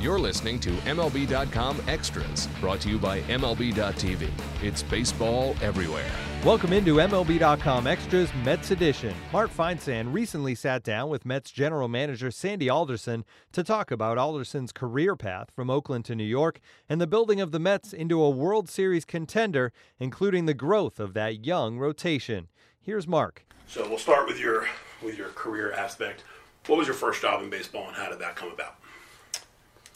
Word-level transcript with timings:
You're 0.00 0.18
listening 0.18 0.58
to 0.60 0.70
MLB.com 0.70 1.82
Extras, 1.86 2.48
brought 2.58 2.80
to 2.80 2.88
you 2.88 2.98
by 2.98 3.20
MLB.tv. 3.20 4.30
It's 4.62 4.82
baseball 4.82 5.54
everywhere. 5.60 6.10
Welcome 6.42 6.72
into 6.72 6.94
MLB.com 6.94 7.86
Extras 7.86 8.30
Mets 8.42 8.70
Edition. 8.70 9.14
Mark 9.30 9.54
Feinsand 9.54 10.14
recently 10.14 10.54
sat 10.54 10.82
down 10.82 11.10
with 11.10 11.26
Mets 11.26 11.50
general 11.50 11.86
manager 11.86 12.30
Sandy 12.30 12.70
Alderson 12.70 13.26
to 13.52 13.62
talk 13.62 13.90
about 13.90 14.16
Alderson's 14.16 14.72
career 14.72 15.16
path 15.16 15.50
from 15.54 15.68
Oakland 15.68 16.06
to 16.06 16.14
New 16.14 16.24
York 16.24 16.60
and 16.88 16.98
the 16.98 17.06
building 17.06 17.42
of 17.42 17.52
the 17.52 17.60
Mets 17.60 17.92
into 17.92 18.22
a 18.22 18.30
World 18.30 18.70
Series 18.70 19.04
contender, 19.04 19.70
including 19.98 20.46
the 20.46 20.54
growth 20.54 20.98
of 20.98 21.12
that 21.12 21.44
young 21.44 21.76
rotation. 21.76 22.48
Here's 22.80 23.06
Mark. 23.06 23.44
So 23.66 23.86
we'll 23.86 23.98
start 23.98 24.26
with 24.26 24.40
your 24.40 24.66
with 25.02 25.18
your 25.18 25.28
career 25.28 25.72
aspect. 25.72 26.24
What 26.68 26.78
was 26.78 26.86
your 26.86 26.96
first 26.96 27.20
job 27.20 27.42
in 27.42 27.50
baseball, 27.50 27.88
and 27.88 27.96
how 27.96 28.08
did 28.08 28.18
that 28.20 28.34
come 28.34 28.50
about? 28.50 28.76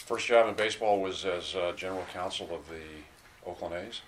First 0.05 0.27
job 0.27 0.47
in 0.49 0.55
baseball 0.55 1.01
was 1.01 1.25
as 1.25 1.55
uh, 1.55 1.73
general 1.75 2.05
counsel 2.13 2.55
of 2.55 2.69
the 2.69 2.83
Oakland 3.47 3.75
A's. 3.75 4.03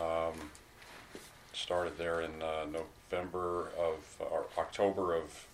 Um, 0.00 0.50
started 1.52 1.96
there 1.96 2.22
in 2.22 2.42
uh, 2.42 2.66
November 3.12 3.68
of 3.78 4.16
or 4.18 4.46
October 4.58 5.14
of 5.14 5.46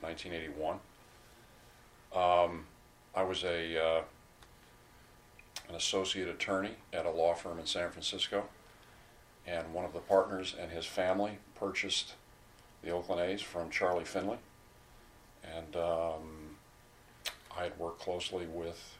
1981. 0.00 0.80
Um, 2.12 2.66
I 3.14 3.22
was 3.22 3.44
a 3.44 3.80
uh, 3.80 4.02
an 5.68 5.76
associate 5.76 6.26
attorney 6.26 6.74
at 6.92 7.06
a 7.06 7.10
law 7.12 7.34
firm 7.34 7.60
in 7.60 7.66
San 7.66 7.92
Francisco, 7.92 8.48
and 9.46 9.72
one 9.72 9.84
of 9.84 9.92
the 9.92 10.00
partners 10.00 10.56
and 10.60 10.72
his 10.72 10.84
family 10.84 11.38
purchased 11.54 12.14
the 12.82 12.90
Oakland 12.90 13.20
A's 13.20 13.40
from 13.40 13.70
Charlie 13.70 14.04
Finley, 14.04 14.38
and 15.44 15.76
um, 15.76 16.39
I 17.60 17.64
had 17.64 17.78
worked 17.78 18.00
closely 18.00 18.46
with 18.46 18.96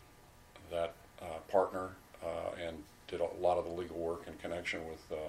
that 0.71 0.93
uh, 1.23 1.39
partner 1.49 1.91
uh, 2.23 2.51
and 2.63 2.77
did 3.09 3.21
a 3.21 3.29
lot 3.41 3.57
of 3.57 3.65
the 3.65 3.71
legal 3.71 3.97
work 3.97 4.25
in 4.27 4.35
connection 4.35 4.81
with 4.87 5.01
uh, 5.11 5.29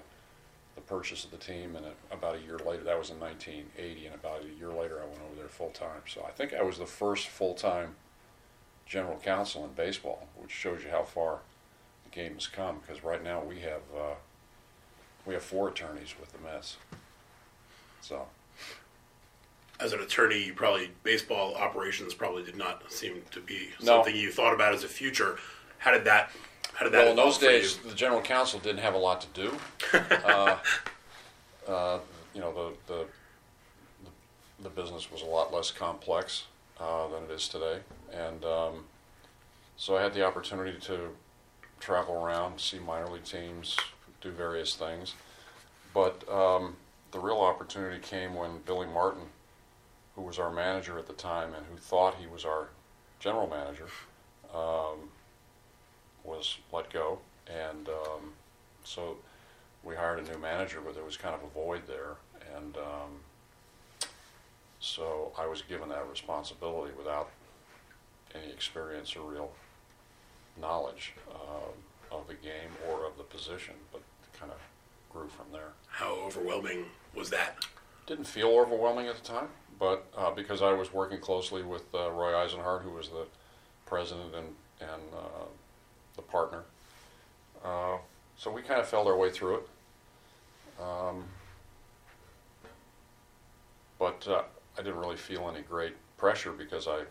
the 0.74 0.82
purchase 0.82 1.24
of 1.24 1.30
the 1.30 1.38
team. 1.38 1.74
And 1.74 1.86
about 2.10 2.34
a 2.34 2.40
year 2.40 2.58
later, 2.58 2.84
that 2.84 2.98
was 2.98 3.08
in 3.08 3.18
1980, 3.18 4.06
and 4.06 4.14
about 4.14 4.42
a 4.42 4.58
year 4.58 4.68
later, 4.68 5.00
I 5.00 5.06
went 5.06 5.20
over 5.24 5.34
there 5.38 5.48
full 5.48 5.70
time. 5.70 6.02
So 6.06 6.24
I 6.28 6.30
think 6.30 6.52
I 6.52 6.62
was 6.62 6.76
the 6.76 6.86
first 6.86 7.28
full 7.28 7.54
time 7.54 7.94
general 8.84 9.16
counsel 9.16 9.64
in 9.64 9.72
baseball, 9.72 10.28
which 10.36 10.50
shows 10.50 10.84
you 10.84 10.90
how 10.90 11.04
far 11.04 11.38
the 12.04 12.10
game 12.10 12.34
has 12.34 12.46
come. 12.46 12.80
Because 12.80 13.02
right 13.02 13.24
now 13.24 13.42
we 13.42 13.60
have 13.60 13.82
uh, 13.96 14.14
we 15.24 15.32
have 15.32 15.42
four 15.42 15.68
attorneys 15.68 16.14
with 16.20 16.32
the 16.32 16.38
Mets. 16.38 16.76
So 18.02 18.26
As 19.82 19.92
an 19.92 20.00
attorney, 20.00 20.44
you 20.44 20.54
probably 20.54 20.90
baseball 21.02 21.56
operations 21.56 22.14
probably 22.14 22.44
did 22.44 22.56
not 22.56 22.90
seem 22.92 23.20
to 23.32 23.40
be 23.40 23.70
No. 23.80 23.96
something 23.96 24.14
you 24.14 24.30
thought 24.30 24.54
about 24.54 24.72
as 24.74 24.84
a 24.84 24.88
future. 24.88 25.38
How 25.78 25.90
did 25.90 26.04
that? 26.04 26.30
How 26.74 26.84
did 26.84 26.92
that? 26.92 26.98
Well, 26.98 27.10
in 27.10 27.16
those 27.16 27.38
for 27.38 27.46
you? 27.46 27.50
days, 27.50 27.78
the 27.78 27.94
general 27.94 28.20
counsel 28.20 28.60
didn't 28.60 28.80
have 28.80 28.94
a 28.94 28.98
lot 28.98 29.20
to 29.22 29.26
do. 29.34 29.58
uh, 30.24 30.56
uh, 31.68 31.98
you 32.32 32.40
know, 32.40 32.52
the, 32.86 32.94
the 32.94 33.06
the 34.62 34.68
business 34.70 35.10
was 35.10 35.22
a 35.22 35.26
lot 35.26 35.52
less 35.52 35.72
complex 35.72 36.44
uh, 36.78 37.08
than 37.08 37.24
it 37.24 37.30
is 37.32 37.48
today, 37.48 37.78
and 38.12 38.44
um, 38.44 38.84
so 39.76 39.96
I 39.96 40.02
had 40.02 40.14
the 40.14 40.24
opportunity 40.24 40.78
to 40.82 41.08
travel 41.80 42.24
around, 42.24 42.60
see 42.60 42.78
minor 42.78 43.08
league 43.08 43.24
teams, 43.24 43.76
do 44.20 44.30
various 44.30 44.76
things. 44.76 45.14
But 45.92 46.22
um, 46.30 46.76
the 47.10 47.18
real 47.18 47.40
opportunity 47.40 47.98
came 47.98 48.34
when 48.34 48.58
Billy 48.64 48.86
Martin, 48.86 49.22
who 50.16 50.22
was 50.22 50.38
our 50.38 50.50
manager 50.50 50.98
at 50.98 51.06
the 51.06 51.12
time 51.12 51.54
and 51.54 51.64
who 51.70 51.76
thought 51.76 52.16
he 52.16 52.26
was 52.26 52.44
our 52.44 52.68
general 53.18 53.46
manager, 53.46 53.86
um, 54.54 55.08
was 56.24 56.58
let 56.72 56.90
go, 56.90 57.18
and 57.46 57.88
um, 57.88 58.32
so 58.84 59.16
we 59.82 59.94
hired 59.94 60.18
a 60.18 60.22
new 60.22 60.38
manager, 60.38 60.80
but 60.84 60.94
there 60.94 61.04
was 61.04 61.16
kind 61.16 61.34
of 61.34 61.42
a 61.42 61.48
void 61.48 61.82
there, 61.86 62.16
and 62.56 62.76
um, 62.76 64.10
so 64.80 65.32
I 65.38 65.46
was 65.46 65.62
given 65.62 65.88
that 65.88 66.08
responsibility 66.10 66.92
without 66.96 67.30
any 68.34 68.50
experience 68.50 69.16
or 69.16 69.30
real 69.30 69.50
knowledge 70.60 71.14
uh, 71.30 72.14
of 72.14 72.26
the 72.28 72.34
game 72.34 72.70
or 72.88 73.06
of 73.06 73.16
the 73.16 73.22
position, 73.24 73.74
but 73.92 74.02
kind 74.38 74.52
of 74.52 74.58
grew 75.12 75.28
from 75.28 75.46
there. 75.52 75.72
How 75.88 76.14
overwhelming 76.14 76.84
was 77.14 77.30
that? 77.30 77.64
Didn't 78.06 78.24
feel 78.24 78.48
overwhelming 78.48 79.06
at 79.06 79.16
the 79.16 79.22
time, 79.22 79.48
but 79.82 80.06
uh, 80.16 80.30
because 80.30 80.62
I 80.62 80.72
was 80.72 80.92
working 80.92 81.18
closely 81.18 81.64
with 81.64 81.82
uh, 81.92 82.08
Roy 82.12 82.36
Eisenhardt, 82.36 82.82
who 82.82 82.90
was 82.92 83.08
the 83.08 83.26
president 83.84 84.32
and 84.32 84.46
and 84.80 85.02
uh, 85.12 85.44
the 86.14 86.22
partner, 86.22 86.62
uh, 87.64 87.96
so 88.36 88.52
we 88.52 88.62
kind 88.62 88.80
of 88.80 88.86
felt 88.88 89.08
our 89.08 89.16
way 89.16 89.30
through 89.30 89.56
it. 89.56 89.68
Um, 90.80 91.24
but 93.98 94.24
uh, 94.28 94.42
I 94.78 94.82
didn't 94.82 95.00
really 95.00 95.16
feel 95.16 95.50
any 95.52 95.62
great 95.62 95.94
pressure 96.16 96.52
because 96.52 96.86
I 96.86 97.02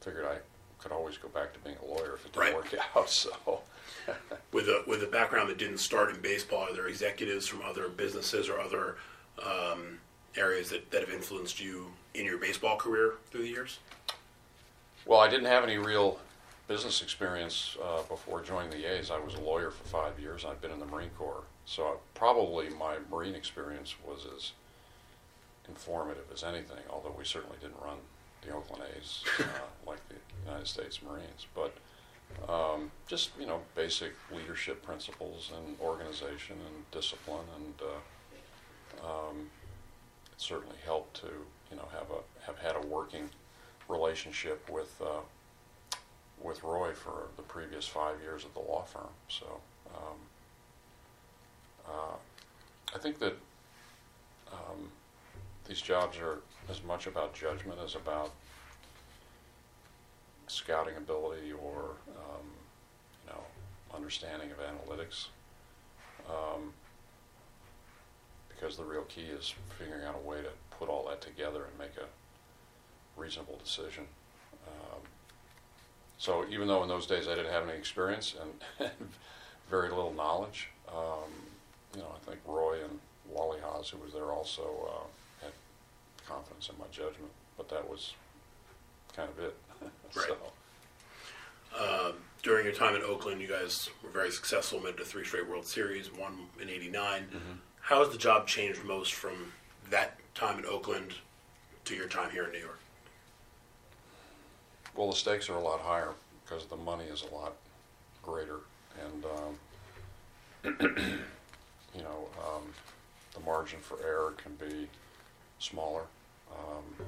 figured 0.00 0.26
I 0.26 0.38
could 0.82 0.90
always 0.90 1.16
go 1.18 1.28
back 1.28 1.52
to 1.52 1.60
being 1.60 1.76
a 1.80 1.86
lawyer 1.86 2.14
if 2.14 2.26
it 2.26 2.32
didn't 2.32 2.44
Right. 2.44 2.54
work 2.56 2.74
out. 2.96 3.08
So. 3.08 3.30
With 4.52 4.68
a 4.68 4.84
with 4.86 5.02
a 5.02 5.06
background 5.06 5.50
that 5.50 5.58
didn't 5.58 5.78
start 5.78 6.10
in 6.14 6.20
baseball, 6.20 6.62
are 6.62 6.72
there 6.72 6.86
executives 6.88 7.46
from 7.46 7.62
other 7.62 7.88
businesses 7.88 8.48
or 8.48 8.60
other 8.60 8.96
um, 9.44 9.98
areas 10.36 10.70
that, 10.70 10.90
that 10.92 11.00
have 11.00 11.10
influenced 11.10 11.60
you 11.60 11.86
in 12.16 12.24
your 12.24 12.38
baseball 12.38 12.76
career 12.76 13.14
through 13.30 13.42
the 13.42 13.48
years? 13.48 13.78
Well, 15.04 15.20
I 15.20 15.28
didn't 15.28 15.46
have 15.46 15.62
any 15.62 15.78
real 15.78 16.18
business 16.66 17.02
experience 17.02 17.76
uh, 17.82 18.02
before 18.02 18.42
joining 18.42 18.70
the 18.70 18.84
A's. 18.84 19.10
I 19.10 19.18
was 19.18 19.34
a 19.34 19.40
lawyer 19.40 19.70
for 19.70 19.84
five 19.84 20.18
years. 20.18 20.44
I've 20.44 20.60
been 20.60 20.72
in 20.72 20.80
the 20.80 20.86
Marine 20.86 21.10
Corps, 21.16 21.44
so 21.64 22.00
probably 22.14 22.68
my 22.70 22.96
Marine 23.10 23.34
experience 23.34 23.94
was 24.04 24.26
as 24.34 24.52
informative 25.68 26.24
as 26.32 26.42
anything. 26.42 26.82
Although 26.90 27.14
we 27.16 27.24
certainly 27.24 27.56
didn't 27.60 27.80
run 27.82 27.98
the 28.42 28.52
Oakland 28.52 28.82
A's 28.96 29.22
uh, 29.38 29.44
like 29.86 30.00
the 30.08 30.16
United 30.44 30.66
States 30.66 31.00
Marines, 31.02 31.46
but 31.54 31.76
um, 32.48 32.90
just 33.06 33.30
you 33.38 33.46
know 33.46 33.60
basic 33.74 34.12
leadership 34.34 34.82
principles 34.82 35.52
and 35.56 35.78
organization 35.80 36.56
and 36.66 36.90
discipline, 36.90 37.46
and 37.56 37.74
uh, 37.80 39.06
um, 39.06 39.50
it 40.26 40.40
certainly 40.40 40.76
helped 40.84 41.20
to 41.20 41.28
you 41.70 41.76
know 41.76 41.88
have 41.92 42.06
a 42.10 42.46
have 42.46 42.58
had 42.58 42.76
a 42.76 42.86
working 42.86 43.28
relationship 43.88 44.68
with 44.70 45.00
uh, 45.00 45.20
with 46.42 46.62
Roy 46.62 46.92
for 46.92 47.28
the 47.36 47.42
previous 47.42 47.86
five 47.86 48.20
years 48.20 48.44
at 48.44 48.52
the 48.54 48.60
law 48.60 48.82
firm. 48.82 49.08
So 49.28 49.46
um, 49.94 50.18
uh, 51.88 52.16
I 52.94 52.98
think 52.98 53.18
that 53.18 53.36
um, 54.52 54.90
these 55.66 55.80
jobs 55.80 56.18
are 56.18 56.40
as 56.68 56.82
much 56.82 57.06
about 57.06 57.34
judgment 57.34 57.78
as 57.84 57.94
about 57.94 58.32
scouting 60.46 60.96
ability 60.96 61.52
or 61.52 61.96
um, 62.08 62.46
you 63.24 63.32
know 63.32 63.40
understanding 63.94 64.50
of 64.50 64.58
analytics. 64.58 65.26
Um, 66.28 66.72
because 68.48 68.76
the 68.76 68.84
real 68.84 69.02
key 69.02 69.22
is 69.22 69.54
figuring 69.78 70.04
out 70.04 70.16
a 70.16 70.26
way 70.26 70.38
to 70.38 70.48
put 70.78 70.88
all 70.88 71.06
that 71.08 71.20
together 71.20 71.64
and 71.64 71.78
make 71.78 71.96
a 71.96 73.20
reasonable 73.20 73.58
decision. 73.62 74.04
Um, 74.66 75.00
so 76.18 76.44
even 76.50 76.68
though 76.68 76.82
in 76.82 76.88
those 76.88 77.06
days 77.06 77.28
I 77.28 77.34
didn't 77.34 77.52
have 77.52 77.68
any 77.68 77.78
experience 77.78 78.34
and 78.80 78.90
very 79.70 79.88
little 79.88 80.12
knowledge, 80.12 80.68
um, 80.88 81.30
you 81.94 82.00
know, 82.00 82.08
I 82.14 82.18
think 82.28 82.40
Roy 82.46 82.82
and 82.82 82.98
Wally 83.28 83.58
Haas, 83.60 83.88
who 83.90 83.98
was 83.98 84.12
there 84.12 84.32
also, 84.32 84.62
uh, 84.90 85.44
had 85.44 85.52
confidence 86.28 86.68
in 86.68 86.78
my 86.78 86.86
judgment. 86.90 87.30
But 87.56 87.68
that 87.70 87.88
was 87.88 88.12
kind 89.14 89.28
of 89.28 89.38
it. 89.44 89.56
Right. 90.16 90.28
so, 90.28 90.36
Um, 92.08 92.14
during 92.42 92.64
your 92.64 92.74
time 92.74 92.94
in 92.94 93.02
Oakland, 93.02 93.40
you 93.40 93.48
guys 93.48 93.90
were 94.02 94.08
very 94.08 94.30
successful, 94.30 94.80
made 94.80 94.96
to 94.96 95.04
three 95.04 95.24
straight 95.24 95.46
World 95.46 95.66
Series, 95.66 96.10
one 96.12 96.46
in 96.60 96.70
'89. 96.70 97.26
How 97.80 97.98
has 98.02 98.10
the 98.10 98.18
job 98.18 98.46
changed 98.46 98.82
most 98.84 99.12
from 99.12 99.52
that 99.90 100.18
time 100.36 100.58
in 100.58 100.66
Oakland 100.66 101.14
to 101.86 101.94
your 101.94 102.08
time 102.08 102.30
here 102.30 102.44
in 102.44 102.52
New 102.52 102.58
York? 102.58 102.78
Well, 104.94 105.10
the 105.10 105.16
stakes 105.16 105.48
are 105.48 105.56
a 105.56 105.60
lot 105.60 105.80
higher 105.80 106.12
because 106.44 106.66
the 106.66 106.76
money 106.76 107.04
is 107.04 107.24
a 107.30 107.34
lot 107.34 107.54
greater, 108.22 108.60
and 109.02 109.24
um, 109.24 110.78
you 111.94 112.02
know 112.02 112.28
um, 112.38 112.62
the 113.34 113.40
margin 113.40 113.80
for 113.80 113.98
error 114.02 114.34
can 114.36 114.54
be 114.56 114.88
smaller. 115.58 116.02
Um, 116.50 117.06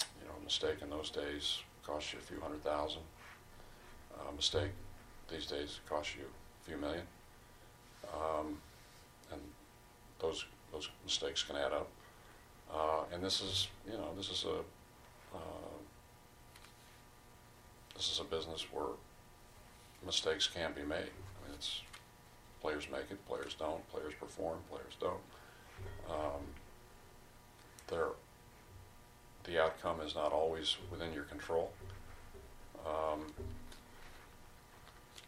you 0.00 0.26
know, 0.26 0.34
a 0.40 0.44
mistake 0.44 0.82
in 0.82 0.90
those 0.90 1.10
days 1.10 1.60
cost 1.84 2.12
you 2.12 2.18
a 2.18 2.22
few 2.22 2.40
hundred 2.40 2.62
thousand. 2.64 3.02
A 4.28 4.34
mistake 4.34 4.70
these 5.30 5.46
days 5.46 5.78
costs 5.88 6.14
you 6.16 6.24
a 6.24 6.68
few 6.68 6.76
million, 6.76 7.04
um, 8.12 8.56
and 9.30 9.40
those 10.18 10.44
those 10.72 10.88
mistakes 11.04 11.42
can 11.44 11.56
add 11.56 11.72
up. 11.72 11.88
Uh, 12.72 13.02
and 13.12 13.22
this 13.22 13.40
is, 13.40 13.68
you 13.86 13.92
know, 13.92 14.10
this 14.16 14.30
is 14.30 14.44
a 14.44 14.58
uh, 15.36 15.76
this 17.94 18.10
is 18.12 18.20
a 18.20 18.24
business 18.24 18.66
where 18.72 18.94
mistakes 20.04 20.46
can 20.46 20.72
be 20.72 20.82
made. 20.82 20.98
I 20.98 21.46
mean, 21.46 21.54
it's 21.54 21.80
players 22.60 22.86
make 22.90 23.10
it, 23.10 23.26
players 23.26 23.54
don't, 23.58 23.86
players 23.90 24.12
perform, 24.18 24.58
players 24.70 24.94
don't. 25.00 25.20
Um, 26.10 26.42
there, 27.88 28.08
the 29.44 29.62
outcome 29.62 30.00
is 30.00 30.14
not 30.14 30.32
always 30.32 30.76
within 30.90 31.12
your 31.12 31.24
control. 31.24 31.72
Um, 32.86 33.20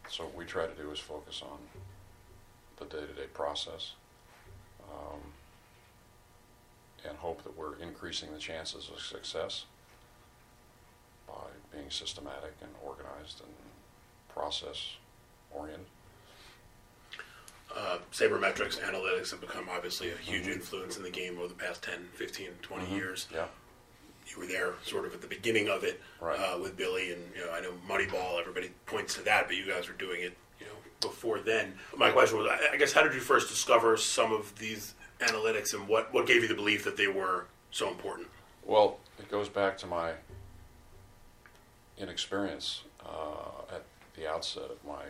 so 0.08 0.24
what 0.24 0.34
we 0.34 0.44
try 0.44 0.66
to 0.66 0.74
do 0.74 0.90
is 0.90 0.98
focus 0.98 1.42
on 1.42 1.58
the 2.76 2.84
day-to-day 2.84 3.26
process 3.34 3.92
um, 4.82 5.20
and 7.06 7.16
hope 7.18 7.42
that 7.44 7.56
we're 7.56 7.76
increasing 7.76 8.32
the 8.32 8.38
chances 8.38 8.90
of 8.92 9.00
success 9.00 9.64
by 11.26 11.34
being 11.72 11.90
systematic 11.90 12.54
and 12.60 12.70
organized 12.84 13.40
and 13.40 13.52
process 14.28 14.94
oriented. 15.50 15.86
Uh, 17.74 17.98
sabermetrics 18.12 18.78
analytics 18.80 19.30
have 19.30 19.40
become 19.40 19.68
obviously 19.70 20.10
a 20.10 20.16
huge 20.16 20.46
influence 20.46 20.96
in 20.96 21.02
the 21.02 21.10
game 21.10 21.38
over 21.38 21.48
the 21.48 21.54
past 21.54 21.82
10, 21.82 22.08
15, 22.14 22.48
20 22.62 22.86
Mhm. 22.86 22.96
years. 22.96 23.26
Yeah. 23.30 23.46
You 24.26 24.38
were 24.38 24.46
there 24.46 24.74
sort 24.84 25.04
of 25.04 25.14
at 25.14 25.20
the 25.20 25.26
beginning 25.26 25.68
of 25.68 25.84
it 25.84 26.00
Right. 26.20 26.38
uh, 26.38 26.58
with 26.58 26.76
Billy, 26.76 27.12
and 27.12 27.34
you 27.34 27.44
know 27.44 27.50
I 27.52 27.60
know 27.60 27.72
Moneyball. 27.86 28.40
Everybody 28.40 28.70
points 28.86 29.14
to 29.14 29.22
that, 29.22 29.46
but 29.46 29.56
you 29.56 29.66
guys 29.66 29.86
were 29.88 29.94
doing 29.94 30.22
it, 30.22 30.36
you 30.60 30.66
know, 30.66 30.72
before 31.00 31.40
then. 31.40 31.78
My 31.96 32.10
question 32.10 32.38
was, 32.38 32.46
I 32.72 32.76
guess, 32.76 32.92
how 32.92 33.02
did 33.02 33.14
you 33.14 33.20
first 33.20 33.48
discover 33.48 33.96
some 33.96 34.32
of 34.32 34.58
these 34.58 34.94
analytics, 35.20 35.74
and 35.74 35.88
what 35.88 36.12
what 36.12 36.26
gave 36.26 36.42
you 36.42 36.48
the 36.48 36.54
belief 36.54 36.84
that 36.84 36.96
they 36.96 37.08
were 37.08 37.46
so 37.70 37.88
important? 37.88 38.28
Well, 38.64 38.98
it 39.18 39.30
goes 39.30 39.48
back 39.48 39.78
to 39.78 39.86
my 39.86 40.12
inexperience 41.96 42.82
uh, 43.04 43.74
at 43.74 43.84
the 44.16 44.28
outset 44.28 44.70
of 44.70 44.84
my 44.86 45.04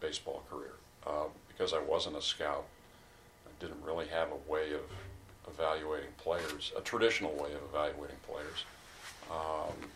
baseball 0.00 0.42
career. 0.50 0.72
Uh, 1.06 1.26
because 1.48 1.72
I 1.72 1.80
wasn't 1.80 2.16
a 2.16 2.22
scout, 2.22 2.64
I 3.46 3.64
didn't 3.64 3.82
really 3.82 4.08
have 4.08 4.28
a 4.30 4.50
way 4.50 4.72
of 4.72 4.82
evaluating 5.48 6.10
players, 6.18 6.72
a 6.76 6.80
traditional 6.80 7.32
way 7.32 7.52
of 7.54 7.62
evaluating 7.70 8.16
players. 8.28 8.64
Um, 9.30 9.88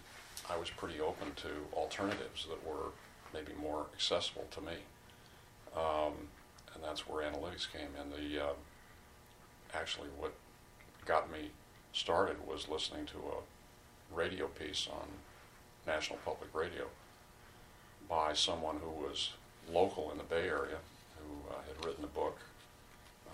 I 0.48 0.56
was 0.56 0.70
pretty 0.70 1.00
open 1.00 1.32
to 1.36 1.48
alternatives 1.74 2.46
that 2.48 2.66
were 2.66 2.90
maybe 3.34 3.52
more 3.60 3.86
accessible 3.92 4.46
to 4.52 4.60
me. 4.60 4.72
Um, 5.76 6.14
and 6.74 6.82
that's 6.82 7.06
where 7.08 7.30
analytics 7.30 7.70
came 7.70 7.88
in. 8.00 8.10
The 8.10 8.44
uh, 8.44 8.52
actually 9.74 10.08
what 10.18 10.32
got 11.06 11.30
me 11.30 11.50
started 11.92 12.36
was 12.46 12.68
listening 12.68 13.06
to 13.06 13.16
a 13.18 14.14
radio 14.14 14.46
piece 14.46 14.88
on 14.90 15.06
National 15.86 16.18
Public 16.24 16.50
Radio 16.54 16.86
by 18.08 18.32
someone 18.32 18.76
who 18.76 18.90
was 18.90 19.30
local 19.72 20.10
in 20.10 20.18
the 20.18 20.24
Bay 20.24 20.48
Area, 20.48 20.78
who 21.18 21.50
uh, 21.50 21.54
had 21.66 21.84
written 21.84 22.04
a 22.04 22.08
book, 22.08 22.38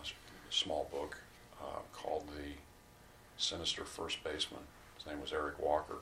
a 0.02 0.52
small 0.52 0.88
book, 0.90 1.18
uh, 1.60 1.80
called 1.92 2.26
The 2.36 2.52
Sinister 3.36 3.84
First 3.84 4.22
Baseman. 4.22 4.62
His 4.96 5.06
name 5.06 5.20
was 5.20 5.32
Eric 5.32 5.58
Walker. 5.58 5.98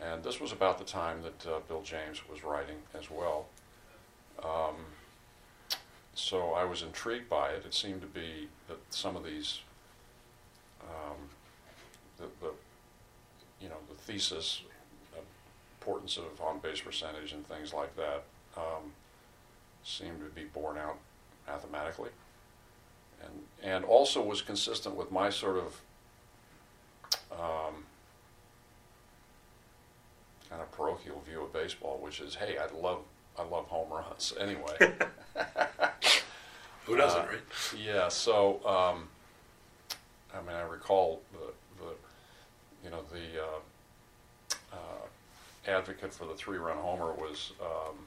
And 0.00 0.22
this 0.22 0.40
was 0.40 0.52
about 0.52 0.78
the 0.78 0.84
time 0.84 1.22
that 1.22 1.46
uh, 1.46 1.58
Bill 1.66 1.82
James 1.82 2.28
was 2.28 2.44
writing 2.44 2.76
as 2.96 3.10
well. 3.10 3.46
Um, 4.42 4.76
so 6.14 6.52
I 6.52 6.64
was 6.64 6.82
intrigued 6.82 7.28
by 7.28 7.50
it. 7.50 7.64
It 7.64 7.74
seemed 7.74 8.00
to 8.02 8.06
be 8.06 8.48
that 8.68 8.78
some 8.90 9.16
of 9.16 9.24
these, 9.24 9.60
um, 10.82 11.16
the, 12.18 12.24
the, 12.40 12.52
you 13.60 13.68
know, 13.68 13.76
the 13.88 13.94
thesis, 13.94 14.62
importance 15.80 16.18
of 16.18 16.40
on-base 16.40 16.80
percentage 16.80 17.32
and 17.32 17.46
things 17.48 17.72
like 17.72 17.94
that, 17.96 18.24
um, 18.56 18.92
seemed 19.84 20.18
to 20.20 20.26
be 20.34 20.44
borne 20.44 20.76
out 20.76 20.98
mathematically, 21.46 22.10
and 23.22 23.32
and 23.62 23.84
also 23.84 24.22
was 24.22 24.42
consistent 24.42 24.94
with 24.94 25.10
my 25.10 25.30
sort 25.30 25.56
of 25.56 25.80
um, 27.32 27.84
kind 30.50 30.60
of 30.60 30.70
parochial 30.72 31.22
view 31.26 31.42
of 31.42 31.52
baseball, 31.52 31.98
which 32.02 32.20
is, 32.20 32.34
hey, 32.34 32.58
I 32.58 32.66
love 32.76 33.00
I 33.38 33.44
love 33.44 33.66
home 33.66 33.90
runs 33.90 34.34
anyway. 34.40 34.76
Who 36.88 36.96
doesn't, 36.96 37.20
Uh, 37.20 37.26
right? 37.26 37.40
Yeah, 37.78 38.08
so, 38.08 38.66
um, 38.66 39.10
I 40.34 40.40
mean, 40.40 40.56
I 40.56 40.62
recall 40.62 41.20
the, 41.32 41.52
the, 41.84 41.92
you 42.82 42.88
know, 42.88 43.02
the, 43.12 43.44
uh, 43.44 43.60
uh, 44.72 45.70
advocate 45.70 46.14
for 46.14 46.24
the 46.24 46.34
three-run 46.34 46.78
homer 46.78 47.12
was, 47.12 47.52
um, 47.60 48.06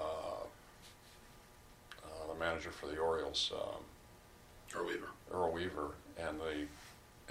uh, 0.00 0.04
uh, 2.02 2.26
the 2.32 2.34
manager 2.38 2.70
for 2.70 2.86
the 2.86 2.96
Orioles, 2.96 3.52
um, 3.54 3.84
Or 4.74 4.86
Weaver. 4.86 5.08
Earl 5.30 5.52
Weaver, 5.52 5.90
and 6.18 6.40
the 6.40 6.66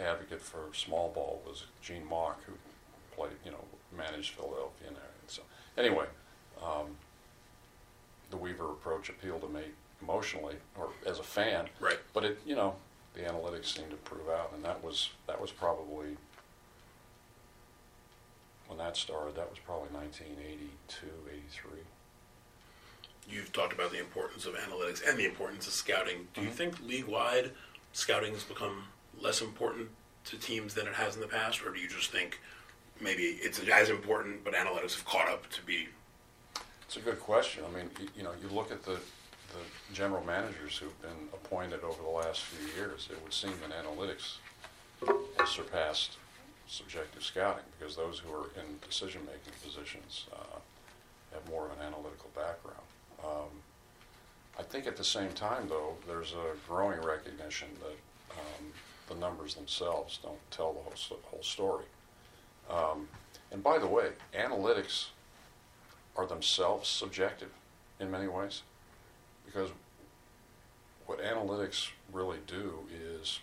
advocate 0.04 0.42
for 0.42 0.72
small 0.74 1.10
ball 1.10 1.42
was 1.44 1.66
Gene 1.82 2.06
Mauch, 2.06 2.38
who 2.46 2.54
played, 3.16 3.34
you 3.44 3.50
know, 3.50 3.66
managed 3.98 4.36
Philadelphia 4.36 4.90
and 4.90 4.98
everything. 4.98 5.28
So, 5.28 5.42
anyway, 5.76 6.06
um, 6.64 6.98
the 8.30 8.38
Weaver 8.38 8.66
approach 8.66 9.10
appealed 9.10 9.42
to 9.42 9.48
me 9.48 9.64
emotionally, 10.08 10.56
or 10.78 10.90
as 11.06 11.20
a 11.20 11.24
fan. 11.24 11.68
Right. 11.80 12.00
But 12.14 12.26
it, 12.26 12.40
you 12.46 12.56
know, 12.56 12.76
the 13.14 13.22
analytics 13.22 13.66
seemed 13.76 13.92
to 13.92 13.96
prove 13.98 14.30
out, 14.30 14.52
and 14.56 14.64
that 14.66 14.84
was 14.84 15.10
that 15.28 15.40
was 15.42 15.52
probably 15.52 16.18
when 18.68 18.78
that 18.80 18.98
started. 18.98 19.36
That 19.36 19.50
was 19.50 19.60
probably 19.60 19.90
1982, 19.94 21.08
83. 21.30 21.80
You've 23.30 23.54
talked 23.54 23.74
about 23.74 23.92
the 23.92 24.00
importance 24.00 24.46
of 24.46 24.56
analytics 24.56 25.08
and 25.08 25.18
the 25.18 25.26
importance 25.26 25.68
of 25.68 25.74
scouting. 25.74 26.28
Do 26.34 26.42
you 26.42 26.50
Mhm. 26.50 26.54
think 26.54 26.80
league-wide 26.82 27.52
scouting 27.94 28.34
has 28.34 28.44
become 28.44 28.88
less 29.18 29.42
important 29.42 29.90
to 30.26 30.38
teams 30.38 30.74
than 30.74 30.88
it 30.88 30.96
has 30.96 31.16
in 31.16 31.22
the 31.22 31.28
past, 31.28 31.64
or 31.64 31.72
do 31.72 31.80
you 31.80 31.88
just 31.88 32.12
think 32.12 32.40
maybe 33.00 33.24
it's 33.42 33.60
as 33.60 33.90
important, 33.90 34.44
but 34.44 34.54
analytics 34.54 34.96
have 34.96 35.06
caught 35.06 35.30
up 35.30 35.50
to 35.52 35.62
be? 35.62 35.88
It's 36.82 36.98
a 36.98 37.02
good 37.02 37.20
question. 37.20 37.64
I 37.66 37.70
mean, 37.70 37.90
you, 38.00 38.10
you 38.18 38.24
know, 38.24 38.34
you 38.42 38.50
look 38.50 38.72
at 38.72 38.84
the, 38.84 39.00
the 39.54 39.94
general 39.94 40.24
managers 40.24 40.78
who've 40.78 41.02
been 41.02 41.30
appointed 41.34 41.84
over 41.84 42.02
the 42.02 42.10
last 42.10 42.42
few 42.42 42.68
years, 42.76 43.08
it 43.12 43.22
would 43.24 43.34
seem 43.34 43.54
that 43.62 43.72
analytics 43.72 44.38
has 45.38 45.50
surpassed 45.50 46.18
subjective 46.68 47.24
scouting 47.24 47.64
because 47.78 47.96
those 47.96 48.20
who 48.20 48.34
are 48.34 48.48
in 48.58 48.78
decision-making 48.88 49.54
positions 49.64 50.26
uh, 50.34 50.60
have 51.34 51.48
more 51.50 51.66
of 51.66 51.72
an 51.72 51.86
analytical 51.86 52.30
background. 52.36 52.80
Um, 53.24 53.50
I 54.58 54.64
think 54.64 54.88
at 54.88 54.98
the 54.98 55.04
same 55.04 55.32
time, 55.32 55.68
though, 55.68 55.96
there's 56.08 56.34
a 56.34 56.56
growing 56.68 57.02
recognition 57.02 57.68
that 57.80 58.38
um, 58.38 58.66
the 59.10 59.16
numbers 59.16 59.56
themselves 59.56 60.20
don't 60.22 60.40
tell 60.52 60.74
the 60.74 60.80
whole, 60.80 61.20
whole 61.24 61.44
story. 61.44 61.86
Um, 62.70 63.08
and 63.52 63.62
by 63.62 63.78
the 63.78 63.88
way, 63.88 64.10
analytics 64.38 65.08
are 66.16 66.26
themselves 66.26 66.88
subjective 66.88 67.50
in 68.00 68.10
many 68.10 68.28
ways 68.28 68.62
because 69.46 69.70
what 71.06 71.20
analytics 71.20 71.90
really 72.12 72.40
do 72.48 72.80
is 72.92 73.40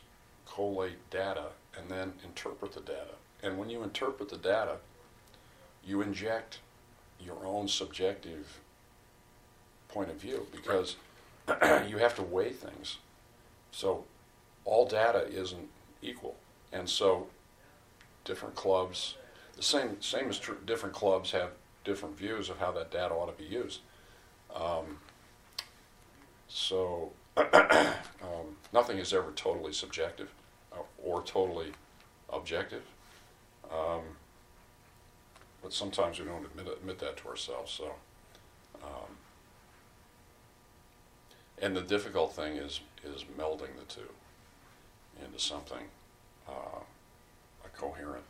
collate 0.46 1.10
data 1.10 1.46
and 1.78 1.88
then 1.90 2.12
interpret 2.24 2.72
the 2.72 2.80
data. 2.80 3.14
And 3.42 3.58
when 3.58 3.70
you 3.70 3.82
interpret 3.82 4.28
the 4.28 4.36
data, 4.36 4.76
you 5.84 6.02
inject 6.02 6.58
your 7.20 7.46
own 7.46 7.68
subjective 7.68 8.60
point 9.88 10.10
of 10.10 10.16
view 10.16 10.46
because 10.52 10.96
you 11.88 11.98
have 11.98 12.14
to 12.16 12.22
weigh 12.22 12.52
things. 12.52 12.98
So 13.72 14.04
all 14.64 14.86
data 14.86 15.26
isn't 15.28 15.68
equal. 16.02 16.36
And 16.72 16.88
so 16.88 17.28
different 18.24 18.54
clubs, 18.54 19.16
the 19.56 19.62
same, 19.62 20.00
same 20.00 20.28
as 20.28 20.38
true, 20.38 20.58
different 20.66 20.94
clubs 20.94 21.32
have 21.32 21.50
different 21.84 22.16
views 22.16 22.50
of 22.50 22.58
how 22.58 22.70
that 22.72 22.90
data 22.90 23.14
ought 23.14 23.36
to 23.36 23.42
be 23.42 23.48
used. 23.48 23.80
Um, 24.54 24.98
so 26.50 27.12
um, 27.36 28.56
nothing 28.72 28.98
is 28.98 29.14
ever 29.14 29.30
totally 29.36 29.72
subjective 29.72 30.30
uh, 30.72 30.82
or 31.02 31.22
totally 31.22 31.72
objective. 32.28 32.82
Um, 33.72 34.02
but 35.62 35.72
sometimes 35.72 36.18
we 36.18 36.24
don't 36.24 36.44
admit, 36.44 36.66
admit 36.66 36.98
that 36.98 37.18
to 37.18 37.28
ourselves. 37.28 37.72
So, 37.72 37.92
um, 38.82 39.16
and 41.62 41.76
the 41.76 41.82
difficult 41.82 42.34
thing 42.34 42.56
is 42.56 42.80
is 43.04 43.24
melding 43.38 43.76
the 43.78 43.84
two 43.88 44.08
into 45.24 45.38
something 45.38 45.88
uh, 46.48 46.80
a 47.64 47.68
coherent 47.76 48.24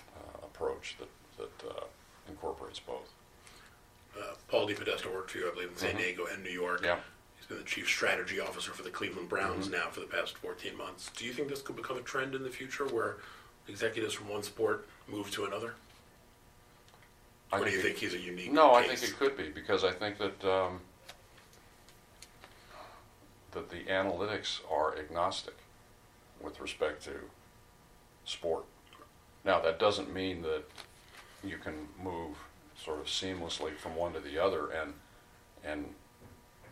uh, 0.00 0.44
approach 0.44 0.96
that 0.98 1.08
that 1.38 1.68
uh, 1.68 1.84
incorporates 2.28 2.80
both. 2.80 3.12
Uh, 4.18 4.34
Paul 4.48 4.68
DePodesta 4.68 5.12
worked 5.12 5.30
for 5.32 5.38
you, 5.38 5.50
I 5.50 5.54
believe, 5.54 5.68
in 5.70 5.76
San 5.76 5.94
Mhm. 5.94 5.98
Diego 5.98 6.26
and 6.26 6.42
New 6.42 6.50
York. 6.50 6.82
Yeah. 6.82 7.00
He's 7.36 7.46
been 7.46 7.58
the 7.58 7.64
chief 7.64 7.88
strategy 7.88 8.40
officer 8.40 8.72
for 8.72 8.82
the 8.82 8.90
Cleveland 8.90 9.28
Browns 9.28 9.68
Mhm. 9.68 9.72
now 9.72 9.90
for 9.90 10.00
the 10.00 10.06
past 10.06 10.36
14 10.38 10.76
months. 10.76 11.10
Do 11.16 11.24
you 11.24 11.32
think 11.32 11.48
this 11.48 11.62
could 11.62 11.76
become 11.76 11.96
a 11.98 12.02
trend 12.02 12.34
in 12.34 12.42
the 12.42 12.50
future 12.50 12.86
where 12.86 13.18
executives 13.68 14.14
from 14.14 14.28
one 14.28 14.42
sport 14.42 14.86
move 15.06 15.30
to 15.32 15.44
another? 15.44 15.74
I 17.52 17.60
or 17.60 17.64
do 17.64 17.70
you 17.70 17.80
think 17.82 17.98
he's 17.98 18.14
a 18.14 18.18
unique 18.18 18.50
No, 18.50 18.74
I 18.74 18.86
case? 18.86 19.00
think 19.00 19.12
it 19.12 19.18
could 19.18 19.36
be 19.36 19.50
because 19.50 19.84
I 19.84 19.92
think 19.92 20.18
that 20.18 20.44
um, 20.44 20.80
that 23.52 23.70
the 23.70 23.84
analytics 23.84 24.60
are 24.70 24.96
agnostic 24.98 25.54
with 26.40 26.60
respect 26.60 27.02
to 27.04 27.30
sport. 28.24 28.64
Now, 29.44 29.60
that 29.60 29.78
doesn't 29.78 30.12
mean 30.12 30.42
that 30.42 30.64
you 31.44 31.56
can 31.58 31.88
move 32.02 32.36
sort 32.82 33.00
of 33.00 33.06
seamlessly 33.06 33.76
from 33.76 33.96
one 33.96 34.12
to 34.12 34.20
the 34.20 34.42
other 34.42 34.70
and 34.70 34.94
and 35.64 35.86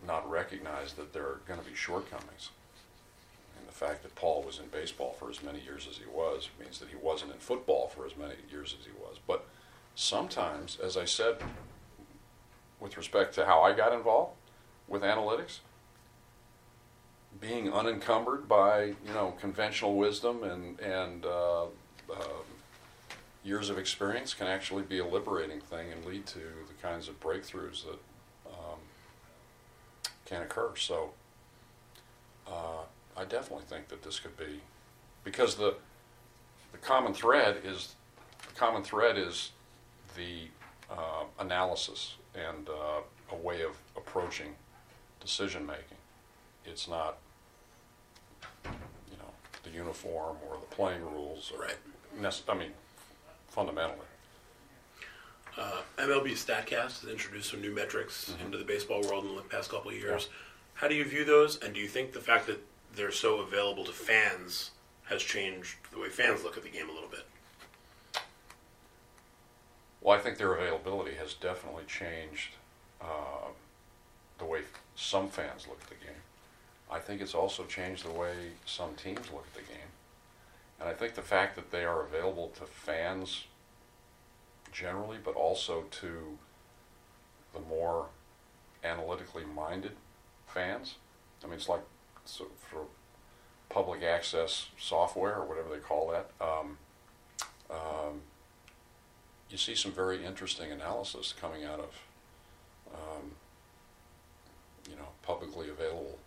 not 0.06 0.28
recognize 0.30 0.92
that 0.94 1.12
there 1.12 1.22
are 1.22 1.40
going 1.48 1.58
to 1.58 1.66
be 1.66 1.74
shortcomings. 1.74 2.50
And 3.58 3.66
the 3.66 3.72
fact 3.72 4.02
that 4.02 4.14
Paul 4.14 4.42
was 4.42 4.58
in 4.58 4.66
baseball 4.66 5.16
for 5.18 5.30
as 5.30 5.42
many 5.42 5.60
years 5.60 5.86
as 5.90 5.96
he 5.96 6.04
was 6.06 6.50
means 6.60 6.78
that 6.78 6.90
he 6.90 6.96
wasn't 6.96 7.32
in 7.32 7.38
football 7.38 7.88
for 7.88 8.06
as 8.06 8.16
many 8.16 8.34
years 8.50 8.76
as 8.78 8.84
he 8.84 8.92
was. 8.92 9.18
But 9.26 9.46
sometimes, 9.94 10.78
as 10.82 10.96
I 10.96 11.06
said, 11.06 11.36
with 12.80 12.96
respect 12.96 13.34
to 13.36 13.46
how 13.46 13.62
I 13.62 13.72
got 13.72 13.92
involved 13.92 14.34
with 14.86 15.02
analytics, 15.02 15.60
being 17.40 17.72
unencumbered 17.72 18.48
by 18.48 18.84
you 18.84 19.12
know 19.14 19.34
conventional 19.40 19.96
wisdom 19.96 20.42
and 20.44 20.78
and 20.80 21.24
uh, 21.24 21.64
um, 21.64 22.44
years 23.44 23.68
of 23.68 23.78
experience 23.78 24.32
can 24.32 24.46
actually 24.46 24.82
be 24.82 24.98
a 24.98 25.06
liberating 25.06 25.60
thing 25.60 25.92
and 25.92 26.04
lead 26.04 26.26
to 26.26 26.38
the 26.38 26.74
kinds 26.82 27.08
of 27.08 27.20
breakthroughs 27.20 27.84
that 27.84 27.98
um, 28.46 28.78
can 30.24 30.42
occur. 30.42 30.72
So 30.76 31.10
uh, 32.46 32.84
I 33.16 33.24
definitely 33.24 33.66
think 33.68 33.88
that 33.88 34.02
this 34.02 34.18
could 34.18 34.36
be 34.36 34.60
because 35.22 35.56
the 35.56 35.74
the 36.72 36.78
common 36.78 37.14
thread 37.14 37.58
is 37.64 37.94
the 38.48 38.54
common 38.54 38.82
thread 38.82 39.16
is 39.16 39.52
the 40.16 40.48
uh, 40.90 41.24
analysis 41.38 42.16
and 42.34 42.68
uh, 42.68 43.00
a 43.30 43.36
way 43.36 43.62
of 43.62 43.76
approaching 43.96 44.54
decision 45.20 45.64
making. 45.66 45.98
It's 46.64 46.88
not 46.88 47.18
you 48.64 49.16
know 49.18 49.30
the 49.62 49.70
uniform 49.70 50.36
or 50.48 50.56
the 50.58 50.74
playing 50.74 51.02
rules 51.02 51.52
or 51.54 51.62
Right. 51.62 51.76
I 52.48 52.54
mean 52.54 52.72
fundamentally. 53.54 54.06
Uh, 55.56 55.82
MLB 55.98 56.32
Statcast 56.32 57.02
has 57.02 57.08
introduced 57.08 57.50
some 57.50 57.60
new 57.60 57.72
metrics 57.72 58.30
Mm-hmm. 58.30 58.46
into 58.46 58.58
the 58.58 58.64
baseball 58.64 59.00
world 59.02 59.24
in 59.24 59.36
the 59.36 59.42
past 59.42 59.70
couple 59.70 59.90
of 59.90 59.96
years. 59.96 60.28
How 60.74 60.88
do 60.88 60.94
you 60.96 61.04
view 61.04 61.24
those, 61.24 61.58
and 61.62 61.72
do 61.72 61.80
you 61.80 61.86
think 61.86 62.12
the 62.12 62.20
fact 62.20 62.46
that 62.48 62.60
they're 62.96 63.12
so 63.12 63.38
available 63.40 63.84
to 63.84 63.92
fans 63.92 64.72
has 65.04 65.22
changed 65.22 65.76
the 65.92 66.00
way 66.00 66.08
fans 66.08 66.42
look 66.42 66.56
at 66.56 66.64
the 66.64 66.68
game 66.68 66.88
a 66.88 66.92
little 66.92 67.08
bit? 67.08 67.24
Well, 70.00 70.18
I 70.18 70.20
think 70.20 70.36
their 70.36 70.54
availability 70.54 71.14
has 71.14 71.34
definitely 71.34 71.84
changed 71.86 72.50
uh, 73.00 73.48
the 74.38 74.44
way 74.44 74.62
some 74.96 75.28
fans 75.28 75.66
look 75.68 75.80
at 75.82 75.88
the 75.88 76.04
game. 76.04 76.20
I 76.90 76.98
think 76.98 77.20
it's 77.22 77.34
also 77.34 77.64
changed 77.64 78.04
the 78.04 78.10
way 78.12 78.34
some 78.66 78.94
teams 78.96 79.30
look 79.32 79.46
at 79.46 79.54
the 79.54 79.72
game. 79.72 79.83
And 80.84 80.92
I 80.92 80.96
think 80.96 81.14
the 81.14 81.22
fact 81.22 81.56
that 81.56 81.70
they 81.70 81.86
are 81.86 82.02
available 82.02 82.48
to 82.58 82.66
fans 82.66 83.44
generally, 84.70 85.16
but 85.24 85.34
also 85.34 85.86
to 85.90 86.36
the 87.54 87.60
more 87.60 88.08
analytically 88.84 89.44
minded 89.46 89.92
fans. 90.46 90.96
I 91.42 91.46
mean, 91.46 91.54
it's 91.54 91.70
like 91.70 91.80
so 92.26 92.48
for 92.58 92.82
public 93.70 94.02
access 94.02 94.66
software 94.78 95.36
or 95.36 95.46
whatever 95.46 95.70
they 95.70 95.78
call 95.78 96.10
that. 96.10 96.30
Um, 96.38 96.76
um, 97.70 98.20
you 99.48 99.56
see 99.56 99.74
some 99.74 99.90
very 99.92 100.22
interesting 100.22 100.70
analysis 100.70 101.32
coming 101.40 101.64
out 101.64 101.80
of, 101.80 102.00
um, 102.92 103.30
you 104.90 104.96
know, 104.96 105.08
publicly 105.22 105.70
available 105.70 106.18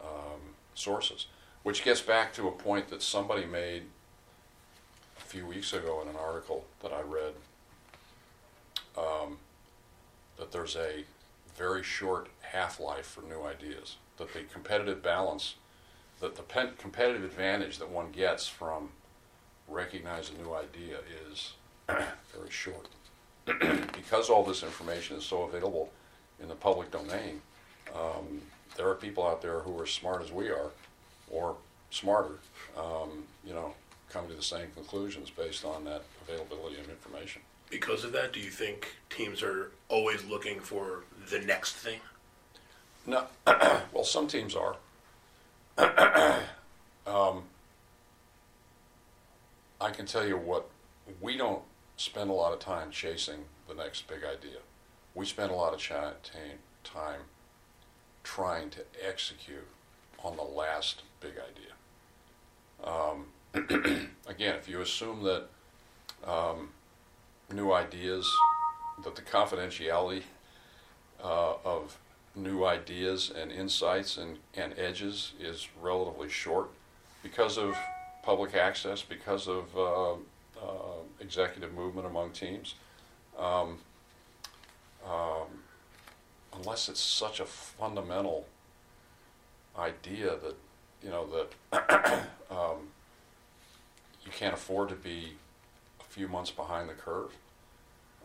um, 0.00 0.40
sources, 0.74 1.28
which 1.66 1.82
gets 1.82 2.00
back 2.00 2.32
to 2.32 2.46
a 2.46 2.52
point 2.52 2.86
that 2.86 3.02
somebody 3.02 3.44
made 3.44 3.82
a 5.18 5.20
few 5.20 5.44
weeks 5.44 5.72
ago 5.72 6.00
in 6.00 6.06
an 6.06 6.14
article 6.14 6.64
that 6.80 6.92
I 6.92 7.00
read. 7.00 7.32
Um, 8.96 9.38
that 10.38 10.52
there's 10.52 10.76
a 10.76 11.02
very 11.56 11.82
short 11.82 12.28
half-life 12.42 13.06
for 13.06 13.22
new 13.22 13.42
ideas. 13.42 13.96
That 14.16 14.32
the 14.32 14.42
competitive 14.42 15.02
balance, 15.02 15.56
that 16.20 16.36
the 16.36 16.42
pen- 16.42 16.74
competitive 16.78 17.24
advantage 17.24 17.78
that 17.78 17.90
one 17.90 18.12
gets 18.12 18.46
from 18.46 18.90
recognizing 19.66 20.36
a 20.36 20.42
new 20.42 20.54
idea 20.54 20.98
is 21.28 21.54
very 21.88 22.50
short. 22.50 22.86
because 23.92 24.30
all 24.30 24.44
this 24.44 24.62
information 24.62 25.16
is 25.16 25.24
so 25.24 25.42
available 25.42 25.90
in 26.40 26.46
the 26.46 26.54
public 26.54 26.92
domain, 26.92 27.42
um, 27.92 28.42
there 28.76 28.88
are 28.88 28.94
people 28.94 29.26
out 29.26 29.42
there 29.42 29.58
who 29.58 29.76
are 29.80 29.82
as 29.82 29.90
smart 29.90 30.22
as 30.22 30.30
we 30.30 30.48
are, 30.48 30.70
or 31.30 31.56
smarter, 31.90 32.38
um, 32.76 33.24
you 33.44 33.52
know, 33.52 33.74
coming 34.10 34.30
to 34.30 34.36
the 34.36 34.42
same 34.42 34.68
conclusions 34.74 35.30
based 35.30 35.64
on 35.64 35.84
that 35.84 36.02
availability 36.26 36.78
of 36.78 36.88
information. 36.88 37.42
Because 37.70 38.04
of 38.04 38.12
that, 38.12 38.32
do 38.32 38.40
you 38.40 38.50
think 38.50 38.94
teams 39.10 39.42
are 39.42 39.72
always 39.88 40.24
looking 40.24 40.60
for 40.60 41.04
the 41.30 41.40
next 41.40 41.74
thing? 41.74 42.00
No, 43.06 43.24
well, 43.46 44.04
some 44.04 44.26
teams 44.28 44.54
are. 44.54 44.76
um, 47.06 47.42
I 49.80 49.90
can 49.90 50.06
tell 50.06 50.26
you 50.26 50.36
what 50.36 50.68
we 51.20 51.36
don't 51.36 51.62
spend 51.96 52.30
a 52.30 52.32
lot 52.32 52.52
of 52.52 52.60
time 52.60 52.90
chasing 52.90 53.44
the 53.68 53.74
next 53.74 54.06
big 54.08 54.24
idea. 54.24 54.58
We 55.14 55.26
spend 55.26 55.50
a 55.50 55.54
lot 55.54 55.74
of 55.74 55.82
time 55.82 57.20
trying 58.22 58.70
to 58.70 58.80
execute 59.06 59.66
on 60.22 60.36
the 60.36 60.42
last 60.42 61.02
big 61.20 61.32
idea. 61.32 61.72
Um, 62.84 63.26
again, 64.26 64.56
if 64.56 64.68
you 64.68 64.80
assume 64.80 65.22
that 65.24 65.44
um, 66.24 66.70
new 67.52 67.72
ideas, 67.72 68.30
that 69.04 69.16
the 69.16 69.22
confidentiality 69.22 70.22
uh, 71.22 71.54
of 71.64 71.98
new 72.34 72.64
ideas 72.64 73.32
and 73.34 73.50
insights 73.50 74.18
and, 74.18 74.38
and 74.54 74.74
edges 74.78 75.32
is 75.40 75.68
relatively 75.80 76.28
short 76.28 76.68
because 77.22 77.56
of 77.56 77.74
public 78.22 78.54
access, 78.54 79.02
because 79.02 79.48
of 79.48 79.76
uh, 79.76 80.12
uh, 80.60 81.02
executive 81.20 81.72
movement 81.72 82.06
among 82.06 82.30
teams. 82.32 82.74
Um, 83.38 83.78
um, 85.06 85.62
unless 86.54 86.88
it's 86.88 87.00
such 87.00 87.40
a 87.40 87.44
fundamental 87.44 88.46
idea 89.78 90.30
that 90.30 90.56
you 91.02 91.10
know 91.10 91.26
that 91.72 91.72
um, 92.50 92.88
you 94.24 94.32
can't 94.32 94.54
afford 94.54 94.88
to 94.88 94.94
be 94.94 95.34
a 96.00 96.04
few 96.04 96.28
months 96.28 96.50
behind 96.50 96.88
the 96.88 96.94
curve. 96.94 97.30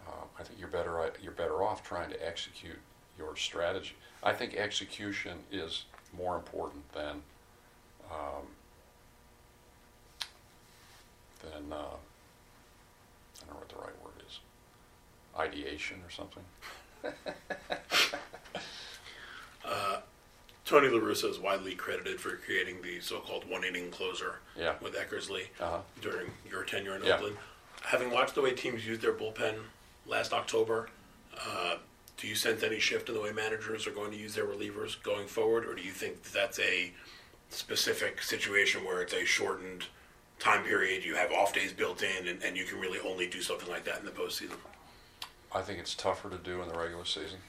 Uh, 0.07 0.25
I 0.39 0.43
think 0.43 0.59
you're 0.59 0.67
better 0.67 1.11
you're 1.21 1.31
better 1.31 1.63
off 1.63 1.83
trying 1.83 2.09
to 2.09 2.27
execute 2.27 2.79
your 3.17 3.35
strategy. 3.35 3.95
I 4.23 4.33
think 4.33 4.55
execution 4.55 5.37
is 5.51 5.85
more 6.15 6.35
important 6.35 6.91
than 6.93 7.21
um, 8.11 8.45
than 11.41 11.71
uh, 11.71 11.75
I 11.75 13.45
don't 13.45 13.49
know 13.49 13.59
what 13.59 13.69
the 13.69 13.75
right 13.75 14.03
word 14.03 14.23
is. 14.27 14.39
Ideation 15.37 15.97
or 16.05 16.09
something. 16.09 16.43
Tony 20.71 20.87
La 20.87 20.99
Russa 20.99 21.29
is 21.29 21.37
widely 21.37 21.75
credited 21.75 22.17
for 22.21 22.37
creating 22.37 22.81
the 22.81 23.01
so-called 23.01 23.43
one-inning 23.49 23.91
closer 23.91 24.39
Yeah. 24.55 24.75
with 24.79 24.95
Eckersley 24.95 25.47
Uh-huh. 25.59 25.81
during 25.99 26.33
your 26.49 26.63
tenure 26.63 26.95
in 26.95 27.03
Yeah. 27.03 27.15
Oakland. 27.15 27.37
Having 27.81 28.11
watched 28.11 28.35
the 28.35 28.41
way 28.41 28.53
teams 28.53 28.87
used 28.87 29.01
their 29.01 29.11
bullpen 29.11 29.65
last 30.05 30.31
October, 30.31 30.89
uh, 31.37 31.77
Do 32.17 32.27
you 32.27 32.35
sense 32.35 32.61
any 32.61 32.79
shift 32.79 33.09
in 33.09 33.15
the 33.15 33.21
way 33.21 33.31
managers 33.31 33.87
are 33.87 33.91
going 33.91 34.11
to 34.11 34.17
use 34.17 34.35
their 34.35 34.45
relievers 34.45 35.01
going 35.01 35.27
forward, 35.27 35.65
or 35.65 35.73
do 35.73 35.81
you 35.81 35.91
think 35.91 36.21
that's 36.31 36.59
a 36.59 36.93
specific 37.49 38.21
situation 38.21 38.83
where 38.83 39.01
it's 39.01 39.11
a 39.13 39.25
shortened 39.25 39.87
time 40.37 40.63
period, 40.63 41.03
you 41.03 41.15
have 41.15 41.31
off 41.31 41.51
days 41.51 41.73
built 41.73 42.03
in, 42.03 42.27
and, 42.27 42.43
and 42.43 42.55
you 42.55 42.63
can 42.63 42.79
really 42.79 42.99
only 42.99 43.25
do 43.25 43.41
something 43.41 43.67
like 43.69 43.85
that 43.85 43.97
in 43.99 44.05
the 44.05 44.11
postseason? 44.11 44.57
I 45.51 45.63
think 45.63 45.79
it's 45.79 45.95
tougher 45.95 46.29
to 46.29 46.37
do 46.37 46.61
in 46.61 46.69
the 46.69 46.77
regular 46.77 47.05
season. 47.05 47.41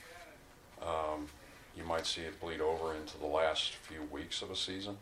Um, 0.81 1.29
you 1.76 1.85
might 1.85 2.07
see 2.07 2.23
it 2.23 2.41
bleed 2.41 2.61
over 2.61 2.95
into 2.95 3.19
the 3.19 3.26
last 3.26 3.73
few 3.73 4.02
weeks 4.11 4.43
of 4.43 4.50
a 4.50 4.57
season. 4.57 4.99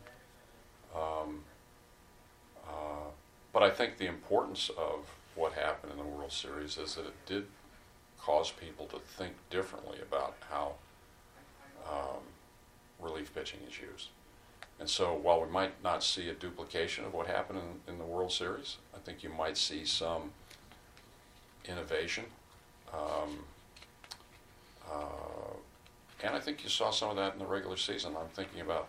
Um, 0.95 1.43
uh, 2.67 3.09
but 3.53 3.63
I 3.63 3.69
think 3.69 3.97
the 3.97 4.07
importance 4.07 4.69
of 4.77 5.05
what 5.35 5.53
happened 5.53 5.91
in 5.91 5.97
the 5.97 6.05
World 6.05 6.31
Series 6.31 6.77
is 6.77 6.95
that 6.95 7.05
it 7.05 7.25
did 7.25 7.45
cause 8.19 8.51
people 8.51 8.85
to 8.87 8.99
think 8.99 9.33
differently 9.49 9.97
about 10.01 10.35
how 10.49 10.73
um, 11.89 12.21
relief 12.99 13.33
pitching 13.33 13.59
is 13.67 13.79
used. 13.79 14.09
And 14.79 14.89
so 14.89 15.13
while 15.13 15.41
we 15.43 15.49
might 15.49 15.83
not 15.83 16.03
see 16.03 16.29
a 16.29 16.33
duplication 16.33 17.05
of 17.05 17.13
what 17.13 17.27
happened 17.27 17.59
in, 17.87 17.93
in 17.93 17.99
the 17.99 18.05
World 18.05 18.31
Series, 18.31 18.77
I 18.95 18.99
think 18.99 19.23
you 19.23 19.29
might 19.29 19.57
see 19.57 19.85
some 19.85 20.31
innovation. 21.65 22.25
Um, 22.93 23.45
uh, 24.91 25.55
and 26.23 26.35
I 26.35 26.39
think 26.39 26.63
you 26.63 26.69
saw 26.69 26.91
some 26.91 27.09
of 27.09 27.15
that 27.15 27.33
in 27.33 27.39
the 27.39 27.45
regular 27.45 27.77
season. 27.77 28.15
I'm 28.19 28.29
thinking 28.29 28.61
about, 28.61 28.87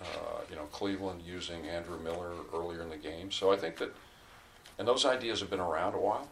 uh, 0.00 0.40
you 0.50 0.56
know, 0.56 0.64
Cleveland 0.72 1.22
using 1.26 1.66
Andrew 1.66 1.98
Miller 1.98 2.32
earlier 2.54 2.82
in 2.82 2.90
the 2.90 2.96
game. 2.96 3.30
So 3.30 3.52
I 3.52 3.56
think 3.56 3.76
that, 3.78 3.94
and 4.78 4.86
those 4.86 5.04
ideas 5.04 5.40
have 5.40 5.50
been 5.50 5.60
around 5.60 5.94
a 5.94 5.98
while. 5.98 6.28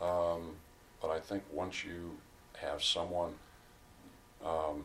Um, 0.00 0.56
but 1.00 1.10
I 1.10 1.20
think 1.20 1.42
once 1.52 1.84
you 1.84 2.16
have 2.56 2.82
someone 2.82 3.34
um, 4.44 4.84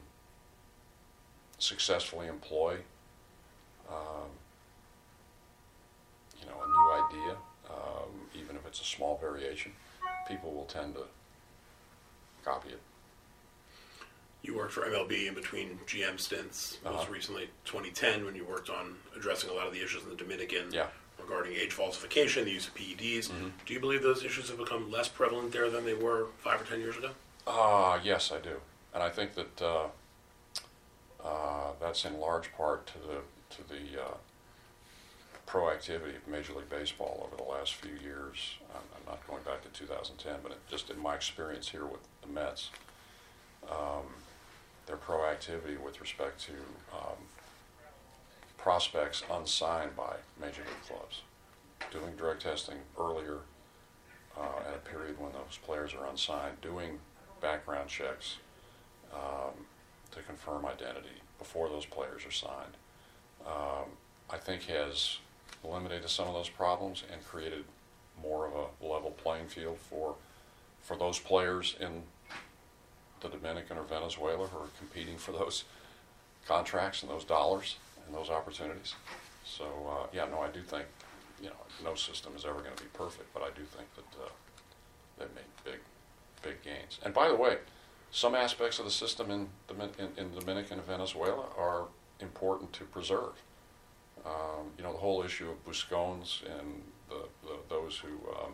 successfully 1.57 2.27
employ, 2.27 2.77
um, 3.89 4.29
you 6.39 6.45
know, 6.47 6.55
a 6.63 6.67
new 6.67 7.19
idea, 7.19 7.35
um, 7.69 8.09
even 8.35 8.55
if 8.55 8.65
it's 8.67 8.81
a 8.81 8.85
small 8.85 9.17
variation, 9.17 9.71
people 10.27 10.51
will 10.51 10.65
tend 10.65 10.95
to 10.95 11.01
copy 12.43 12.69
it. 12.69 12.81
You 14.43 14.53
worked 14.57 14.73
for 14.73 14.81
MLB 14.85 15.27
in 15.27 15.33
between 15.33 15.79
GM 15.88 16.19
stints, 16.19 16.77
most 16.83 17.03
Uh-huh. 17.03 17.12
recently 17.13 17.50
2010 17.63 18.25
when 18.25 18.35
you 18.35 18.43
worked 18.43 18.69
on 18.69 18.97
addressing 19.15 19.50
a 19.50 19.53
lot 19.53 19.67
of 19.67 19.73
the 19.73 19.81
issues 19.81 20.03
in 20.03 20.09
the 20.09 20.15
Dominican 20.17 20.69
Yeah. 20.73 20.88
regarding 21.17 21.53
age 21.53 21.71
falsification, 21.71 22.43
the 22.43 22.51
use 22.51 22.67
of 22.67 22.75
PEDs. 22.75 23.29
Mm-hmm. 23.29 23.50
Do 23.65 23.73
you 23.73 23.79
believe 23.79 24.03
those 24.03 24.23
issues 24.25 24.50
have 24.50 24.57
become 24.57 24.91
less 24.91 25.07
prevalent 25.07 25.53
there 25.53 25.69
than 25.69 25.85
they 25.85 25.93
were 25.93 26.27
five 26.39 26.62
or 26.62 26.65
ten 26.65 26.81
years 26.81 26.97
ago? 26.97 27.12
Uh, 27.47 28.00
yes, 28.03 28.33
I 28.33 28.39
do, 28.39 28.59
and 28.93 29.01
I 29.01 29.09
think 29.09 29.33
that 29.35 29.62
uh, 29.62 29.88
uh, 31.23 31.71
that's 31.79 32.03
in 32.03 32.19
large 32.19 32.51
part 32.53 32.85
to 32.88 33.00
the 33.00 33.21
to 33.55 33.63
the 33.69 34.03
uh, 34.03 34.13
proactivity 35.47 36.17
of 36.17 36.27
Major 36.27 36.53
League 36.53 36.69
Baseball 36.69 37.23
over 37.31 37.38
the 37.41 37.50
last 37.50 37.75
few 37.75 37.93
years. 37.95 38.57
I'm, 38.73 38.81
I'm 38.97 39.05
not 39.05 39.25
going 39.27 39.43
back 39.43 39.62
to 39.63 39.69
2010, 39.69 40.39
but 40.43 40.51
it, 40.53 40.57
just 40.69 40.89
in 40.89 41.00
my 41.00 41.15
experience 41.15 41.69
here 41.69 41.85
with 41.85 42.01
the 42.21 42.27
Mets, 42.27 42.71
um, 43.69 44.05
their 44.85 44.97
proactivity 44.97 45.79
with 45.79 45.99
respect 46.01 46.39
to 46.41 46.53
um, 46.93 47.17
prospects 48.57 49.23
unsigned 49.31 49.95
by 49.95 50.15
Major 50.39 50.61
League 50.61 50.87
clubs, 50.87 51.21
doing 51.91 52.15
drug 52.15 52.39
testing 52.39 52.77
earlier 52.99 53.39
uh, 54.37 54.67
at 54.67 54.75
a 54.75 54.89
period 54.89 55.19
when 55.19 55.31
those 55.31 55.59
players 55.65 55.93
are 55.93 56.05
unsigned, 56.09 56.59
doing 56.61 56.99
background 57.41 57.89
checks 57.89 58.37
um, 59.13 59.53
to 60.11 60.21
confirm 60.21 60.65
identity 60.65 61.21
before 61.37 61.69
those 61.69 61.85
players 61.85 62.25
are 62.25 62.31
signed, 62.31 62.77
um, 63.45 63.85
I 64.29 64.37
think 64.37 64.63
has 64.63 65.17
eliminated 65.63 66.09
some 66.09 66.27
of 66.27 66.33
those 66.33 66.49
problems 66.49 67.03
and 67.11 67.24
created 67.25 67.65
more 68.22 68.48
of 68.48 68.53
a 68.53 68.85
level 68.85 69.11
playing 69.11 69.48
field 69.48 69.77
for 69.77 70.15
for 70.81 70.98
those 70.98 71.17
players 71.17 71.75
in 71.79 72.03
the 73.24 73.29
Dominican 73.29 73.77
or 73.77 73.83
Venezuela 73.83 74.48
who 74.48 74.57
are 74.57 74.70
competing 74.77 75.18
for 75.18 75.31
those 75.31 75.64
contracts 76.48 77.01
and 77.01 77.12
those 77.12 77.24
dollars 77.24 77.77
and 78.05 78.16
those 78.16 78.29
opportunities. 78.29 78.94
So 79.46 79.66
uh, 79.66 80.07
yeah, 80.14 80.25
no, 80.29 80.40
I 80.42 80.50
do 80.50 80.62
think 80.62 80.86
you 81.42 81.48
know 81.48 81.55
no 81.83 81.96
system 81.96 82.33
is 82.36 82.46
ever 82.46 82.59
going 82.59 82.75
to 82.75 82.83
be 82.83 82.90
perfect, 82.94 83.33
but 83.33 83.42
I 83.42 83.50
do 83.50 83.64
think 83.64 83.88
that 83.96 84.24
uh, 84.24 84.29
they've 85.18 85.36
made 85.36 85.51
big 85.64 85.79
big 86.44 86.62
gains. 86.62 87.00
And 87.03 87.14
by 87.14 87.29
the 87.29 87.36
way, 87.36 87.57
some 88.12 88.36
aspects 88.36 88.77
of 88.77 88.86
the 88.86 88.92
system 88.92 89.31
in, 89.31 89.48
in, 89.98 90.09
in 90.18 90.40
Dominican 90.40 90.77
and 90.77 90.88
Venezuela 90.88 91.46
are 91.57 91.88
important 92.20 92.72
to 92.74 92.83
preserve. 92.83 93.33
Um, 94.24 94.68
you 94.77 94.83
know, 94.83 94.94
the 94.94 95.00
whole 95.00 95.24
issue 95.24 95.50
of 95.50 95.66
buscones 95.66 96.44
and 96.44 96.83
the, 97.09 97.27
the, 97.44 97.55
those 97.70 97.98
who, 97.98 98.09
um, 98.31 98.53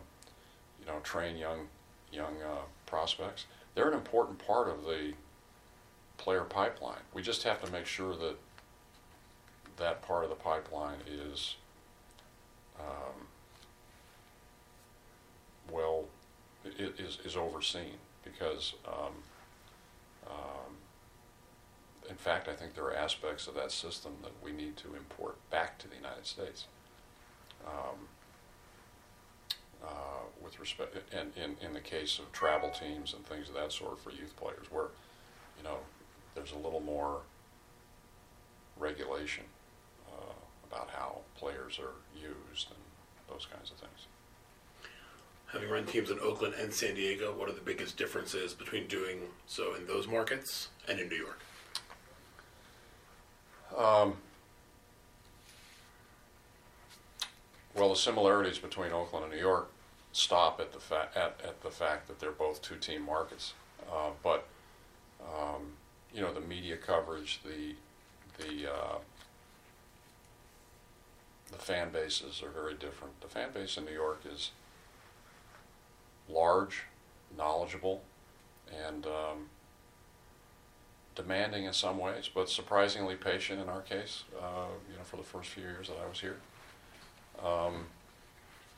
you 0.80 0.86
know, 0.86 0.98
train 1.02 1.36
young, 1.36 1.68
young 2.10 2.34
uh, 2.42 2.62
prospects, 2.86 3.44
they're 3.74 3.88
an 3.88 3.94
important 3.94 4.38
part 4.46 4.68
of 4.68 4.84
the 4.84 5.14
player 6.18 6.44
pipeline. 6.44 7.00
We 7.14 7.22
just 7.22 7.42
have 7.44 7.62
to 7.64 7.72
make 7.72 7.86
sure 7.86 8.14
that 8.14 8.36
that 9.76 10.02
part 10.02 10.24
of 10.24 10.30
the 10.30 10.36
pipeline 10.36 10.98
is 11.08 11.56
um, 12.78 13.26
well, 15.70 16.04
is, 16.64 17.18
is 17.24 17.36
overseen 17.36 17.94
because, 18.24 18.74
um, 18.86 19.14
um, 20.26 20.76
in 22.08 22.16
fact, 22.16 22.48
I 22.48 22.54
think 22.54 22.74
there 22.74 22.84
are 22.84 22.94
aspects 22.94 23.46
of 23.46 23.54
that 23.54 23.72
system 23.72 24.12
that 24.22 24.32
we 24.42 24.52
need 24.52 24.76
to 24.78 24.94
import 24.94 25.36
back 25.50 25.78
to 25.78 25.88
the 25.88 25.96
United 25.96 26.26
States. 26.26 26.66
Uh, 29.82 30.24
with 30.44 30.60
respect, 30.60 30.94
and 31.12 31.32
in, 31.36 31.56
in 31.64 31.72
the 31.72 31.80
case 31.80 32.18
of 32.18 32.30
travel 32.32 32.70
teams 32.70 33.14
and 33.14 33.24
things 33.26 33.48
of 33.48 33.54
that 33.54 33.72
sort 33.72 33.98
for 33.98 34.10
youth 34.10 34.34
players, 34.36 34.66
where, 34.70 34.88
you 35.56 35.64
know, 35.64 35.78
there's 36.34 36.52
a 36.52 36.58
little 36.58 36.80
more 36.80 37.20
regulation 38.78 39.44
uh, 40.08 40.34
about 40.70 40.90
how 40.90 41.18
players 41.36 41.78
are 41.78 41.94
used 42.14 42.68
and 42.68 42.78
those 43.28 43.46
kinds 43.46 43.70
of 43.70 43.78
things. 43.78 44.06
Having 45.46 45.70
run 45.70 45.86
teams 45.86 46.10
in 46.10 46.20
Oakland 46.20 46.54
and 46.60 46.72
San 46.72 46.94
Diego, 46.94 47.32
what 47.32 47.48
are 47.48 47.52
the 47.52 47.60
biggest 47.60 47.96
differences 47.96 48.52
between 48.52 48.86
doing 48.86 49.20
so 49.46 49.74
in 49.74 49.86
those 49.86 50.06
markets 50.06 50.68
and 50.88 51.00
in 51.00 51.08
New 51.08 51.16
York? 51.16 51.40
Um, 53.76 54.16
well, 57.74 57.90
the 57.90 57.96
similarities 57.96 58.58
between 58.58 58.92
Oakland 58.92 59.24
and 59.24 59.34
New 59.34 59.40
York 59.40 59.70
stop 60.12 60.60
at 60.60 60.72
the 60.72 60.80
fa- 60.80 61.08
at, 61.14 61.40
at 61.44 61.60
the 61.62 61.70
fact 61.70 62.08
that 62.08 62.18
they're 62.18 62.32
both 62.32 62.60
two-team 62.62 63.02
markets. 63.02 63.54
Uh, 63.90 64.10
but 64.22 64.46
um, 65.22 65.72
you 66.12 66.20
know, 66.20 66.32
the 66.32 66.40
media 66.40 66.76
coverage, 66.76 67.40
the 67.44 67.74
the 68.38 68.72
uh, 68.72 68.98
the 71.50 71.58
fan 71.58 71.90
bases 71.90 72.42
are 72.42 72.50
very 72.50 72.74
different. 72.74 73.20
The 73.20 73.28
fan 73.28 73.50
base 73.52 73.76
in 73.76 73.84
New 73.84 73.92
York 73.92 74.22
is 74.30 74.50
large, 76.28 76.84
knowledgeable, 77.36 78.02
and 78.86 79.06
um, 79.06 79.48
demanding 81.14 81.64
in 81.64 81.72
some 81.72 81.98
ways, 81.98 82.30
but 82.32 82.48
surprisingly 82.48 83.16
patient 83.16 83.60
in 83.60 83.68
our 83.68 83.80
case. 83.82 84.24
Uh, 84.38 84.66
you 84.90 84.96
know, 84.96 85.04
for 85.04 85.16
the 85.16 85.22
first 85.22 85.50
few 85.50 85.62
years 85.62 85.88
that 85.88 85.96
I 86.04 86.08
was 86.08 86.20
here, 86.20 86.36
um, 87.44 87.86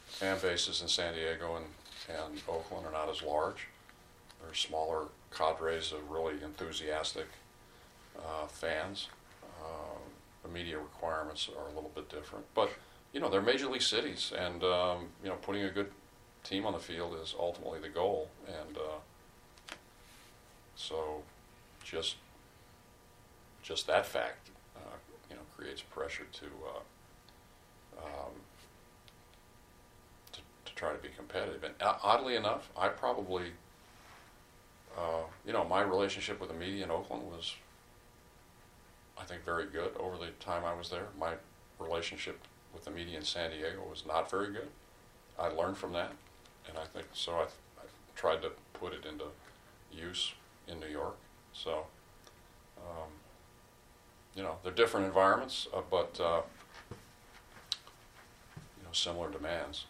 fan 0.06 0.38
bases 0.40 0.82
in 0.82 0.88
San 0.88 1.14
Diego 1.14 1.56
and 1.56 1.66
and 2.08 2.42
Oakland 2.48 2.84
are 2.84 2.92
not 2.92 3.08
as 3.08 3.22
large. 3.22 3.68
They're 4.42 4.54
smaller 4.54 5.06
cadres 5.34 5.92
of 5.92 6.10
really 6.10 6.34
enthusiastic 6.42 7.28
uh, 8.18 8.46
fans. 8.48 9.08
Um, 9.62 10.00
the 10.42 10.48
media 10.48 10.78
requirements 10.78 11.48
are 11.56 11.70
a 11.70 11.74
little 11.74 11.92
bit 11.94 12.08
different, 12.08 12.44
but 12.54 12.70
you 13.12 13.20
know 13.20 13.30
they're 13.30 13.40
major 13.40 13.68
league 13.68 13.82
cities, 13.82 14.32
and 14.36 14.64
um, 14.64 15.08
you 15.22 15.28
know 15.28 15.36
putting 15.36 15.62
a 15.62 15.70
good 15.70 15.90
team 16.42 16.66
on 16.66 16.72
the 16.72 16.78
field 16.78 17.16
is 17.22 17.34
ultimately 17.38 17.78
the 17.78 17.88
goal, 17.88 18.28
and 18.48 18.76
uh, 18.76 19.74
so 20.74 21.22
just 21.84 22.16
just 23.62 23.86
that 23.86 24.04
fact, 24.04 24.50
uh, 24.76 24.96
you 25.30 25.36
know, 25.36 25.42
creates 25.56 25.82
pressure 25.82 26.26
to, 26.32 26.46
uh, 26.46 28.02
um, 28.04 28.32
try 30.82 30.92
to 30.92 30.98
be 30.98 31.10
competitive. 31.16 31.62
And 31.62 31.74
uh, 31.80 31.94
oddly 32.02 32.34
enough, 32.34 32.68
I 32.76 32.88
probably, 32.88 33.52
uh, 34.98 35.22
you 35.46 35.52
know, 35.52 35.64
my 35.64 35.80
relationship 35.80 36.40
with 36.40 36.50
the 36.50 36.56
media 36.56 36.82
in 36.82 36.90
Oakland 36.90 37.22
was, 37.30 37.54
I 39.16 39.22
think, 39.22 39.44
very 39.44 39.66
good 39.66 39.92
over 39.96 40.16
the 40.16 40.30
time 40.40 40.64
I 40.64 40.74
was 40.74 40.90
there. 40.90 41.06
My 41.20 41.34
relationship 41.78 42.40
with 42.74 42.84
the 42.84 42.90
media 42.90 43.16
in 43.16 43.24
San 43.24 43.52
Diego 43.52 43.80
was 43.88 44.04
not 44.06 44.28
very 44.28 44.52
good. 44.52 44.68
I 45.38 45.48
learned 45.48 45.76
from 45.76 45.92
that, 45.92 46.12
and 46.68 46.76
I 46.76 46.84
think 46.84 47.06
so. 47.12 47.32
I, 47.32 47.44
I 47.44 47.84
tried 48.16 48.42
to 48.42 48.50
put 48.72 48.92
it 48.92 49.06
into 49.06 49.26
use 49.92 50.32
in 50.66 50.80
New 50.80 50.88
York. 50.88 51.14
So, 51.52 51.86
um, 52.78 53.08
you 54.34 54.42
know, 54.42 54.56
they're 54.64 54.72
different 54.72 55.06
environments, 55.06 55.68
uh, 55.72 55.82
but 55.88 56.18
uh, 56.20 56.42
you 56.90 58.82
know, 58.82 58.92
similar 58.92 59.30
demands. 59.30 59.86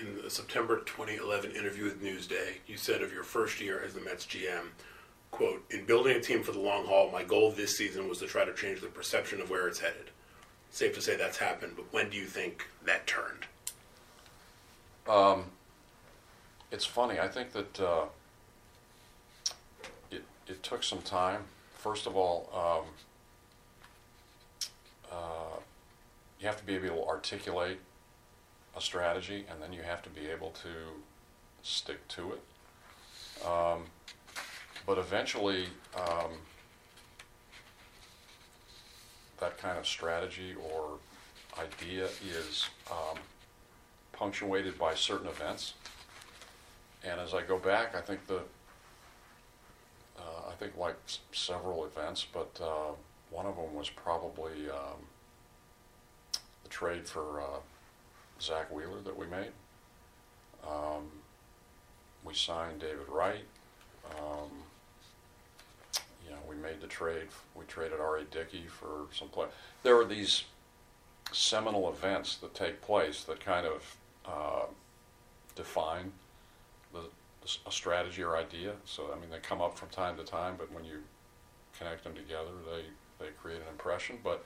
In 0.00 0.22
the 0.22 0.30
September 0.30 0.78
2011 0.78 1.50
interview 1.52 1.84
with 1.84 2.02
Newsday, 2.02 2.54
you 2.66 2.76
said 2.76 3.02
of 3.02 3.12
your 3.12 3.22
first 3.22 3.60
year 3.60 3.82
as 3.84 3.92
the 3.92 4.00
Mets 4.00 4.24
GM, 4.24 4.68
quote, 5.30 5.62
in 5.70 5.84
building 5.84 6.16
a 6.16 6.20
team 6.20 6.42
for 6.42 6.52
the 6.52 6.58
long 6.58 6.86
haul, 6.86 7.10
my 7.10 7.22
goal 7.22 7.50
this 7.50 7.76
season 7.76 8.08
was 8.08 8.18
to 8.18 8.26
try 8.26 8.44
to 8.44 8.54
change 8.54 8.80
the 8.80 8.86
perception 8.86 9.40
of 9.40 9.50
where 9.50 9.68
it's 9.68 9.80
headed. 9.80 10.10
Safe 10.70 10.94
to 10.94 11.02
say 11.02 11.16
that's 11.16 11.36
happened, 11.36 11.72
but 11.76 11.92
when 11.92 12.08
do 12.08 12.16
you 12.16 12.24
think 12.24 12.66
that 12.84 13.06
turned? 13.06 13.46
um, 15.08 15.44
it's 16.70 16.84
funny. 16.86 17.18
I 17.18 17.26
think 17.26 17.52
that 17.52 17.80
uh, 17.80 18.04
it 20.10 20.22
it 20.46 20.62
took 20.62 20.84
some 20.84 21.02
time. 21.02 21.42
First 21.74 22.06
of 22.06 22.16
all, 22.16 22.48
um, 22.54 22.84
uh, 25.10 25.58
you 26.38 26.46
have 26.46 26.58
to 26.58 26.64
be 26.64 26.76
able 26.76 27.02
to 27.02 27.06
articulate 27.06 27.78
a 28.76 28.80
strategy, 28.80 29.44
and 29.50 29.60
then 29.62 29.72
you 29.72 29.82
have 29.82 30.02
to 30.02 30.10
be 30.10 30.28
able 30.28 30.50
to 30.50 30.68
stick 31.62 32.06
to 32.08 32.32
it. 32.32 33.46
Um, 33.46 33.84
but 34.86 34.98
eventually, 34.98 35.66
um, 35.96 36.32
that 39.40 39.58
kind 39.58 39.78
of 39.78 39.86
strategy 39.86 40.54
or 40.72 40.98
idea 41.58 42.06
is 42.26 42.66
um, 42.90 43.18
punctuated 44.12 44.78
by 44.78 44.94
certain 44.94 45.26
events. 45.28 45.74
And 47.02 47.18
as 47.18 47.32
I 47.34 47.42
go 47.42 47.58
back, 47.58 47.94
I 47.96 48.00
think 48.02 48.26
the, 48.26 48.40
uh, 50.18 50.48
I 50.50 50.52
think 50.58 50.76
like 50.76 50.96
s- 51.06 51.20
several 51.32 51.86
events, 51.86 52.26
but 52.30 52.60
uh, 52.62 52.92
one 53.30 53.46
of 53.46 53.56
them 53.56 53.74
was 53.74 53.88
probably 53.88 54.68
um, 54.70 55.00
the 56.62 56.68
trade 56.68 57.06
for 57.08 57.40
uh, 57.40 57.58
Zack 58.42 58.72
Wheeler 58.74 59.00
that 59.04 59.16
we 59.16 59.26
made. 59.26 59.52
Um, 60.66 61.06
we 62.24 62.34
signed 62.34 62.80
David 62.80 63.08
Wright. 63.08 63.44
Um, 64.18 64.50
you 66.24 66.30
know, 66.30 66.38
we 66.48 66.56
made 66.56 66.80
the 66.80 66.86
trade. 66.86 67.28
We 67.54 67.64
traded 67.64 68.00
R.A. 68.00 68.24
Dickey 68.24 68.64
for 68.68 69.06
some 69.12 69.28
play. 69.28 69.46
There 69.82 69.96
are 69.98 70.04
these 70.04 70.44
seminal 71.32 71.88
events 71.88 72.36
that 72.36 72.54
take 72.54 72.80
place 72.82 73.24
that 73.24 73.40
kind 73.40 73.66
of 73.66 73.96
uh, 74.26 74.66
define 75.54 76.12
the, 76.92 77.00
a 77.66 77.72
strategy 77.72 78.22
or 78.22 78.36
idea. 78.36 78.72
So 78.84 79.10
I 79.14 79.20
mean, 79.20 79.30
they 79.30 79.38
come 79.38 79.60
up 79.60 79.78
from 79.78 79.88
time 79.88 80.16
to 80.16 80.24
time, 80.24 80.54
but 80.58 80.72
when 80.72 80.84
you 80.84 80.98
connect 81.78 82.04
them 82.04 82.14
together, 82.14 82.50
they 82.70 82.82
they 83.24 83.30
create 83.32 83.60
an 83.60 83.68
impression. 83.70 84.18
But 84.22 84.44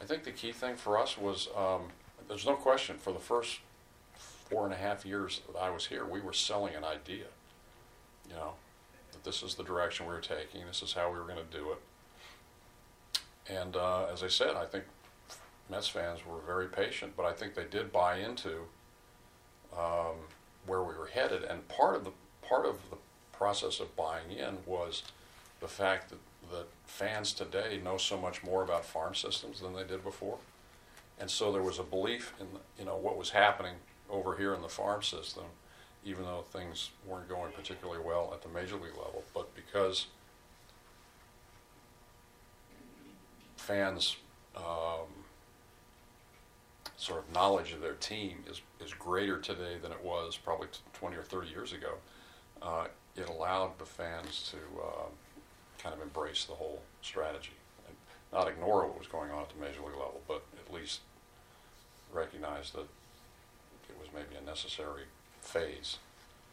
I 0.00 0.04
think 0.04 0.24
the 0.24 0.30
key 0.30 0.52
thing 0.52 0.76
for 0.76 0.98
us 0.98 1.18
was 1.18 1.48
um, 1.56 1.88
there's 2.28 2.46
no 2.46 2.54
question 2.54 2.96
for 2.96 3.12
the 3.12 3.18
first 3.18 3.58
four 4.48 4.64
and 4.64 4.74
a 4.74 4.76
half 4.76 5.04
years 5.04 5.40
that 5.50 5.58
I 5.58 5.70
was 5.70 5.86
here, 5.86 6.04
we 6.04 6.20
were 6.20 6.32
selling 6.32 6.74
an 6.74 6.84
idea. 6.84 7.26
You 8.28 8.36
know, 8.36 8.52
that 9.12 9.24
this 9.24 9.42
is 9.42 9.54
the 9.54 9.64
direction 9.64 10.06
we 10.06 10.12
were 10.12 10.20
taking. 10.20 10.66
This 10.66 10.82
is 10.82 10.92
how 10.92 11.10
we 11.10 11.18
were 11.18 11.24
going 11.24 11.38
to 11.38 11.56
do 11.56 11.72
it. 11.72 11.78
And 13.52 13.76
uh, 13.76 14.06
as 14.12 14.22
I 14.22 14.28
said, 14.28 14.56
I 14.56 14.64
think 14.64 14.84
Mets 15.70 15.88
fans 15.88 16.20
were 16.26 16.38
very 16.46 16.66
patient, 16.66 17.12
but 17.16 17.26
I 17.26 17.32
think 17.32 17.54
they 17.54 17.64
did 17.64 17.92
buy 17.92 18.16
into 18.16 18.60
um, 19.76 20.16
where 20.66 20.82
we 20.82 20.94
were 20.94 21.06
headed. 21.06 21.42
And 21.44 21.66
part 21.68 21.96
of 21.96 22.04
the 22.04 22.12
part 22.46 22.66
of 22.66 22.78
the 22.90 22.96
process 23.32 23.80
of 23.80 23.94
buying 23.96 24.30
in 24.30 24.58
was 24.66 25.02
the 25.60 25.68
fact 25.68 26.10
that 26.10 26.18
that 26.50 26.66
fans 26.86 27.32
today 27.32 27.80
know 27.82 27.96
so 27.96 28.18
much 28.18 28.42
more 28.42 28.62
about 28.62 28.84
farm 28.84 29.14
systems 29.14 29.60
than 29.60 29.74
they 29.74 29.84
did 29.84 30.04
before, 30.04 30.38
and 31.20 31.30
so 31.30 31.52
there 31.52 31.62
was 31.62 31.78
a 31.78 31.82
belief 31.82 32.34
in 32.40 32.46
you 32.78 32.84
know 32.84 32.96
what 32.96 33.16
was 33.16 33.30
happening 33.30 33.74
over 34.10 34.36
here 34.36 34.54
in 34.54 34.62
the 34.62 34.68
farm 34.68 35.02
system, 35.02 35.44
even 36.04 36.24
though 36.24 36.44
things 36.52 36.90
weren't 37.06 37.28
going 37.28 37.52
particularly 37.52 38.02
well 38.04 38.30
at 38.34 38.42
the 38.42 38.48
major 38.48 38.76
league 38.76 38.96
level, 38.96 39.22
but 39.34 39.54
because 39.54 40.06
fans 43.56 44.16
um, 44.56 45.08
sort 46.96 47.20
of 47.20 47.32
knowledge 47.32 47.72
of 47.72 47.80
their 47.80 47.94
team 47.94 48.44
is, 48.48 48.60
is 48.84 48.92
greater 48.92 49.38
today 49.38 49.76
than 49.82 49.90
it 49.90 50.04
was 50.04 50.36
probably 50.36 50.68
20 50.92 51.16
or 51.16 51.22
30 51.22 51.50
years 51.50 51.72
ago. 51.72 51.94
Uh, 52.62 52.86
it 53.16 53.28
allowed 53.28 53.78
the 53.78 53.84
fans 53.84 54.50
to 54.50 54.56
um, 54.80 55.10
kind 55.78 55.94
of 55.94 56.00
embrace 56.02 56.44
the 56.44 56.52
whole 56.52 56.82
strategy 57.02 57.52
and 57.86 57.96
not 58.32 58.48
ignore 58.48 58.86
what 58.86 58.98
was 58.98 59.08
going 59.08 59.30
on 59.30 59.42
at 59.42 59.48
the 59.48 59.60
major 59.60 59.80
league 59.80 59.92
level, 59.92 60.20
but 60.26 60.44
at 60.66 60.74
least 60.74 61.00
recognize 62.12 62.70
that 62.70 62.86
it 63.88 63.96
was 63.98 64.08
maybe 64.14 64.40
a 64.40 64.44
necessary 64.44 65.04
phase. 65.40 65.98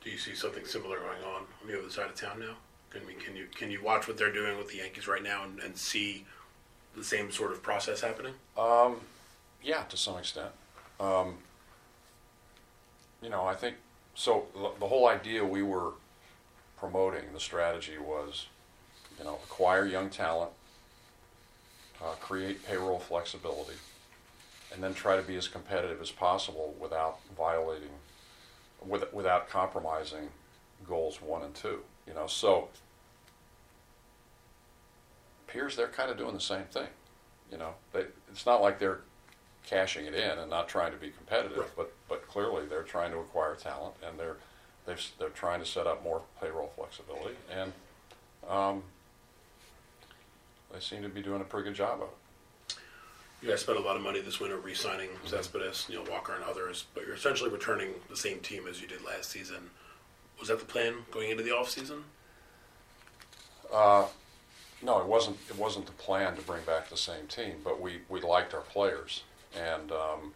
Do 0.04 0.10
you 0.10 0.18
see 0.18 0.34
something 0.34 0.66
similar 0.66 0.98
going 1.00 1.24
on 1.24 1.44
on 1.62 1.68
the 1.68 1.78
other 1.78 1.90
side 1.90 2.08
of 2.08 2.16
town 2.16 2.40
now? 2.40 2.56
Can 2.90 3.06
we, 3.08 3.14
can 3.14 3.36
you 3.36 3.48
can 3.56 3.72
you 3.72 3.82
watch 3.82 4.08
what 4.08 4.18
they're 4.18 4.34
doing 4.34 4.58
with 4.58 4.70
the 4.70 4.78
Yankees 4.78 5.08
right 5.08 5.24
now 5.24 5.44
and, 5.46 5.60
and 5.60 5.78
see 5.78 6.26
the 6.96 7.04
same 7.04 7.32
sort 7.32 7.52
of 7.52 7.64
process 7.64 8.02
happening? 8.02 8.34
Um, 8.58 8.98
yeah, 9.64 9.84
to 9.84 9.96
some 9.96 10.18
extent. 10.18 10.50
Um, 11.00 11.36
you 13.22 13.30
know, 13.30 13.46
I 13.46 13.56
think 13.56 13.78
so. 14.16 14.46
The, 14.54 14.72
the 14.80 14.88
whole 14.88 15.08
idea 15.08 15.46
we 15.46 15.64
were 15.64 15.92
promoting, 16.78 17.22
the 17.34 17.40
strategy 17.40 17.98
was, 17.98 18.48
you 19.18 19.24
know, 19.24 19.36
acquire 19.44 19.86
young 19.86 20.10
talent, 20.10 20.52
uh, 22.04 22.16
create 22.20 22.66
payroll 22.66 23.00
flexibility, 23.00 23.76
and 24.74 24.84
then 24.84 24.94
try 24.94 25.16
to 25.16 25.22
be 25.22 25.36
as 25.36 25.48
competitive 25.48 26.02
as 26.02 26.12
possible 26.12 26.76
without 26.80 27.20
violating, 27.38 27.90
with, 28.86 29.12
without 29.14 29.50
compromising 29.50 30.30
goals 30.88 31.22
one 31.22 31.44
and 31.44 31.54
two. 31.54 31.80
You 32.08 32.14
know, 32.14 32.28
so 32.28 32.70
appears 35.48 35.76
they're 35.76 35.88
kind 35.88 36.10
of 36.10 36.18
doing 36.18 36.34
the 36.34 36.40
same 36.42 36.64
thing. 36.72 36.88
You 37.52 37.58
know, 37.58 37.74
they, 37.92 38.06
it's 38.32 38.46
not 38.46 38.62
like 38.62 38.80
they're 38.80 39.00
cashing 39.66 40.06
it 40.06 40.16
in 40.16 40.40
and 40.40 40.50
not 40.50 40.68
trying 40.68 40.92
to 40.92 40.98
be 40.98 41.10
competitive, 41.10 41.58
Right. 41.58 41.70
but 41.76 41.94
but 42.10 42.28
clearly 42.28 42.66
they're 42.66 42.84
trying 42.84 43.12
to 43.12 43.18
acquire 43.20 43.56
talent 43.56 43.94
and 44.08 44.18
they're 44.18 44.38
they've, 44.86 45.06
they're 45.20 45.30
trying 45.30 45.60
to 45.60 45.66
set 45.66 45.86
up 45.86 46.04
more 46.04 46.22
payroll 46.42 46.72
flexibility 46.76 47.36
and 47.54 47.72
um, 48.50 48.82
they 50.74 50.80
seem 50.80 51.04
to 51.04 51.10
be 51.10 51.22
doing 51.22 51.42
a 51.42 51.44
pretty 51.44 51.66
good 51.70 51.76
job 51.76 52.02
of 52.02 52.08
it. 52.08 52.16
You 53.42 53.50
guys 53.50 53.62
spent 53.62 53.80
a 53.80 53.82
lot 53.82 53.96
of 53.96 54.04
money 54.04 54.22
this 54.22 54.40
winter 54.40 54.58
re-signing 54.58 55.10
Cespedes, 55.26 55.88
Neil 55.90 56.06
Walker, 56.08 56.34
and 56.36 56.44
others, 56.44 56.86
but 56.94 57.06
you're 57.08 57.16
essentially 57.16 57.50
returning 57.50 57.90
the 58.08 58.16
same 58.16 58.40
team 58.40 58.68
as 58.68 58.80
you 58.80 58.88
did 58.88 59.04
last 59.04 59.32
season. 59.32 59.72
Was 60.40 60.50
that 60.50 60.60
the 60.60 60.66
plan 60.66 60.94
going 61.10 61.32
into 61.32 61.42
the 61.42 61.50
offseason? 61.50 62.04
Uh, 63.74 64.06
no, 64.84 65.00
it 65.00 65.08
wasn't. 65.08 65.38
It 65.50 65.58
wasn't 65.58 65.88
the 65.88 65.92
plan 65.94 66.36
to 66.36 66.42
bring 66.44 66.64
back 66.66 66.90
the 66.90 66.98
same 66.98 67.26
team, 67.28 67.56
but 67.64 67.82
we, 67.82 68.02
we 68.10 68.22
liked 68.22 68.54
our 68.54 68.62
players, 68.62 69.24
and 69.56 69.92
um, 69.92 70.34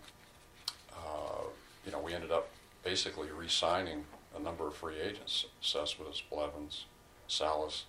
uh, 0.93 1.43
you 1.85 1.91
know 1.91 1.99
we 1.99 2.13
ended 2.13 2.31
up 2.31 2.49
basically 2.83 3.27
re-signing 3.29 4.05
a 4.35 4.39
number 4.39 4.67
of 4.67 4.73
free 4.73 4.99
agents: 4.99 5.45
Cespedes, 5.61 6.23
Blevins, 6.31 6.85
Salas, 7.27 7.83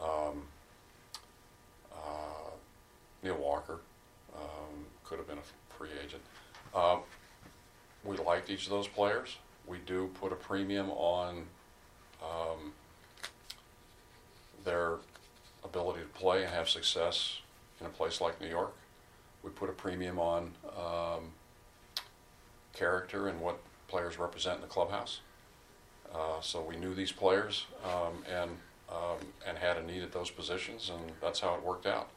um, 0.00 0.42
uh, 1.92 2.50
Neil 3.24 3.36
Walker 3.36 3.80
um, 4.40 4.86
could 5.04 5.18
have 5.18 5.26
been 5.26 5.38
a 5.38 5.74
free 5.74 5.90
agent. 6.04 6.22
Uh, 6.74 6.98
we 8.04 8.16
liked 8.16 8.50
each 8.50 8.64
of 8.64 8.70
those 8.70 8.88
players. 8.88 9.36
We 9.66 9.78
do 9.78 10.10
put 10.20 10.32
a 10.32 10.36
premium 10.36 10.90
on. 10.90 11.44
Um, 12.22 12.72
their 14.64 14.96
ability 15.64 16.00
to 16.00 16.08
play 16.08 16.42
and 16.44 16.52
have 16.52 16.68
success 16.68 17.40
in 17.80 17.86
a 17.86 17.90
place 17.90 18.20
like 18.20 18.40
New 18.40 18.48
York. 18.48 18.74
We 19.42 19.50
put 19.50 19.70
a 19.70 19.72
premium 19.72 20.18
on 20.18 20.52
um, 20.76 21.32
character 22.74 23.28
and 23.28 23.40
what 23.40 23.58
players 23.86 24.18
represent 24.18 24.56
in 24.56 24.62
the 24.62 24.68
clubhouse. 24.68 25.20
Uh, 26.14 26.40
so 26.40 26.60
we 26.60 26.76
knew 26.76 26.94
these 26.94 27.12
players 27.12 27.66
um, 27.84 28.24
and 28.30 28.50
um, 28.90 29.18
and 29.46 29.58
had 29.58 29.76
a 29.76 29.82
need 29.82 30.02
at 30.02 30.12
those 30.12 30.30
positions, 30.30 30.90
and 30.90 31.12
that's 31.20 31.40
how 31.40 31.54
it 31.54 31.62
worked 31.62 31.86
out. 31.86 32.08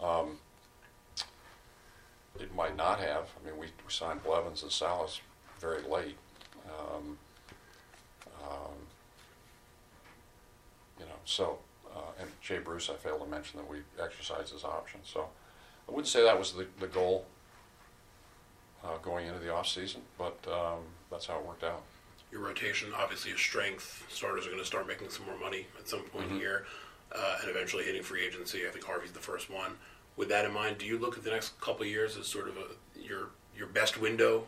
Um, 0.00 0.38
it 2.40 2.54
might 2.54 2.76
not 2.76 2.98
have. 3.00 3.28
I 3.42 3.46
mean, 3.48 3.58
we, 3.58 3.66
we 3.66 3.90
signed 3.90 4.22
Blevins 4.22 4.62
and 4.62 4.72
Salas 4.72 5.20
very 5.60 5.82
late. 5.82 6.16
Um, 6.66 7.18
um, 8.42 8.74
you 10.98 11.04
know, 11.06 11.12
so, 11.24 11.58
uh, 11.94 12.00
and 12.20 12.28
Jay 12.42 12.58
Bruce, 12.58 12.90
I 12.90 12.94
failed 12.94 13.20
to 13.22 13.26
mention 13.26 13.58
that 13.60 13.68
we 13.68 13.78
exercised 14.02 14.52
his 14.52 14.64
option. 14.64 15.00
So 15.04 15.28
I 15.88 15.92
wouldn't 15.92 16.08
say 16.08 16.22
that 16.24 16.38
was 16.38 16.52
the, 16.52 16.66
the 16.80 16.86
goal 16.86 17.26
uh, 18.84 18.98
going 19.02 19.26
into 19.26 19.38
the 19.40 19.52
off 19.52 19.68
season, 19.68 20.02
but 20.18 20.36
um, 20.50 20.80
that's 21.10 21.26
how 21.26 21.38
it 21.38 21.46
worked 21.46 21.64
out. 21.64 21.82
your 22.30 22.42
rotation, 22.42 22.88
obviously 22.96 23.32
a 23.32 23.38
strength. 23.38 24.04
Starters 24.10 24.46
are 24.46 24.50
going 24.50 24.60
to 24.60 24.66
start 24.66 24.86
making 24.86 25.08
some 25.10 25.24
more 25.26 25.38
money 25.38 25.66
at 25.78 25.88
some 25.88 26.00
point 26.00 26.26
Mm-hmm. 26.28 26.38
here, 26.38 26.66
uh, 27.14 27.36
and 27.42 27.50
eventually 27.50 27.84
hitting 27.84 28.02
free 28.02 28.24
agency. 28.26 28.66
I 28.66 28.70
think 28.70 28.84
Harvey's 28.84 29.12
the 29.12 29.20
first 29.20 29.50
one. 29.50 29.72
With 30.16 30.28
that 30.28 30.44
in 30.44 30.52
mind, 30.52 30.78
do 30.78 30.86
you 30.86 30.98
look 30.98 31.16
at 31.18 31.24
the 31.24 31.30
next 31.30 31.60
couple 31.60 31.82
of 31.82 31.88
years 31.88 32.16
as 32.16 32.26
sort 32.26 32.48
of 32.48 32.56
a, 32.56 33.00
your 33.00 33.30
your 33.56 33.66
best 33.66 34.00
window 34.00 34.44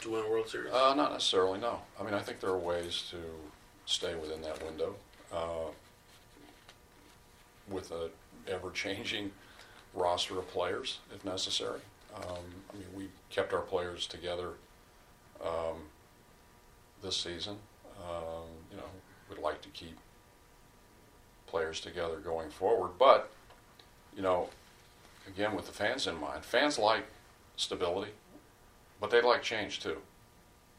to 0.00 0.10
win 0.10 0.24
a 0.24 0.30
World 0.30 0.48
Series? 0.48 0.72
Uh, 0.72 0.94
not 0.94 1.12
necessarily, 1.12 1.58
no. 1.60 1.80
I 2.00 2.04
mean, 2.04 2.14
I 2.14 2.20
think 2.20 2.40
there 2.40 2.50
are 2.50 2.58
ways 2.58 3.04
to 3.10 3.18
stay 3.84 4.14
within 4.14 4.42
that 4.42 4.62
window 4.64 4.94
uh, 5.32 5.70
with 7.68 7.90
a 7.92 8.10
ever-changing 8.48 9.30
roster 9.94 10.38
of 10.38 10.48
players, 10.48 10.98
if 11.14 11.24
necessary. 11.24 11.80
Um, 12.14 12.44
I 12.70 12.76
mean, 12.76 12.86
we 12.94 13.08
kept 13.30 13.52
our 13.52 13.60
players 13.60 14.06
together 14.06 14.50
um, 15.44 15.76
this 17.02 17.16
season. 17.16 17.56
Um, 17.98 18.44
you 18.70 18.76
know, 18.76 18.84
we'd 19.28 19.40
like 19.40 19.60
to 19.62 19.68
keep 19.70 19.96
players 21.46 21.80
together 21.80 22.16
going 22.16 22.50
forward, 22.50 22.92
but 22.98 23.30
you 24.14 24.22
know, 24.22 24.48
again, 25.26 25.54
with 25.54 25.66
the 25.66 25.72
fans 25.72 26.06
in 26.06 26.18
mind, 26.20 26.44
fans 26.44 26.78
like 26.78 27.04
stability, 27.56 28.12
but 29.00 29.10
they 29.10 29.20
like 29.22 29.42
change 29.42 29.80
too. 29.80 29.98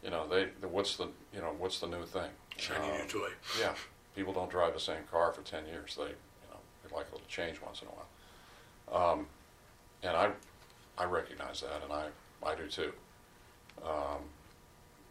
You 0.04 0.10
know, 0.12 0.28
they 0.28 0.46
the- 0.62 0.68
what's 0.68 0.96
the 0.98 1.08
you 1.34 1.42
know 1.42 1.56
what's 1.58 1.80
the 1.80 1.88
new 1.88 2.06
thing? 2.06 2.30
Shiny 2.58 2.90
Um, 2.92 2.98
new 2.98 3.08
toy. 3.08 3.30
yeah, 3.60 3.74
people 4.16 4.34
don't 4.34 4.50
drive 4.50 4.74
the 4.74 4.80
same 4.80 5.04
car 5.12 5.32
for 5.34 5.42
ten 5.42 5.66
years. 5.66 5.96
They 5.96 6.04
you 6.04 6.50
know 6.52 6.60
they 6.84 6.96
like 6.96 7.08
a 7.10 7.12
little 7.14 7.28
change 7.28 7.62
once 7.62 7.82
in 7.82 7.88
a 7.88 7.92
while, 7.92 9.12
um, 9.12 9.28
and 10.04 10.16
I 10.16 10.32
I 10.98 11.06
recognize 11.06 11.62
that, 11.62 11.84
and 11.84 11.92
I 11.94 12.10
I 12.44 12.56
do 12.56 12.68
too. 12.68 12.94
Um, 13.84 14.22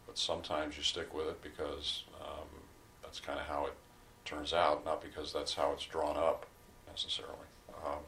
but 0.06 0.18
sometimes 0.18 0.76
you 0.76 0.82
stick 0.82 1.12
with 1.14 1.26
it 1.28 1.42
because 1.42 2.04
um, 2.20 2.48
that's 3.02 3.20
kind 3.20 3.38
of 3.38 3.46
how 3.46 3.66
it 3.66 3.74
turns 4.24 4.52
out, 4.52 4.84
not 4.84 5.00
because 5.02 5.32
that's 5.32 5.54
how 5.54 5.72
it's 5.72 5.84
drawn 5.84 6.16
up 6.16 6.46
necessarily. 6.88 7.34
Um, 7.84 7.98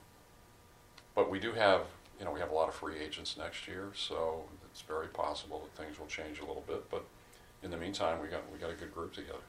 but 1.19 1.29
we 1.29 1.41
do 1.41 1.51
have, 1.51 1.81
you 2.21 2.25
know, 2.25 2.31
we 2.31 2.39
have 2.39 2.53
a 2.53 2.55
lot 2.55 2.69
of 2.69 2.77
free 2.77 2.97
agents 2.97 3.37
next 3.37 3.67
year, 3.67 3.91
so 3.93 4.45
it's 4.71 4.83
very 4.83 5.09
possible 5.09 5.65
that 5.65 5.85
things 5.85 5.99
will 5.99 6.07
change 6.07 6.39
a 6.39 6.45
little 6.45 6.63
bit. 6.65 6.89
But 6.93 7.03
in 7.65 7.73
the 7.73 7.77
meantime, 7.77 8.23
we 8.23 8.29
got 8.29 8.43
we 8.53 8.59
got 8.61 8.71
a 8.71 8.75
good 8.75 8.95
group 8.95 9.13
together. 9.13 9.41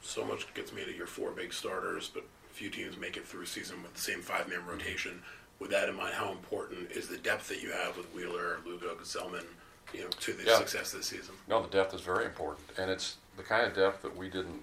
So 0.00 0.24
much 0.24 0.54
gets 0.54 0.72
made 0.72 0.88
of 0.88 0.94
your 0.94 1.08
four 1.08 1.32
big 1.32 1.52
starters, 1.52 2.08
but 2.08 2.22
few 2.52 2.70
teams 2.70 2.96
make 2.96 3.16
it 3.16 3.26
through 3.26 3.42
a 3.42 3.46
season 3.46 3.82
with 3.82 3.94
the 3.94 4.00
same 4.00 4.22
five-man 4.22 4.60
mm-hmm. 4.60 4.70
rotation. 4.70 5.20
With 5.58 5.72
that 5.72 5.88
in 5.88 5.96
mind, 5.96 6.14
how 6.14 6.30
important 6.30 6.92
is 6.92 7.08
the 7.08 7.18
depth 7.18 7.48
that 7.48 7.60
you 7.60 7.72
have 7.72 7.96
with 7.96 8.06
Wheeler, 8.14 8.58
Lugo, 8.64 8.94
Gesellman, 8.94 9.44
you 9.92 10.02
know, 10.02 10.08
to 10.20 10.32
the 10.32 10.44
Yeah. 10.44 10.58
success 10.58 10.92
this 10.92 11.06
season? 11.06 11.34
No, 11.48 11.60
the 11.60 11.68
depth 11.68 11.94
is 11.94 12.00
very 12.00 12.26
important, 12.26 12.64
and 12.78 12.92
it's 12.92 13.16
the 13.36 13.42
kind 13.42 13.66
of 13.66 13.74
depth 13.74 14.02
that 14.02 14.16
we 14.16 14.28
didn't 14.28 14.62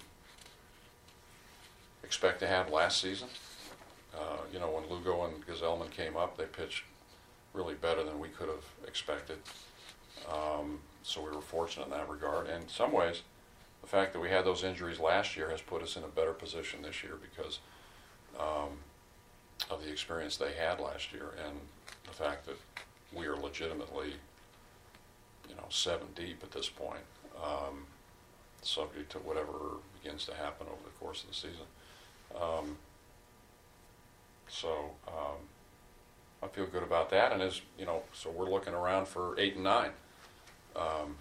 expect 2.01 2.39
to 2.39 2.47
have 2.47 2.69
last 2.69 3.01
season. 3.01 3.27
Uh, 4.15 4.37
you 4.51 4.59
know, 4.59 4.69
when 4.69 4.89
Lugo 4.89 5.25
and 5.25 5.45
Gesellman 5.45 5.91
came 5.91 6.15
up, 6.15 6.37
they 6.37 6.45
pitched 6.45 6.83
really 7.53 7.75
better 7.75 8.03
than 8.03 8.19
we 8.19 8.29
could 8.29 8.47
have 8.47 8.65
expected. 8.87 9.37
Um, 10.31 10.79
so 11.03 11.21
we 11.21 11.29
were 11.29 11.41
fortunate 11.41 11.85
in 11.85 11.91
that 11.91 12.09
regard. 12.09 12.47
And 12.47 12.63
in 12.63 12.69
some 12.69 12.91
ways, 12.91 13.21
the 13.81 13.87
fact 13.87 14.13
that 14.13 14.19
we 14.19 14.29
had 14.29 14.45
those 14.45 14.63
injuries 14.63 14.99
last 14.99 15.37
year 15.37 15.49
has 15.49 15.61
put 15.61 15.83
us 15.83 15.95
in 15.95 16.03
a 16.03 16.07
better 16.07 16.33
position 16.33 16.81
this 16.81 17.03
year 17.03 17.13
because 17.21 17.59
um, 18.39 18.77
of 19.69 19.83
the 19.83 19.91
experience 19.91 20.37
they 20.37 20.53
had 20.53 20.79
last 20.79 21.13
year 21.13 21.33
and 21.45 21.57
the 22.05 22.13
fact 22.13 22.45
that 22.45 22.57
we 23.13 23.27
are 23.27 23.35
legitimately 23.35 24.13
you 25.49 25.55
know, 25.55 25.65
seven 25.69 26.07
deep 26.15 26.41
at 26.43 26.51
this 26.51 26.69
point, 26.69 27.03
um, 27.43 27.85
subject 28.61 29.11
to 29.11 29.19
whatever 29.19 29.77
begins 30.01 30.25
to 30.25 30.33
happen 30.33 30.67
over 30.67 30.81
the 30.83 31.05
course 31.05 31.23
of 31.23 31.29
the 31.29 31.35
season. 31.35 31.67
So 34.47 34.91
um, 35.07 35.37
I 36.43 36.47
feel 36.47 36.65
good 36.67 36.83
about 36.83 37.09
that, 37.09 37.31
and 37.31 37.41
as 37.41 37.61
you 37.77 37.85
know, 37.85 38.03
so 38.13 38.29
we're 38.29 38.49
looking 38.49 38.73
around 38.73 39.07
for 39.07 39.37
eight 39.39 39.55
and 39.55 39.63
nine, 39.63 39.91
um, 40.75 41.15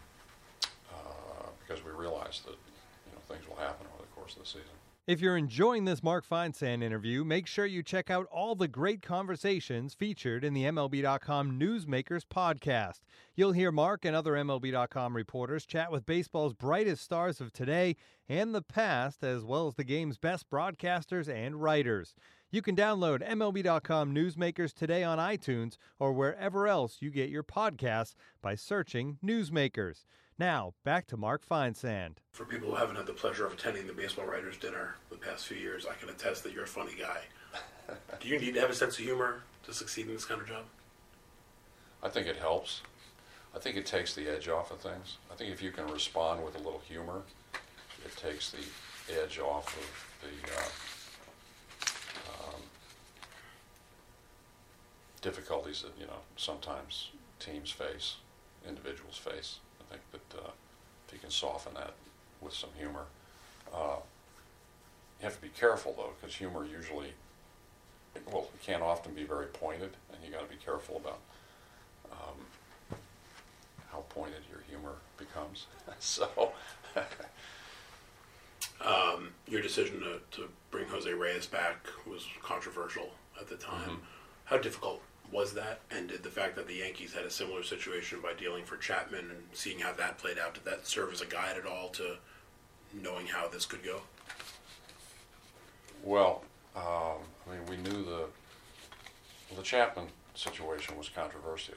uh, 0.93 1.47
because 1.61 1.85
we 1.85 1.91
realize 1.91 2.43
that 2.45 2.53
you 2.53 3.13
know 3.13 3.21
things 3.29 3.49
will 3.49 3.57
happen 3.57 3.87
over 3.95 4.03
the 4.03 4.15
course 4.15 4.35
of 4.35 4.43
the 4.43 4.47
season. 4.47 4.75
If 5.07 5.21
you're 5.21 5.37
enjoying 5.37 5.85
this 5.85 6.03
Mark 6.03 6.27
Feinsand 6.27 6.83
interview, 6.83 7.25
make 7.25 7.47
sure 7.47 7.67
you 7.67 7.83
check 7.83 8.09
out 8.11 8.27
all 8.33 8.55
the 8.55 8.67
great 8.67 9.03
conversations 9.03 9.93
featured 9.93 10.43
in 10.43 10.55
the 10.55 10.63
MLB.com 10.63 11.61
Newsmakers 11.61 12.23
podcast. 12.25 13.01
You'll 13.35 13.53
hear 13.53 13.71
Mark 13.71 14.07
and 14.07 14.17
other 14.17 14.33
MLB.com 14.33 15.15
reporters 15.15 15.67
chat 15.67 15.93
with 15.93 16.07
baseball's 16.07 16.55
brightest 16.55 17.05
stars 17.05 17.43
of 17.43 17.53
today 17.53 17.97
and 18.31 18.55
the 18.55 18.63
past, 18.63 19.23
as 19.23 19.45
well 19.45 19.69
as 19.69 19.75
the 19.75 19.85
game's 19.85 20.17
best 20.17 20.49
broadcasters 20.49 21.29
and 21.29 21.61
writers. 21.61 22.15
You 22.55 22.63
can 22.63 22.77
download 22.77 23.29
MLB.com 23.29 24.15
Newsmakers 24.15 24.73
today 24.73 25.03
on 25.03 25.19
iTunes 25.19 25.77
or 25.99 26.13
wherever 26.13 26.69
else 26.69 26.99
you 27.01 27.11
get 27.11 27.29
your 27.29 27.43
podcasts 27.43 28.15
by 28.41 28.55
searching 28.55 29.19
Newsmakers. 29.25 30.05
Now, 30.39 30.75
back 30.85 31.09
to 31.09 31.17
Mark 31.17 31.45
Feinsand. 31.45 32.19
For 32.31 32.45
people 32.45 32.69
who 32.69 32.77
haven't 32.77 32.95
had 32.95 33.07
the 33.07 33.13
pleasure 33.13 33.45
of 33.45 33.55
attending 33.55 33.89
the 33.89 33.93
baseball 33.93 34.27
writers' 34.27 34.57
dinner 34.57 34.95
the 35.11 35.17
past 35.17 35.49
few 35.49 35.57
years, 35.57 35.85
I 35.85 35.95
can 35.95 36.09
attest 36.11 36.45
that 36.45 36.53
you're 36.53 36.63
a 36.63 36.69
funny 36.69 36.93
guy. 36.97 37.23
Do 38.21 38.29
you 38.29 38.39
need 38.39 38.55
to 38.55 38.61
have 38.61 38.71
a 38.71 38.75
sense 38.75 39.01
of 39.01 39.05
humor 39.05 39.43
to 39.65 39.75
succeed 39.75 40.07
in 40.07 40.15
this 40.15 40.25
kind 40.25 40.41
of 40.41 40.47
job? 40.47 40.63
I 42.05 42.09
think 42.09 42.29
it 42.29 42.37
helps. 42.37 42.83
I 43.53 43.59
think 43.59 43.77
it 43.77 43.85
takes 43.85 44.15
the 44.15 44.33
edge 44.33 44.47
off 44.47 44.71
of 44.71 44.79
things. 44.79 45.17
I 45.29 45.35
think 45.35 45.53
if 45.53 45.61
you 45.61 45.73
can 45.73 45.89
respond 45.89 46.45
with 46.45 46.55
a 46.55 46.59
little 46.59 46.83
humor, 46.87 47.23
it 48.05 48.17
takes 48.17 48.53
the 48.53 48.63
edge 49.21 49.41
off 49.41 49.77
of 49.77 50.29
the 50.29 50.53
uh, 50.57 50.69
difficulties 55.25 55.83
that 55.83 55.99
you 55.99 56.07
know 56.07 56.21
sometimes 56.37 57.11
teams 57.41 57.71
face, 57.71 58.17
individuals 58.69 59.17
face. 59.17 59.59
I 59.81 59.85
think 59.91 60.03
that 60.13 60.39
uh, 60.39 60.51
if 61.09 61.15
you 61.15 61.19
can 61.19 61.31
soften 61.31 61.73
that 61.75 61.95
with 62.43 62.53
some 62.53 62.69
humor, 62.77 63.07
uh, 63.73 63.97
you 65.19 65.25
have 65.25 65.35
to 65.37 65.43
be 65.43 65.49
careful 65.49 65.95
though, 65.97 66.13
because 66.21 66.37
humor 66.37 66.67
usually, 66.67 67.15
well, 68.31 68.49
it 68.55 68.63
can 68.63 68.83
often 68.83 69.15
be 69.15 69.25
very 69.25 69.47
pointed, 69.47 69.97
and 70.13 70.23
you 70.25 70.31
got 70.31 70.43
to 70.43 70.55
be 70.55 70.63
careful 70.63 70.97
about 70.97 71.21
um, 72.13 72.99
how 73.91 74.05
pointed 74.11 74.43
your 74.51 74.61
humor 74.69 74.97
becomes. 75.17 75.67
so, 75.99 76.53
Um, 78.85 79.31
your 79.49 79.63
decision 79.63 80.01
to, 80.01 80.21
to 80.33 80.49
bring 80.71 80.87
Jose 80.89 81.11
Reyes 81.11 81.47
back 81.47 81.77
was 82.07 82.27
controversial 82.43 83.13
at 83.41 83.49
the 83.49 83.57
time. 83.57 83.89
Mm-hmm. 83.89 84.05
How 84.45 84.59
difficult 84.59 85.01
was 85.33 85.55
that? 85.55 85.81
And 85.91 86.09
did 86.09 86.23
the 86.23 86.31
fact 86.31 86.57
that 86.57 86.67
the 86.67 86.75
Yankees 86.75 87.13
had 87.13 87.25
a 87.25 87.31
similar 87.31 87.63
situation 87.63 88.21
by 88.23 88.35
dealing 88.35 88.65
for 88.65 88.77
Chapman 88.77 89.31
and 89.31 89.43
seeing 89.53 89.81
how 89.81 89.93
that 89.95 90.19
played 90.19 90.39
out, 90.39 90.55
did 90.55 90.65
that 90.65 90.87
serve 90.87 91.13
as 91.13 91.21
a 91.21 91.27
guide 91.27 91.57
at 91.57 91.67
all 91.67 91.89
to 91.91 92.17
knowing 92.93 93.27
how 93.27 93.49
this 93.49 93.67
could 93.67 93.83
go? 93.83 94.03
well, 96.05 96.43
um, 96.77 97.23
I 97.47 97.53
mean, 97.53 97.67
we 97.69 97.77
knew 97.77 98.05
the 98.05 98.27
the 99.57 99.63
Chapman 99.63 100.07
situation 100.35 100.97
was 100.99 101.09
controversial, 101.09 101.75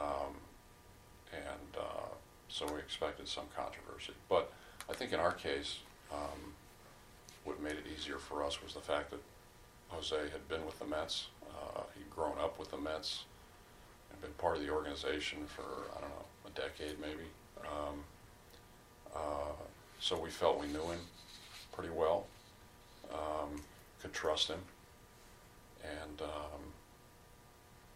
um, 0.00 0.34
and 1.32 1.76
uh, 1.78 2.08
so 2.48 2.66
we 2.72 2.78
expected 2.78 3.28
some 3.28 3.44
controversy. 3.56 4.12
But 4.28 4.52
I 4.90 4.94
think 4.94 5.12
in 5.12 5.20
our 5.20 5.32
case, 5.32 5.78
um, 6.12 6.52
what 7.44 7.62
made 7.62 7.72
it 7.72 7.84
easier 7.96 8.18
for 8.18 8.44
us 8.44 8.62
was 8.62 8.74
the 8.74 8.80
fact 8.80 9.10
that 9.10 9.20
Jose 9.88 10.16
had 10.16 10.48
been 10.48 10.64
with 10.66 10.78
the 10.78 10.84
Mets. 10.84 11.28
Uh, 11.48 11.82
he'd 11.96 12.10
grown 12.10 12.38
up 12.38 12.58
with 12.58 12.70
the 12.70 12.78
Mets 12.78 13.24
and 14.10 14.20
been 14.20 14.32
part 14.32 14.56
of 14.56 14.62
the 14.62 14.70
organization 14.70 15.46
for, 15.46 15.62
I 15.96 16.00
don't 16.00 16.10
know, 16.10 16.24
a 16.46 16.50
decade 16.50 17.00
maybe. 17.00 17.28
Um, 17.60 18.04
uh, 19.14 19.52
so 20.00 20.18
we 20.18 20.30
felt 20.30 20.60
we 20.60 20.66
knew 20.66 20.82
him 20.82 21.00
pretty 21.72 21.90
well, 21.90 22.26
um, 23.12 23.60
could 24.00 24.12
trust 24.12 24.48
him, 24.48 24.60
and, 25.82 26.20
um, 26.22 26.60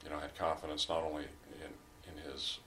you 0.04 0.10
know, 0.10 0.18
had 0.18 0.36
confidence 0.36 0.88
not 0.88 1.02
only 1.02 1.24
in, 1.24 2.10
in 2.10 2.32
his 2.32 2.58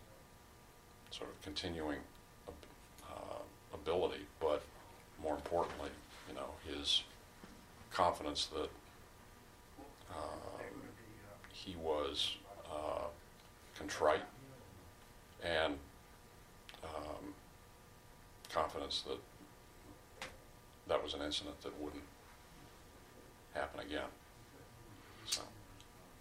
sort 1.12 1.30
of 1.30 1.42
continuing 1.42 2.00
uh, 2.48 3.42
ability, 3.74 4.26
but 4.40 4.62
more 5.22 5.36
importantly, 5.36 5.90
you 6.28 6.36
know, 6.36 6.50
his 6.68 7.04
confidence 7.92 8.48
that 8.48 8.70
um, 10.18 10.82
he 11.52 11.76
was 11.82 12.36
uh, 12.72 13.06
contrite 13.78 14.24
and 15.44 15.76
um, 16.84 17.34
confidence 18.52 19.04
that 19.08 19.18
that 20.88 21.04
was 21.04 21.14
an 21.14 21.22
incident 21.22 21.60
that 21.62 21.80
wouldn't 21.82 22.04
happen 23.54 23.80
again. 23.80 24.10
So, 25.26 25.42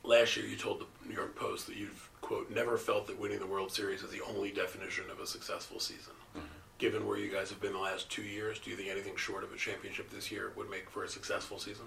Last 0.02 0.36
year, 0.36 0.46
you 0.46 0.56
told 0.56 0.80
the 0.80 1.08
New 1.08 1.14
York 1.14 1.36
Post 1.36 1.66
that 1.66 1.76
you've, 1.76 2.08
quote, 2.20 2.50
never 2.50 2.78
felt 2.78 3.06
that 3.06 3.18
winning 3.20 3.38
the 3.38 3.46
World 3.46 3.70
Series 3.72 4.02
is 4.02 4.10
the 4.10 4.22
only 4.22 4.50
definition 4.50 5.04
of 5.10 5.20
a 5.20 5.26
successful 5.26 5.78
season. 5.80 6.14
given 6.78 7.06
where 7.06 7.18
you 7.18 7.30
guys 7.30 7.50
have 7.50 7.60
been 7.60 7.74
the 7.74 7.78
last 7.78 8.08
two 8.10 8.22
years, 8.22 8.58
do 8.58 8.70
you 8.70 8.76
think 8.76 8.88
anything 8.88 9.14
short 9.16 9.44
of 9.44 9.52
a 9.52 9.56
championship 9.56 10.08
this 10.10 10.30
year 10.32 10.52
would 10.56 10.70
make 10.70 10.88
for 10.88 11.04
a 11.04 11.08
successful 11.08 11.58
season? 11.58 11.84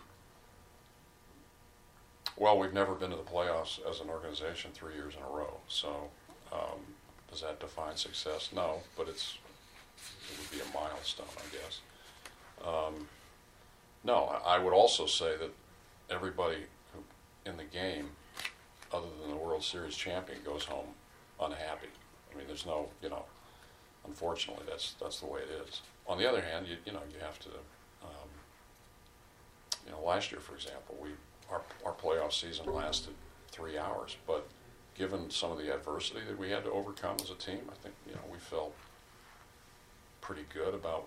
Well, 2.36 2.58
we've 2.58 2.74
never 2.74 2.96
been 2.96 3.12
to 3.12 3.16
the 3.16 3.24
playoffs 3.24 3.80
as 3.90 4.00
an 4.00 4.10
organization 4.10 4.72
three 4.74 4.96
years 4.96 5.14
in 5.16 5.22
a 5.22 5.36
row. 5.36 5.58
So, 5.68 6.10
um, 6.52 6.80
does 7.30 7.42
that 7.42 7.60
define 7.60 7.96
success? 7.96 8.50
No, 8.54 8.80
but 8.98 9.08
it's 9.08 9.38
it 10.30 10.40
would 10.40 10.52
be 10.52 10.60
a 10.60 10.74
milestone, 10.74 11.28
I 11.38 11.56
guess. 11.56 11.82
Um, 12.66 13.08
no, 14.04 14.42
I 14.46 14.58
would 14.58 14.74
also 14.74 15.06
say 15.06 15.38
that 15.38 15.52
everybody 16.10 16.58
who, 16.94 17.04
in 17.50 17.58
the 17.58 17.64
game, 17.64 18.10
other 18.92 19.08
than 19.22 19.32
the 19.32 19.38
World 19.38 19.64
Series 19.64 19.96
champion, 19.96 20.40
goes 20.44 20.66
home 20.66 20.88
unhappy. 21.40 21.88
I 22.34 22.38
mean, 22.38 22.48
there's 22.48 22.66
no, 22.66 22.90
you 23.02 23.10
know, 23.10 23.26
unfortunately, 24.06 24.64
that's 24.68 24.96
that's 25.00 25.20
the 25.20 25.28
way 25.28 25.42
it 25.42 25.68
is. 25.68 25.82
On 26.08 26.18
the 26.18 26.28
other 26.28 26.42
hand, 26.42 26.68
you 26.68 26.78
you 26.86 26.92
know 26.92 27.02
you 27.12 27.20
have 27.20 27.40
to, 27.40 27.50
um, 28.04 28.30
you 29.86 29.92
know, 29.92 30.02
last 30.04 30.32
year, 30.32 30.42
for 30.42 30.56
example, 30.56 30.98
we 31.02 31.10
our 31.52 31.62
our 31.86 31.94
playoff 31.94 32.34
season 32.34 32.72
lasted 32.74 33.14
three 33.52 33.78
hours, 33.78 34.18
but 34.26 34.48
given 34.96 35.30
some 35.30 35.52
of 35.52 35.58
the 35.58 35.74
adversity 35.74 36.22
that 36.28 36.38
we 36.38 36.50
had 36.50 36.64
to 36.64 36.72
overcome 36.72 37.18
as 37.22 37.30
a 37.30 37.36
team, 37.36 37.62
I 37.72 37.76
think 37.82 37.96
you 38.08 38.14
know 38.14 38.22
we 38.32 38.40
felt 38.40 38.74
pretty 40.22 40.46
good 40.54 40.74
about 40.74 41.06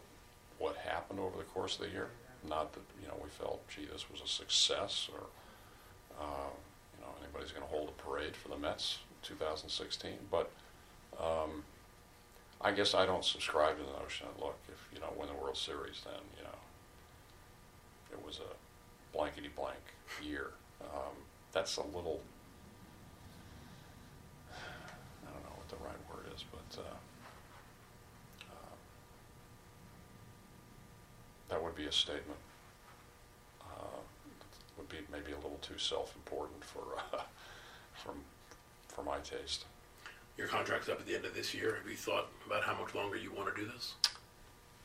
what 0.58 0.76
happened 0.76 1.20
over 1.20 1.36
the 1.36 1.44
course 1.44 1.76
of 1.76 1.82
the 1.82 1.90
year. 1.90 2.08
Not 2.48 2.72
that 2.74 2.82
you 3.00 3.08
know 3.08 3.14
we 3.22 3.28
felt, 3.30 3.66
gee, 3.68 3.86
this 3.90 4.10
was 4.10 4.20
a 4.20 4.28
success, 4.28 5.08
or 5.12 5.24
uh, 6.20 6.50
you 6.96 7.04
know 7.04 7.12
anybody's 7.22 7.52
going 7.52 7.66
to 7.66 7.74
hold 7.74 7.88
a 7.88 8.02
parade 8.02 8.36
for 8.36 8.48
the 8.48 8.56
Mets 8.56 8.98
in 9.10 9.28
2016. 9.28 10.12
But 10.30 10.50
um, 11.18 11.64
I 12.60 12.72
guess 12.72 12.94
I 12.94 13.06
don't 13.06 13.24
subscribe 13.24 13.78
to 13.78 13.82
the 13.82 13.98
notion 13.98 14.26
that 14.32 14.42
look, 14.42 14.58
if 14.68 14.88
you 14.94 15.00
know 15.00 15.12
win 15.18 15.28
the 15.28 15.42
World 15.42 15.56
Series, 15.56 16.02
then 16.04 16.22
you 16.36 16.44
know 16.44 16.58
it 18.12 18.24
was 18.24 18.38
a 18.38 19.16
blankety 19.16 19.50
blank 19.56 19.95
year. 20.22 20.50
Um, 20.82 21.14
that's 21.52 21.76
a 21.76 21.82
little. 21.82 22.20
I 24.52 25.30
don't 25.32 25.42
know 25.44 25.56
what 25.56 25.68
the 25.68 25.76
right 25.76 25.96
word 26.10 26.26
is, 26.34 26.44
but 26.50 26.80
uh, 26.80 26.94
uh, 28.50 28.74
that 31.48 31.62
would 31.62 31.74
be 31.76 31.86
a 31.86 31.92
statement. 31.92 32.38
Uh, 33.62 33.98
would 34.76 34.88
be 34.88 34.98
maybe 35.10 35.32
a 35.32 35.36
little 35.36 35.58
too 35.62 35.78
self-important 35.78 36.64
for 36.64 36.82
uh, 37.12 37.22
from 37.94 38.16
for 38.88 39.02
my 39.02 39.18
taste. 39.18 39.64
Your 40.36 40.48
contract's 40.48 40.88
up 40.90 41.00
at 41.00 41.06
the 41.06 41.14
end 41.14 41.24
of 41.24 41.34
this 41.34 41.54
year. 41.54 41.76
Have 41.80 41.90
you 41.90 41.96
thought 41.96 42.28
about 42.46 42.62
how 42.62 42.74
much 42.78 42.94
longer 42.94 43.16
you 43.16 43.32
want 43.32 43.54
to 43.54 43.60
do 43.60 43.66
this? 43.72 43.94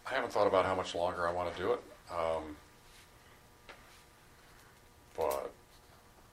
I 0.09 0.13
haven't 0.13 0.31
thought 0.31 0.47
about 0.47 0.65
how 0.65 0.75
much 0.75 0.95
longer 0.95 1.27
I 1.27 1.31
want 1.33 1.53
to 1.53 1.61
do 1.61 1.73
it, 1.73 1.79
um, 2.09 2.55
but 5.15 5.51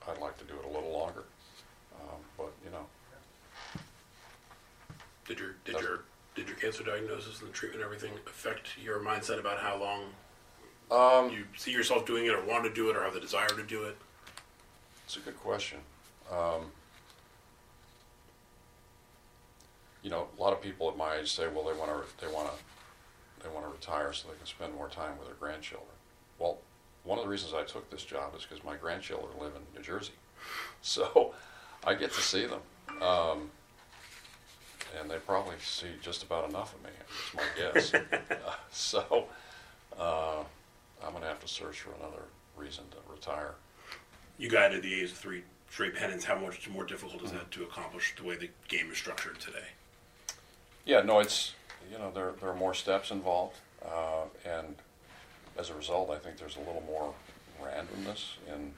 I'd 0.08 0.18
like 0.20 0.38
to 0.38 0.44
do 0.44 0.54
it 0.54 0.64
a 0.64 0.68
little 0.68 0.92
longer. 0.92 1.24
Um, 2.00 2.20
but 2.36 2.52
you 2.64 2.70
know, 2.70 2.86
Did 5.26 5.38
your 5.40 5.54
did 5.64 5.72
Does- 5.74 5.82
your 5.82 6.04
did 6.34 6.47
your 6.47 6.47
cancer 6.60 6.82
diagnosis 6.82 7.40
and 7.40 7.48
the 7.48 7.52
treatment 7.52 7.82
and 7.82 7.84
everything 7.84 8.12
affect 8.26 8.78
your 8.82 8.98
mindset 9.00 9.38
about 9.38 9.58
how 9.58 9.78
long 9.78 10.04
um, 10.90 11.30
you 11.30 11.44
see 11.56 11.70
yourself 11.70 12.06
doing 12.06 12.26
it, 12.26 12.32
or 12.32 12.42
want 12.44 12.64
to 12.64 12.72
do 12.72 12.88
it, 12.90 12.96
or 12.96 13.02
have 13.02 13.14
the 13.14 13.20
desire 13.20 13.48
to 13.48 13.62
do 13.62 13.84
it? 13.84 13.96
It's 15.04 15.16
a 15.16 15.20
good 15.20 15.38
question. 15.38 15.78
Um, 16.30 16.72
you 20.02 20.10
know, 20.10 20.28
a 20.36 20.40
lot 20.40 20.52
of 20.52 20.62
people 20.62 20.88
at 20.88 20.96
my 20.96 21.16
age 21.16 21.32
say, 21.32 21.46
well, 21.48 21.64
they 21.64 21.78
want 21.78 21.90
to 21.90 22.26
they 22.26 22.32
want 22.32 22.48
to 22.48 23.42
they 23.42 23.48
want 23.54 23.66
to 23.66 23.72
retire 23.72 24.12
so 24.12 24.28
they 24.28 24.36
can 24.36 24.46
spend 24.46 24.74
more 24.74 24.88
time 24.88 25.18
with 25.18 25.28
their 25.28 25.36
grandchildren. 25.36 25.90
Well, 26.38 26.58
one 27.04 27.18
of 27.18 27.24
the 27.24 27.30
reasons 27.30 27.54
I 27.54 27.64
took 27.64 27.90
this 27.90 28.04
job 28.04 28.34
is 28.36 28.44
because 28.44 28.64
my 28.64 28.76
grandchildren 28.76 29.30
live 29.40 29.52
in 29.54 29.62
New 29.74 29.84
Jersey, 29.84 30.12
so 30.82 31.34
I 31.84 31.94
get 31.94 32.12
to 32.12 32.20
see 32.20 32.46
them, 32.46 33.02
um, 33.02 33.50
and 34.98 35.10
they 35.10 35.16
probably 35.16 35.56
see 35.62 35.88
just 36.02 36.22
about 36.22 36.48
enough 36.48 36.74
of 36.74 36.82
me. 36.84 36.90
It's 37.00 37.34
my 37.34 37.42
guess. 37.56 37.94
uh, 37.94 38.52
so 38.70 39.26
uh, 39.98 40.42
I'm 41.04 41.10
going 41.10 41.22
to 41.22 41.28
have 41.28 41.40
to 41.40 41.48
search 41.48 41.80
for 41.80 41.90
another 41.92 42.22
reason 42.56 42.84
to 42.90 43.12
retire. 43.12 43.54
You 44.38 44.48
guided 44.48 44.82
the 44.82 44.94
A's 44.94 45.10
with 45.10 45.18
three 45.18 45.42
straight 45.70 45.94
pennants. 45.94 46.24
How 46.24 46.38
much 46.38 46.68
more 46.68 46.84
difficult 46.84 47.22
is 47.22 47.32
that 47.32 47.50
to 47.52 47.62
accomplish 47.64 48.14
the 48.16 48.24
way 48.24 48.36
the 48.36 48.50
game 48.68 48.90
is 48.90 48.98
structured 48.98 49.38
today? 49.40 49.66
Yeah, 50.84 51.02
no, 51.02 51.20
it's, 51.20 51.54
you 51.92 51.98
know, 51.98 52.10
there, 52.14 52.32
there 52.40 52.48
are 52.48 52.56
more 52.56 52.72
steps 52.72 53.10
involved, 53.10 53.56
uh, 53.84 54.24
and 54.46 54.76
as 55.58 55.70
a 55.70 55.74
result, 55.74 56.10
I 56.10 56.16
think 56.16 56.38
there's 56.38 56.56
a 56.56 56.60
little 56.60 56.82
more 56.86 57.12
randomness 57.62 58.36
in 58.46 58.72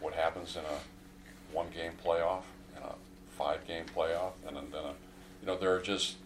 what 0.00 0.14
happens 0.14 0.56
in 0.56 0.62
a 0.62 1.54
one-game 1.54 1.92
playoff, 2.04 2.42
and 2.76 2.84
a 2.84 2.94
five-game 3.36 3.86
playoff, 3.94 4.32
and 4.46 4.56
then, 4.56 4.66
then 4.70 4.84
a, 4.84 4.94
you 5.40 5.46
know, 5.46 5.56
there 5.56 5.74
are 5.74 5.80
just 5.80 6.16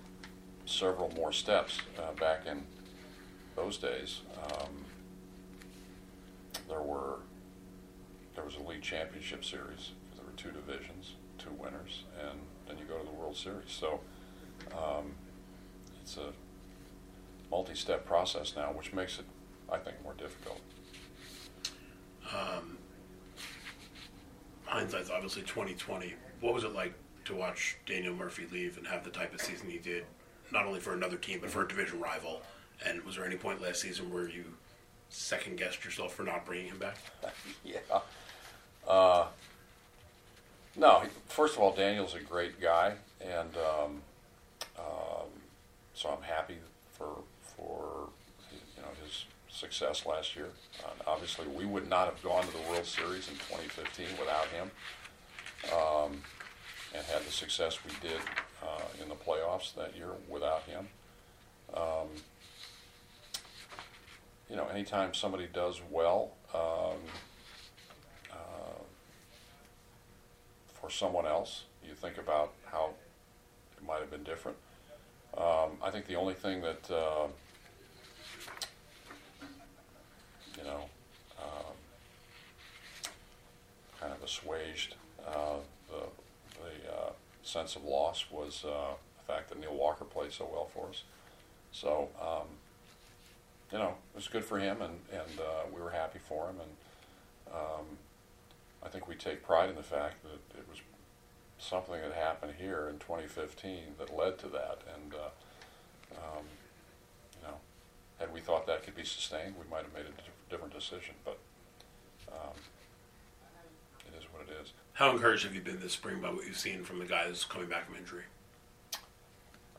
several 0.66 1.10
more 1.16 1.32
steps. 1.32 1.78
Uh, 1.98 2.12
back 2.18 2.46
in 2.46 2.62
those 3.56 3.76
days, 3.76 4.20
um, 4.44 4.84
there 6.68 6.82
were, 6.82 7.18
there 8.34 8.44
was 8.44 8.56
a 8.56 8.68
league 8.68 8.82
championship 8.82 9.44
series, 9.44 9.92
there 10.16 10.24
were 10.24 10.36
two 10.36 10.50
divisions, 10.50 11.14
two 11.38 11.50
winners, 11.58 12.04
and 12.20 12.38
then 12.66 12.78
you 12.78 12.84
go 12.84 12.98
to 12.98 13.04
the 13.04 13.12
World 13.12 13.36
Series. 13.36 13.70
So, 13.70 14.00
um, 14.72 15.12
it's 16.02 16.16
a 16.16 16.32
multi-step 17.50 18.06
process 18.06 18.54
now, 18.56 18.72
which 18.72 18.92
makes 18.92 19.18
it, 19.18 19.24
I 19.70 19.78
think, 19.78 20.02
more 20.02 20.14
difficult. 20.14 20.60
Hindsight's 24.64 25.10
obviously 25.10 25.42
twenty 25.42 25.74
twenty. 25.74 26.14
What 26.40 26.54
was 26.54 26.62
it 26.62 26.72
like 26.72 26.94
to 27.30 27.36
watch 27.36 27.76
Daniel 27.86 28.14
Murphy 28.14 28.46
leave 28.52 28.76
and 28.76 28.86
have 28.86 29.04
the 29.04 29.10
type 29.10 29.32
of 29.32 29.40
season 29.40 29.70
he 29.70 29.78
did, 29.78 30.04
not 30.52 30.66
only 30.66 30.80
for 30.80 30.92
another 30.92 31.16
team 31.16 31.38
but 31.40 31.50
for 31.50 31.64
a 31.64 31.68
division 31.68 32.00
rival? 32.00 32.42
And 32.84 33.02
was 33.04 33.16
there 33.16 33.24
any 33.24 33.36
point 33.36 33.62
last 33.62 33.80
season 33.80 34.12
where 34.12 34.28
you 34.28 34.44
second 35.08 35.58
guessed 35.58 35.84
yourself 35.84 36.14
for 36.14 36.22
not 36.22 36.44
bringing 36.44 36.66
him 36.66 36.78
back? 36.78 36.96
yeah. 37.64 37.78
Uh, 38.86 39.26
no, 40.76 41.02
first 41.28 41.56
of 41.56 41.62
all, 41.62 41.72
Daniel's 41.74 42.14
a 42.14 42.20
great 42.20 42.60
guy, 42.60 42.94
and 43.20 43.56
um, 43.56 44.02
um, 44.78 45.28
so 45.94 46.08
I'm 46.08 46.22
happy 46.22 46.56
for 46.92 47.08
for 47.56 48.08
you 48.50 48.82
know 48.82 48.88
his 49.04 49.26
success 49.50 50.06
last 50.06 50.36
year. 50.36 50.48
Uh, 50.82 50.88
obviously, 51.06 51.46
we 51.48 51.66
would 51.66 51.88
not 51.88 52.06
have 52.06 52.22
gone 52.22 52.44
to 52.44 52.52
the 52.52 52.70
World 52.70 52.86
Series 52.86 53.28
in 53.28 53.34
2015 53.34 54.06
without 54.18 54.46
him, 54.46 54.70
um, 55.76 56.22
and 56.94 57.04
had 57.06 57.24
the 57.24 57.30
success 57.30 57.78
we 57.84 58.08
did 58.08 58.20
uh, 58.62 59.02
in 59.02 59.08
the 59.08 59.14
playoffs 59.14 59.74
that 59.74 59.96
year 59.96 60.10
without 60.28 60.62
him. 60.62 60.88
Um, 61.74 62.08
you 64.48 64.56
know, 64.56 64.66
anytime 64.66 65.14
somebody 65.14 65.46
does 65.52 65.80
well. 65.90 66.32
Um, 66.54 66.98
uh, 68.32 68.82
for 70.80 70.90
someone 70.90 71.26
else. 71.26 71.64
You 71.86 71.94
think 71.94 72.18
about 72.18 72.52
how 72.66 72.90
it 73.76 73.86
might 73.86 74.00
have 74.00 74.10
been 74.10 74.24
different. 74.24 74.56
Um, 75.36 75.70
I 75.82 75.90
think 75.90 76.06
the 76.06 76.16
only 76.16 76.34
thing 76.34 76.60
that 76.62 76.90
uh, 76.90 77.28
you 80.56 80.64
know 80.64 80.84
um, 81.38 81.74
kind 84.00 84.12
of 84.12 84.22
assuaged 84.22 84.96
uh, 85.26 85.56
the 85.88 86.02
sense 87.50 87.76
of 87.76 87.84
loss 87.84 88.26
was 88.30 88.64
uh, 88.64 88.94
the 89.18 89.32
fact 89.32 89.48
that 89.48 89.60
Neil 89.60 89.74
Walker 89.74 90.04
played 90.04 90.32
so 90.32 90.48
well 90.50 90.66
for 90.66 90.88
us. 90.88 91.04
So 91.72 92.08
um, 92.20 92.48
you 93.72 93.78
know 93.78 93.94
it 94.12 94.16
was 94.16 94.28
good 94.28 94.44
for 94.44 94.58
him, 94.58 94.82
and 94.82 94.98
and 95.12 95.40
uh, 95.40 95.66
we 95.74 95.80
were 95.80 95.90
happy 95.90 96.18
for 96.18 96.48
him, 96.48 96.56
and 96.60 97.54
um, 97.54 97.86
I 98.82 98.88
think 98.88 99.08
we 99.08 99.14
take 99.14 99.42
pride 99.44 99.68
in 99.68 99.76
the 99.76 99.82
fact 99.82 100.22
that 100.22 100.58
it 100.58 100.66
was 100.68 100.80
something 101.60 102.00
that 102.00 102.12
happened 102.14 102.54
here 102.58 102.88
in 102.88 102.98
2015 102.98 103.96
that 103.98 104.16
led 104.16 104.38
to 104.38 104.48
that. 104.48 104.80
And, 104.94 105.14
uh, 105.14 106.16
um, 106.16 106.44
you 107.36 107.46
know, 107.46 107.56
had 108.18 108.32
we 108.32 108.40
thought 108.40 108.66
that 108.66 108.82
could 108.82 108.96
be 108.96 109.04
sustained, 109.04 109.54
we 109.58 109.70
might 109.70 109.82
have 109.82 109.92
made 109.92 110.06
a 110.06 110.50
different 110.50 110.72
decision. 110.72 111.14
But 111.24 111.38
um, 112.32 112.56
is. 114.62 114.72
How 114.94 115.10
encouraged 115.10 115.44
have 115.44 115.54
you 115.54 115.60
been 115.60 115.80
this 115.80 115.92
spring 115.92 116.20
by 116.20 116.30
what 116.30 116.46
you've 116.46 116.58
seen 116.58 116.84
from 116.84 116.98
the 116.98 117.04
guys 117.04 117.44
coming 117.44 117.68
back 117.68 117.86
from 117.86 117.96
injury? 117.96 118.24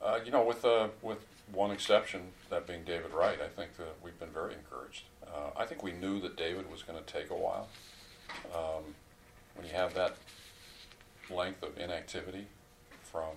Uh, 0.01 0.19
you 0.25 0.31
know, 0.31 0.43
with 0.43 0.65
uh, 0.65 0.87
with 1.01 1.19
one 1.51 1.71
exception, 1.71 2.21
that 2.49 2.65
being 2.65 2.83
David 2.83 3.11
Wright, 3.13 3.39
I 3.41 3.47
think 3.47 3.77
that 3.77 3.95
we've 4.03 4.17
been 4.19 4.29
very 4.29 4.53
encouraged. 4.53 5.03
Uh, 5.25 5.51
I 5.55 5.65
think 5.65 5.83
we 5.83 5.91
knew 5.91 6.19
that 6.21 6.37
David 6.37 6.71
was 6.71 6.81
going 6.81 6.97
to 6.97 7.05
take 7.05 7.29
a 7.29 7.35
while. 7.35 7.67
Um, 8.55 8.95
when 9.55 9.67
you 9.67 9.73
have 9.73 9.93
that 9.93 10.15
length 11.29 11.61
of 11.63 11.77
inactivity 11.77 12.47
from 13.03 13.35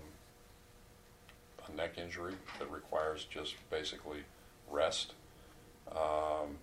a 1.68 1.76
neck 1.76 1.98
injury 1.98 2.34
that 2.58 2.70
requires 2.70 3.24
just 3.24 3.54
basically 3.70 4.20
rest. 4.70 5.14
Um, 5.90 6.56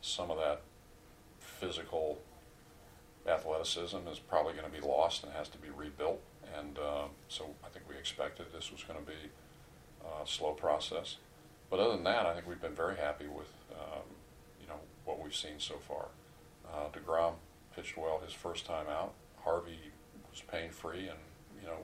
some 0.00 0.30
of 0.30 0.38
that 0.38 0.60
physical 1.40 2.18
athleticism 3.26 3.98
is 4.10 4.18
probably 4.18 4.52
going 4.52 4.70
to 4.70 4.80
be 4.80 4.86
lost 4.86 5.24
and 5.24 5.32
has 5.32 5.48
to 5.48 5.58
be 5.58 5.68
rebuilt. 5.70 6.20
And 6.56 6.78
um, 6.78 7.10
so 7.28 7.46
I 7.64 7.68
think 7.68 7.88
we 7.88 7.96
expected 7.96 8.46
this 8.52 8.70
was 8.70 8.82
going 8.84 8.98
to 8.98 9.06
be 9.06 9.30
a 10.22 10.26
slow 10.26 10.52
process. 10.52 11.16
But 11.70 11.80
other 11.80 11.92
than 11.92 12.04
that, 12.04 12.26
I 12.26 12.34
think 12.34 12.46
we've 12.46 12.60
been 12.60 12.74
very 12.74 12.96
happy 12.96 13.26
with 13.26 13.52
um, 13.72 14.04
you 14.60 14.68
know 14.68 14.78
what 15.04 15.22
we've 15.22 15.34
seen 15.34 15.58
so 15.58 15.74
far. 15.88 16.06
Uh, 16.72 16.88
Degrom 16.92 17.34
pitched 17.74 17.96
well 17.96 18.20
his 18.24 18.32
first 18.32 18.66
time 18.66 18.86
out. 18.88 19.12
Harvey 19.42 19.92
was 20.30 20.40
pain 20.40 20.70
free 20.70 21.08
and 21.08 21.18
you 21.60 21.66
know 21.66 21.78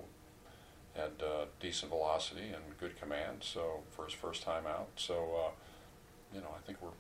had 0.95 1.24
uh, 1.24 1.45
decent 1.61 1.91
velocity 1.91 2.49
and 2.49 2.62
good 2.78 3.01
command. 3.01 3.38
So 3.41 3.80
for 3.91 4.05
his 4.05 4.14
first 4.14 4.43
time 4.43 4.66
out, 4.66 4.88
so 4.97 5.14
uh, 5.14 5.51
you 6.34 6.41
know 6.41 6.55
I 6.57 6.61
think 6.66 6.80
we're 6.82 6.91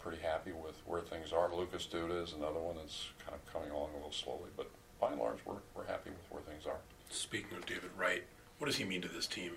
pretty 0.00 0.22
happy 0.22 0.52
with 0.52 0.76
where 0.86 1.02
things 1.02 1.32
are. 1.32 1.54
Lucas 1.54 1.86
Duda 1.90 2.22
is 2.22 2.32
another 2.32 2.58
one 2.58 2.76
that's 2.76 3.08
kind 3.24 3.34
of 3.34 3.52
coming 3.52 3.70
along 3.70 3.90
a 3.92 3.96
little 3.96 4.12
slowly, 4.12 4.50
but 4.56 4.70
by 5.00 5.10
and 5.10 5.20
large 5.20 5.38
we're 5.44 5.54
we're 5.74 5.86
happy 5.86 6.10
with 6.10 6.30
where 6.30 6.42
things 6.42 6.66
are. 6.66 6.78
Speaking 7.10 7.56
of 7.56 7.66
David 7.66 7.90
Wright, 7.96 8.24
what 8.58 8.66
does 8.66 8.76
he 8.76 8.84
mean 8.84 9.02
to 9.02 9.08
this 9.08 9.26
team 9.26 9.52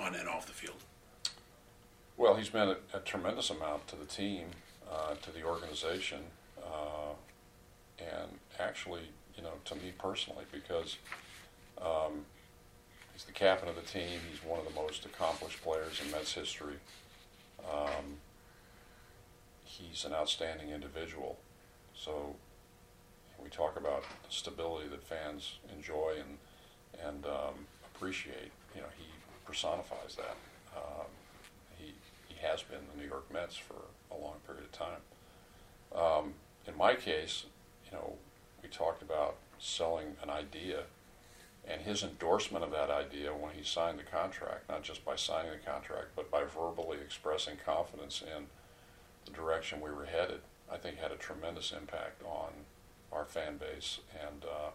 on 0.00 0.14
and 0.14 0.28
off 0.28 0.46
the 0.46 0.52
field? 0.52 0.76
Well, 2.16 2.34
he's 2.34 2.52
meant 2.52 2.76
a, 2.92 2.98
a 2.98 3.00
tremendous 3.00 3.50
amount 3.50 3.88
to 3.88 3.96
the 3.96 4.04
team, 4.04 4.48
uh, 4.90 5.14
to 5.22 5.30
the 5.30 5.42
organization, 5.42 6.20
uh, 6.62 7.14
and 7.98 8.30
actually, 8.60 9.02
you 9.36 9.42
know, 9.42 9.52
to 9.64 9.74
me 9.76 9.92
personally, 9.98 10.44
because 10.52 10.98
um, 11.80 12.24
he's 13.12 13.24
the 13.24 13.32
captain 13.32 13.68
of 13.68 13.76
the 13.76 13.82
team. 13.82 14.20
He's 14.30 14.44
one 14.44 14.60
of 14.60 14.66
the 14.66 14.80
most 14.80 15.04
accomplished 15.06 15.62
players 15.62 16.00
in 16.04 16.10
Mets 16.10 16.32
history. 16.32 16.76
Um, 17.70 18.18
he's 19.72 20.04
an 20.04 20.12
outstanding 20.12 20.70
individual. 20.70 21.38
So 21.94 22.36
we 23.42 23.48
talk 23.48 23.76
about 23.76 24.02
the 24.02 24.30
stability 24.30 24.88
that 24.88 25.02
fans 25.02 25.58
enjoy 25.74 26.14
and 26.18 26.38
and 27.06 27.24
um, 27.26 27.66
appreciate. 27.94 28.52
You 28.74 28.82
know, 28.82 28.88
he 28.96 29.06
personifies 29.46 30.16
that. 30.16 30.36
Um, 30.76 31.06
he 31.78 31.94
he 32.28 32.34
has 32.42 32.62
been 32.62 32.80
the 32.92 33.02
New 33.02 33.08
York 33.08 33.32
Mets 33.32 33.56
for 33.56 33.76
a 34.10 34.18
long 34.18 34.36
period 34.46 34.64
of 34.64 34.72
time. 34.72 35.02
Um, 35.94 36.34
in 36.66 36.76
my 36.76 36.94
case, 36.94 37.46
you 37.86 37.96
know, 37.96 38.14
we 38.62 38.68
talked 38.68 39.02
about 39.02 39.36
selling 39.58 40.16
an 40.22 40.30
idea 40.30 40.84
and 41.68 41.80
his 41.80 42.02
endorsement 42.02 42.64
of 42.64 42.72
that 42.72 42.90
idea 42.90 43.30
when 43.32 43.52
he 43.54 43.62
signed 43.62 43.96
the 43.96 44.02
contract, 44.02 44.68
not 44.68 44.82
just 44.82 45.04
by 45.04 45.14
signing 45.14 45.52
the 45.52 45.70
contract, 45.70 46.08
but 46.16 46.28
by 46.28 46.42
verbally 46.42 46.98
expressing 46.98 47.56
confidence 47.64 48.20
in 48.20 48.46
the 49.24 49.30
direction 49.32 49.80
we 49.80 49.90
were 49.90 50.06
headed, 50.06 50.40
I 50.70 50.76
think 50.76 50.98
had 50.98 51.12
a 51.12 51.16
tremendous 51.16 51.72
impact 51.72 52.22
on 52.24 52.50
our 53.12 53.24
fan 53.24 53.56
base 53.58 54.00
and 54.20 54.44
uh, 54.44 54.70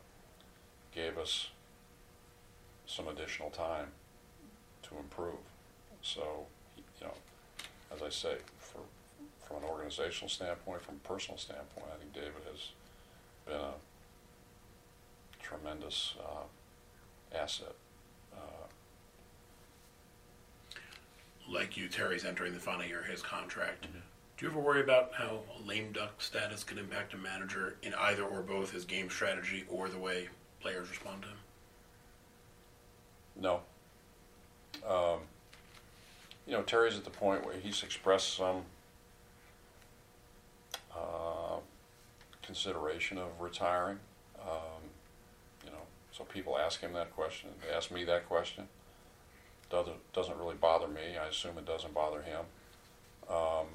gave 0.94 1.18
us 1.18 1.50
some 2.86 3.08
additional 3.08 3.50
time 3.50 3.88
to 4.84 4.98
improve. 4.98 5.40
So, 6.02 6.46
you 7.00 7.08
know, 7.08 7.14
as 7.94 8.02
I 8.02 8.10
say, 8.10 8.38
for, 8.60 8.80
from 9.46 9.58
an 9.58 9.64
organizational 9.70 10.30
standpoint, 10.30 10.82
from 10.82 10.96
a 11.04 11.08
personal 11.08 11.38
standpoint, 11.38 11.88
I 11.94 11.98
think 11.98 12.14
David 12.14 12.44
has 12.52 12.70
been 13.46 13.56
a 13.56 13.74
tremendous 15.42 16.14
uh, 16.20 17.38
asset. 17.38 17.74
Uh, 18.34 18.68
Like 21.50 21.78
you, 21.78 21.88
Terry's 21.88 22.26
entering 22.26 22.54
the 22.54 22.60
final 22.60 22.86
year 22.86 23.00
of 23.00 23.06
his 23.06 23.22
contract. 23.22 23.86
Do 24.38 24.46
you 24.46 24.52
ever 24.52 24.60
worry 24.60 24.82
about 24.82 25.14
how 25.16 25.40
a 25.58 25.68
lame 25.68 25.92
duck 25.92 26.22
status 26.22 26.64
could 26.64 26.78
impact 26.78 27.16
a 27.16 27.18
manager 27.18 27.76
in 27.82 27.96
either 27.96 28.24
or 28.24 28.42
both 28.42 28.72
his 28.72 28.86
game 28.86 29.10
strategy 29.10 29.66
or 29.68 29.90
the 29.90 29.98
way 29.98 30.30
players 30.62 30.90
respond 30.92 31.24
to 31.24 31.28
him? 31.28 31.38
No. 33.36 33.62
Um, 34.88 35.22
you 36.46 36.54
know, 36.54 36.62
Terry's 36.62 36.96
at 36.96 37.04
the 37.04 37.10
point 37.10 37.44
where 37.46 37.56
he's 37.56 37.82
expressed 37.82 38.36
some 38.36 38.62
uh, 40.96 41.58
consideration 42.44 43.18
of 43.18 43.30
retiring. 43.40 43.98
Um, 44.40 44.84
you 45.66 45.72
know, 45.72 45.82
so 46.12 46.24
people 46.26 46.60
ask 46.60 46.82
him 46.82 46.94
that 46.94 47.12
question. 47.16 47.50
They 47.66 47.76
ask 47.76 47.90
me 47.90 48.04
that 48.04 48.30
question. 48.30 48.68
Doesn't 49.72 50.14
doesn't 50.14 50.38
really 50.38 50.56
bother 50.56 50.88
me. 50.88 51.18
I 51.22 51.28
assume 51.28 51.58
it 51.58 51.66
doesn't 51.66 51.94
bother 51.94 52.22
him. 52.22 52.46
Um, 53.30 53.66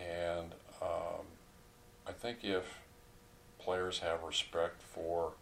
and 0.00 0.52
um, 0.80 1.26
I 2.06 2.12
think 2.12 2.38
if 2.42 2.64
players 3.58 3.98
have 4.00 4.22
respect 4.22 4.82
for 4.82 5.32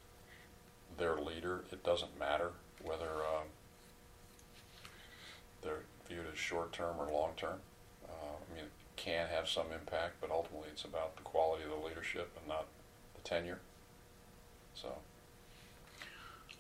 their 0.97 1.17
leader, 1.17 1.65
it 1.71 1.85
doesn't 1.85 2.19
matter 2.19 2.51
whether 2.83 3.05
um, 3.05 3.47
they're 5.63 5.83
viewed 6.09 6.27
as 6.33 6.39
short 6.39 6.73
term 6.73 6.97
or 6.99 7.11
long 7.13 7.33
term. 7.37 7.61
Uh, 8.09 8.35
I 8.51 8.55
mean, 8.55 8.65
it 8.65 8.71
can 8.97 9.29
have 9.29 9.49
some 9.49 9.67
impact, 9.73 10.15
but 10.21 10.31
ultimately 10.31 10.69
it's 10.73 10.85
about 10.85 11.17
the 11.17 11.23
quality 11.23 11.65
of 11.65 11.71
the 11.71 11.87
leadership 11.87 12.31
and 12.39 12.49
not 12.49 12.67
the 13.15 13.21
tenure. 13.29 13.61
So, 14.75 14.89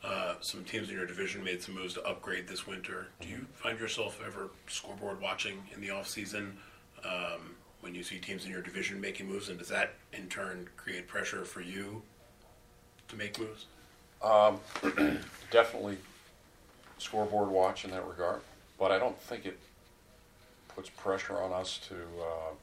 Uh, 0.04 0.34
some 0.40 0.64
teams 0.64 0.88
in 0.90 0.94
your 0.94 1.06
division 1.06 1.42
made 1.42 1.60
some 1.60 1.74
moves 1.74 1.94
to 1.94 2.02
upgrade 2.04 2.46
this 2.46 2.66
winter. 2.68 3.08
Do 3.20 3.26
you 3.28 3.46
find 3.56 3.78
yourself 3.80 4.20
ever 4.24 4.50
scoreboard 4.68 5.20
watching 5.20 5.64
in 5.74 5.80
the 5.80 5.90
off 5.90 6.06
season 6.06 6.56
um, 7.04 7.56
when 7.80 7.94
you 7.94 8.02
see 8.02 8.18
teams 8.18 8.44
in 8.44 8.50
your 8.50 8.62
division 8.62 9.00
making 9.00 9.26
moves, 9.26 9.48
and 9.48 9.58
does 9.58 9.68
that 9.68 9.94
in 10.12 10.28
turn 10.28 10.68
create 10.76 11.06
pressure 11.06 11.44
for 11.44 11.60
you 11.60 12.02
to 13.08 13.16
make 13.16 13.38
moves? 13.38 13.66
um, 14.22 14.58
definitely 15.50 15.96
scoreboard 16.98 17.48
watch 17.48 17.84
in 17.84 17.90
that 17.90 18.06
regard, 18.06 18.40
but 18.78 18.90
I 18.90 18.98
don't 18.98 19.18
think 19.20 19.46
it 19.46 19.58
puts 20.74 20.90
pressure 20.90 21.40
on 21.40 21.52
us 21.52 21.78
to 21.88 21.94
uh, 21.94 22.54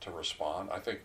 to 0.00 0.10
respond. 0.10 0.70
I 0.72 0.78
think 0.78 1.00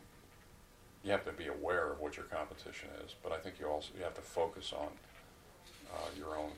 you 1.04 1.12
have 1.12 1.26
to 1.26 1.32
be 1.32 1.48
aware 1.48 1.92
of 1.92 2.00
what 2.00 2.18
your 2.18 2.26
competition 2.26 2.90
is, 3.06 3.14
but 3.24 3.32
I 3.32 3.38
think 3.38 3.56
you 3.60 3.68
also 3.68 3.90
you 3.98 4.04
have 4.04 4.16
to 4.16 4.22
focus 4.22 4.74
on 4.74 4.88
uh, 5.94 6.10
your 6.18 6.38
own 6.38 6.52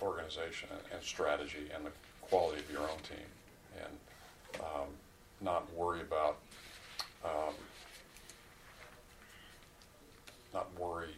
organization 0.00 0.68
and, 0.70 0.80
and 0.94 1.02
strategy 1.02 1.68
and 1.74 1.84
the 1.84 1.90
quality 2.22 2.60
of 2.60 2.70
your 2.70 2.82
own 2.82 2.98
team, 2.98 3.26
and 3.84 4.60
um, 4.60 4.88
not 5.40 5.72
worry 5.74 6.00
about 6.00 6.38
um, 7.24 7.54
not 10.52 10.68
worry 10.78 11.14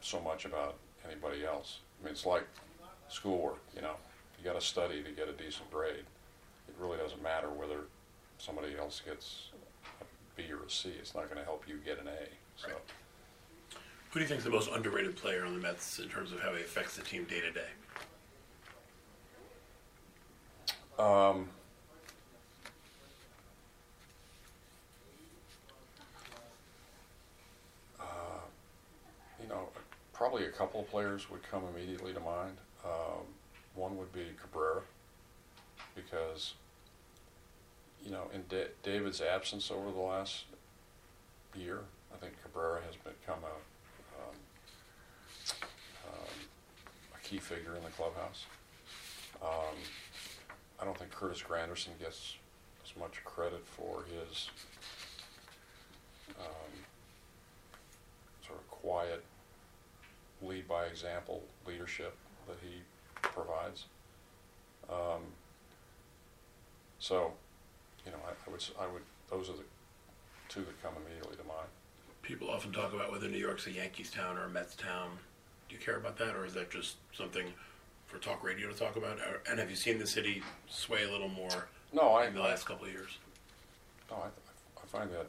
so 0.00 0.20
much 0.20 0.44
about 0.44 0.76
anybody 1.06 1.44
else. 1.44 1.78
I 2.00 2.04
mean, 2.04 2.12
it's 2.12 2.26
like 2.26 2.46
schoolwork. 3.08 3.58
You 3.74 3.82
know, 3.82 3.94
you 4.38 4.44
got 4.44 4.60
to 4.60 4.64
study 4.64 5.02
to 5.02 5.10
get 5.10 5.28
a 5.28 5.32
decent 5.32 5.70
grade. 5.70 6.04
It 6.68 6.74
really 6.78 6.98
doesn't 6.98 7.22
matter 7.22 7.48
whether 7.48 7.80
somebody 8.38 8.76
else 8.78 9.00
gets 9.04 9.50
a 10.00 10.04
B 10.36 10.52
or 10.52 10.64
a 10.64 10.70
C. 10.70 10.90
It's 10.98 11.14
not 11.14 11.24
going 11.24 11.38
to 11.38 11.44
help 11.44 11.64
you 11.66 11.76
get 11.84 12.00
an 12.00 12.08
A. 12.08 12.28
So. 12.60 12.68
Who 14.10 14.20
do 14.20 14.20
you 14.20 14.28
think 14.28 14.38
is 14.38 14.44
the 14.44 14.50
most 14.50 14.70
underrated 14.72 15.16
player 15.16 15.44
on 15.44 15.52
the 15.52 15.60
Mets 15.60 15.98
in 15.98 16.08
terms 16.08 16.32
of 16.32 16.40
how 16.40 16.54
he 16.54 16.62
affects 16.62 16.96
the 16.96 17.02
team 17.02 17.24
day 17.24 17.40
to 17.40 17.50
day? 17.50 17.68
Um, 20.98 21.48
uh, 28.00 28.04
you 29.40 29.48
know, 29.48 29.68
probably 30.18 30.46
a 30.46 30.50
couple 30.50 30.80
of 30.80 30.90
players 30.90 31.30
would 31.30 31.40
come 31.48 31.62
immediately 31.72 32.12
to 32.12 32.18
mind. 32.18 32.56
Um, 32.84 33.24
one 33.76 33.96
would 33.96 34.12
be 34.12 34.26
Cabrera, 34.42 34.82
because, 35.94 36.54
you 38.04 38.10
know, 38.10 38.24
in 38.34 38.42
da- 38.48 38.72
David's 38.82 39.20
absence 39.20 39.70
over 39.70 39.92
the 39.92 40.00
last 40.00 40.44
year, 41.54 41.82
I 42.12 42.16
think 42.16 42.32
Cabrera 42.42 42.80
has 42.84 42.96
become 42.96 43.38
a, 43.44 43.54
um, 44.20 44.34
um, 46.08 46.34
a 47.14 47.26
key 47.26 47.38
figure 47.38 47.76
in 47.76 47.84
the 47.84 47.90
clubhouse. 47.90 48.44
Um, 49.40 49.76
I 50.80 50.84
don't 50.84 50.98
think 50.98 51.12
Curtis 51.12 51.44
Granderson 51.48 51.96
gets 52.00 52.34
as 52.84 52.98
much 52.98 53.22
credit 53.24 53.64
for 53.64 54.02
his 54.12 54.50
um, 56.40 56.72
sort 58.44 58.58
of 58.58 58.68
quiet, 58.68 59.24
lead 60.42 60.68
by 60.68 60.84
example 60.84 61.42
leadership 61.66 62.16
that 62.46 62.56
he 62.62 62.80
provides. 63.22 63.84
Um, 64.88 65.22
so, 66.98 67.32
you 68.04 68.12
know, 68.12 68.18
I, 68.26 68.30
I 68.48 68.50
would 68.50 68.64
I 68.80 68.86
would 68.86 69.02
those 69.30 69.50
are 69.50 69.54
the 69.54 69.64
two 70.48 70.60
that 70.60 70.82
come 70.82 70.94
immediately 71.04 71.36
to 71.36 71.44
mind. 71.44 71.68
People 72.22 72.50
often 72.50 72.72
talk 72.72 72.92
about 72.92 73.10
whether 73.10 73.28
New 73.28 73.38
York's 73.38 73.66
a 73.66 73.70
Yankees 73.70 74.10
town 74.10 74.36
or 74.36 74.44
a 74.44 74.48
Mets 74.48 74.74
town. 74.74 75.10
Do 75.68 75.74
you 75.74 75.80
care 75.80 75.96
about 75.96 76.16
that, 76.18 76.34
or 76.34 76.46
is 76.46 76.54
that 76.54 76.70
just 76.70 76.96
something 77.12 77.46
for 78.06 78.18
talk 78.18 78.42
radio 78.42 78.68
to 78.68 78.74
talk 78.74 78.96
about? 78.96 79.18
And 79.48 79.58
have 79.58 79.70
you 79.70 79.76
seen 79.76 79.98
the 79.98 80.06
city 80.06 80.42
sway 80.68 81.04
a 81.04 81.10
little 81.10 81.28
more 81.28 81.68
No, 81.92 82.14
I, 82.14 82.26
in 82.26 82.34
the 82.34 82.40
last 82.40 82.64
couple 82.64 82.86
of 82.86 82.92
years? 82.92 83.18
No, 84.10 84.16
I, 84.16 84.26
I 84.26 84.86
find 84.86 85.10
that 85.10 85.26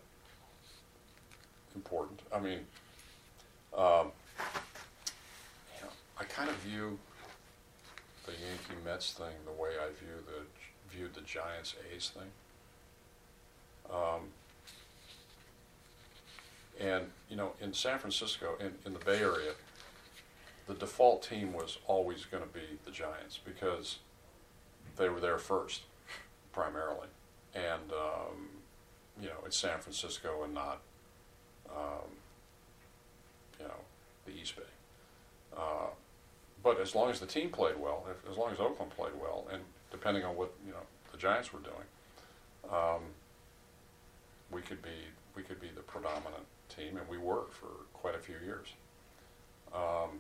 important. 1.76 2.22
I 2.34 2.40
mean, 2.40 2.60
um, 3.78 4.12
I 6.20 6.26
kind 6.26 6.50
of 6.50 6.56
view 6.58 6.98
the 8.26 8.32
Yankee 8.32 8.84
Mets 8.84 9.14
thing 9.14 9.34
the 9.46 9.62
way 9.62 9.70
I 9.82 9.88
view 9.88 10.16
the 10.26 10.44
viewed 10.94 11.14
the 11.14 11.22
Giants 11.22 11.76
A's 11.94 12.10
thing. 12.10 12.30
Um, 13.92 14.22
and 16.80 17.06
you 17.30 17.36
know, 17.36 17.54
in 17.62 17.74
San 17.74 18.00
Francisco, 18.00 18.56
in, 18.60 18.74
in 18.86 18.94
the 18.94 19.00
Bay 19.00 19.20
Area, 19.20 19.54
the 20.68 20.74
default 20.74 21.24
team 21.24 21.54
was 21.54 21.78
always 21.88 22.26
going 22.26 22.44
to 22.44 22.50
be 22.50 22.78
the 22.86 22.92
Giants 22.92 23.40
because 23.44 23.98
they 24.98 25.10
were 25.10 25.20
there 25.20 25.38
first, 25.38 25.84
primarily, 26.52 27.08
and 27.56 27.92
um, 27.92 28.48
you 29.22 29.28
know, 29.28 29.44
it's 29.46 29.58
San 29.58 29.80
Francisco 29.80 30.44
and 30.44 30.54
not, 30.54 30.80
um, 31.70 32.10
you 33.60 33.66
know, 33.66 33.74
the 34.26 34.32
East 34.32 34.56
Bay. 34.56 34.64
Uh, 35.58 35.88
but 36.64 36.80
as 36.80 36.96
long 36.96 37.10
as 37.10 37.20
the 37.20 37.26
team 37.26 37.50
played 37.50 37.78
well, 37.80 38.06
if, 38.10 38.30
as 38.30 38.38
long 38.38 38.52
as 38.52 38.60
Oakland 38.60 38.92
played 38.92 39.14
well, 39.22 39.48
and 39.52 39.62
depending 39.92 40.24
on 40.24 40.36
what 40.36 40.52
you 40.66 40.72
know 40.72 40.84
the 41.12 41.18
Giants 41.18 41.54
were 41.54 41.60
doing, 41.60 42.72
um, 42.72 43.02
we 44.52 44.62
could 44.62 44.82
be 44.82 45.08
we 45.36 45.44
could 45.44 45.62
be 45.62 45.70
the 45.74 45.82
predominant 45.82 46.46
team, 46.76 46.98
and 46.98 47.08
we 47.08 47.18
were 47.18 47.44
for 47.50 47.68
quite 47.94 48.16
a 48.16 48.20
few 48.20 48.36
years. 48.44 48.74
Um, 49.74 50.20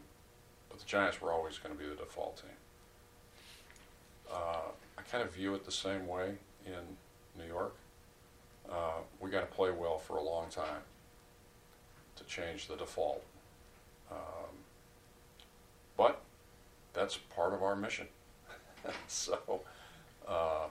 but 0.70 0.80
the 0.80 0.86
Giants 0.86 1.22
were 1.22 1.32
always 1.32 1.58
going 1.58 1.76
to 1.76 1.82
be 1.82 1.88
the 1.88 1.96
default 1.96 2.38
team. 2.38 2.52
Uh, 4.32 4.70
I 4.98 5.02
kind 5.10 5.24
of 5.24 5.34
view 5.34 5.56
it 5.56 5.66
the 5.66 5.72
same 5.72 6.08
way 6.08 6.36
in 6.66 7.42
New 7.42 7.48
York. 7.48 7.76
Uh, 8.72 9.00
we 9.20 9.32
got 9.32 9.42
to 9.42 9.56
play 9.56 9.72
well 9.72 9.98
for 9.98 10.18
a 10.18 10.22
long 10.22 10.50
time 10.50 10.84
to 12.16 12.24
change 12.26 12.68
the 12.68 12.76
default. 12.76 13.24
Um, 14.12 14.18
but 15.98 16.22
that's 16.94 17.18
part 17.18 17.54
of 17.54 17.64
our 17.64 17.76
mission. 17.76 18.08
so, 19.08 19.62
uh, 20.28 20.68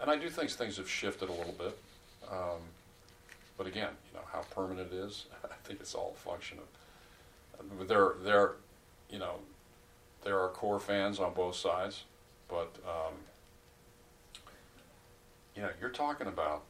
and 0.00 0.10
I 0.10 0.16
do 0.16 0.30
think 0.30 0.50
things 0.50 0.76
have 0.76 0.88
shifted 0.88 1.28
a 1.28 1.32
little 1.32 1.54
bit. 1.58 1.78
Um, 2.30 2.60
but 3.58 3.66
again, 3.66 3.90
you 4.10 4.18
know 4.18 4.24
how 4.32 4.40
permanent 4.54 4.92
it 4.92 4.96
is. 4.96 5.26
I 5.44 5.54
think 5.64 5.80
it's 5.80 5.94
all 5.94 6.14
a 6.16 6.18
function 6.18 6.58
of. 6.58 7.88
There, 7.88 8.14
there, 8.22 8.52
you 9.10 9.18
know, 9.18 9.34
there 10.24 10.38
are 10.38 10.48
core 10.48 10.80
fans 10.80 11.18
on 11.18 11.34
both 11.34 11.56
sides, 11.56 12.04
but 12.48 12.74
um, 12.86 13.14
you 15.54 15.62
know, 15.62 15.68
you're 15.78 15.90
talking 15.90 16.26
about 16.26 16.62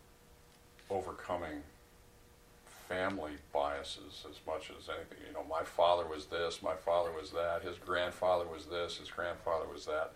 overcoming 0.89 1.63
family 2.91 3.31
biases 3.53 4.27
as 4.29 4.41
much 4.49 4.69
as 4.77 4.89
anything. 4.89 5.19
You 5.29 5.33
know, 5.33 5.45
my 5.49 5.63
father 5.63 6.05
was 6.09 6.27
this, 6.27 6.61
my 6.61 6.75
father 6.75 7.13
was 7.13 7.31
that, 7.31 7.63
his 7.63 7.79
grandfather 7.79 8.45
was 8.49 8.67
this, 8.67 8.97
his 8.97 9.09
grandfather 9.09 9.67
was 9.73 9.87
that. 9.87 10.11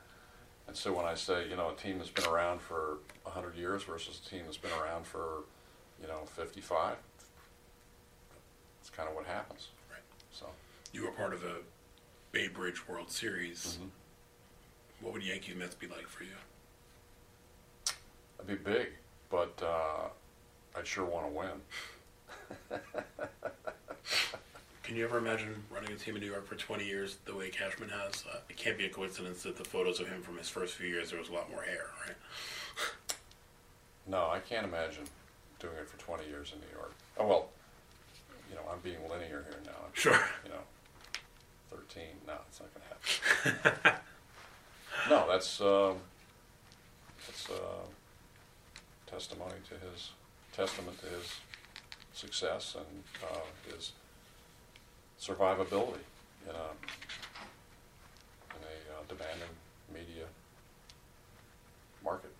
And 0.66 0.76
so 0.76 0.92
when 0.92 1.06
I 1.06 1.14
say, 1.14 1.48
you 1.48 1.54
know, 1.54 1.70
a 1.70 1.76
team 1.76 1.98
that's 1.98 2.10
been 2.10 2.26
around 2.26 2.60
for 2.60 2.98
100 3.22 3.54
years 3.54 3.84
versus 3.84 4.20
a 4.26 4.28
team 4.28 4.42
that's 4.46 4.56
been 4.56 4.72
around 4.72 5.06
for, 5.06 5.44
you 6.02 6.08
know, 6.08 6.24
55, 6.26 6.96
it's 8.80 8.90
kind 8.90 9.08
of 9.08 9.14
what 9.14 9.26
happens. 9.26 9.68
Right. 9.88 10.02
So, 10.32 10.46
You 10.92 11.04
were 11.04 11.12
part 11.12 11.32
of 11.32 11.44
a 11.44 11.58
Bay 12.32 12.48
Bridge 12.48 12.88
World 12.88 13.10
Series. 13.10 13.78
Mhm. 13.80 13.90
What 15.00 15.12
would 15.12 15.22
Yankees 15.22 15.54
Mets 15.54 15.76
be 15.76 15.86
like 15.86 16.08
for 16.08 16.24
you? 16.24 16.36
it'd 18.36 18.64
be 18.64 18.72
big, 18.72 18.88
but 19.30 19.62
uh, 19.62 20.08
I'd 20.76 20.86
sure 20.86 21.04
want 21.04 21.26
to 21.26 21.32
win. 21.32 21.60
Can 24.82 24.96
you 24.96 25.04
ever 25.04 25.18
imagine 25.18 25.64
running 25.74 25.92
a 25.92 25.96
team 25.96 26.14
in 26.14 26.20
New 26.20 26.30
York 26.30 26.46
for 26.46 26.56
20 26.56 26.84
years 26.84 27.16
the 27.24 27.34
way 27.34 27.48
Cashman 27.48 27.88
has? 27.88 28.22
Uh, 28.30 28.38
it 28.50 28.56
can't 28.56 28.76
be 28.76 28.84
a 28.84 28.90
coincidence 28.90 29.42
that 29.44 29.56
the 29.56 29.64
photos 29.64 29.98
of 29.98 30.08
him 30.08 30.20
from 30.22 30.36
his 30.36 30.48
first 30.48 30.74
few 30.74 30.86
years, 30.86 31.10
there 31.10 31.18
was 31.18 31.30
a 31.30 31.32
lot 31.32 31.50
more 31.50 31.62
hair, 31.62 31.86
right? 32.06 32.16
No, 34.06 34.28
I 34.28 34.40
can't 34.40 34.66
imagine 34.66 35.04
doing 35.58 35.74
it 35.80 35.88
for 35.88 35.98
20 35.98 36.28
years 36.28 36.52
in 36.52 36.60
New 36.60 36.76
York. 36.76 36.92
Oh, 37.18 37.26
well, 37.26 37.48
you 38.50 38.56
know, 38.56 38.62
I'm 38.70 38.80
being 38.80 38.98
linear 39.08 39.44
here 39.48 39.58
now. 39.64 39.72
I'm, 39.84 39.90
Sure. 39.94 40.20
You 40.44 40.50
know, 40.50 40.60
13. 41.70 42.02
No, 42.26 42.34
it's 42.46 42.60
not 42.60 42.68
going 42.74 42.84
to 42.84 43.70
happen. 43.80 44.00
no, 45.10 45.26
that's, 45.28 45.60
um, 45.62 45.96
that's 47.26 47.48
uh, 47.48 47.86
testimony 49.06 49.54
to 49.70 49.74
his, 49.90 50.10
testament 50.52 50.98
to 51.00 51.06
his 51.06 51.34
success 52.14 52.76
and 52.76 53.02
uh, 53.22 53.40
his 53.70 53.92
survivability 55.20 56.04
in 56.44 56.54
a, 56.54 56.70
in 58.54 58.62
a 58.62 58.94
uh, 58.94 59.02
demanding 59.08 59.48
media 59.92 60.24
market. 62.04 62.30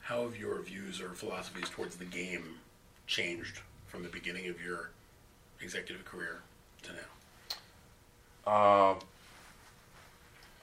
How 0.00 0.22
have 0.22 0.36
your 0.38 0.60
views 0.62 1.00
or 1.00 1.10
philosophies 1.10 1.68
towards 1.68 1.96
the 1.96 2.04
game 2.04 2.58
changed 3.06 3.60
from 3.86 4.02
the 4.02 4.08
beginning 4.08 4.48
of 4.48 4.60
your 4.60 4.90
executive 5.60 6.04
career 6.04 6.40
to 6.82 6.92
now? 6.92 6.98
Uh, 8.46 8.94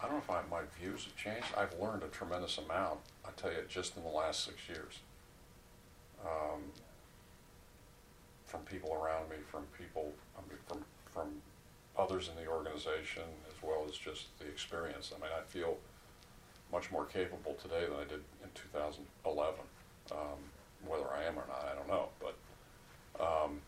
I 0.02 0.08
don't 0.08 0.14
know 0.14 0.18
if 0.18 0.30
I, 0.30 0.42
my 0.50 0.62
views 0.80 1.06
have 1.06 1.16
changed. 1.16 1.48
I've 1.58 1.78
learned 1.80 2.04
a 2.04 2.08
tremendous 2.08 2.58
amount. 2.58 3.00
I 3.26 3.30
tell 3.36 3.52
you, 3.52 3.60
just 3.70 3.96
in 3.96 4.04
the 4.04 4.10
last 4.10 4.46
six 4.46 4.58
years, 4.68 5.00
um, 6.26 6.62
from 8.54 8.62
people 8.62 8.94
around 8.94 9.30
me, 9.32 9.38
from 9.52 9.64
people, 9.76 10.14
I 10.38 10.42
mean, 10.48 10.60
from 10.68 10.86
from 11.12 11.42
others 11.98 12.30
in 12.30 12.44
the 12.44 12.50
organization, 12.50 13.24
as 13.50 13.64
well 13.64 13.84
as 13.90 13.98
just 13.98 14.38
the 14.38 14.46
experience. 14.46 15.12
I 15.16 15.20
mean, 15.20 15.32
I 15.36 15.42
feel 15.42 15.78
much 16.72 16.92
more 16.92 17.06
capable 17.06 17.56
today 17.62 17.86
than 17.90 17.98
I 17.98 18.04
did 18.04 18.22
in 18.44 18.50
2011. 18.54 19.56
Um, 20.12 20.18
whether 20.86 21.06
I 21.10 21.24
am 21.24 21.38
or 21.38 21.46
not, 21.48 21.68
I 21.72 21.76
don't 21.76 21.88
know, 21.88 22.10
but. 22.22 22.36
Um, 23.20 23.62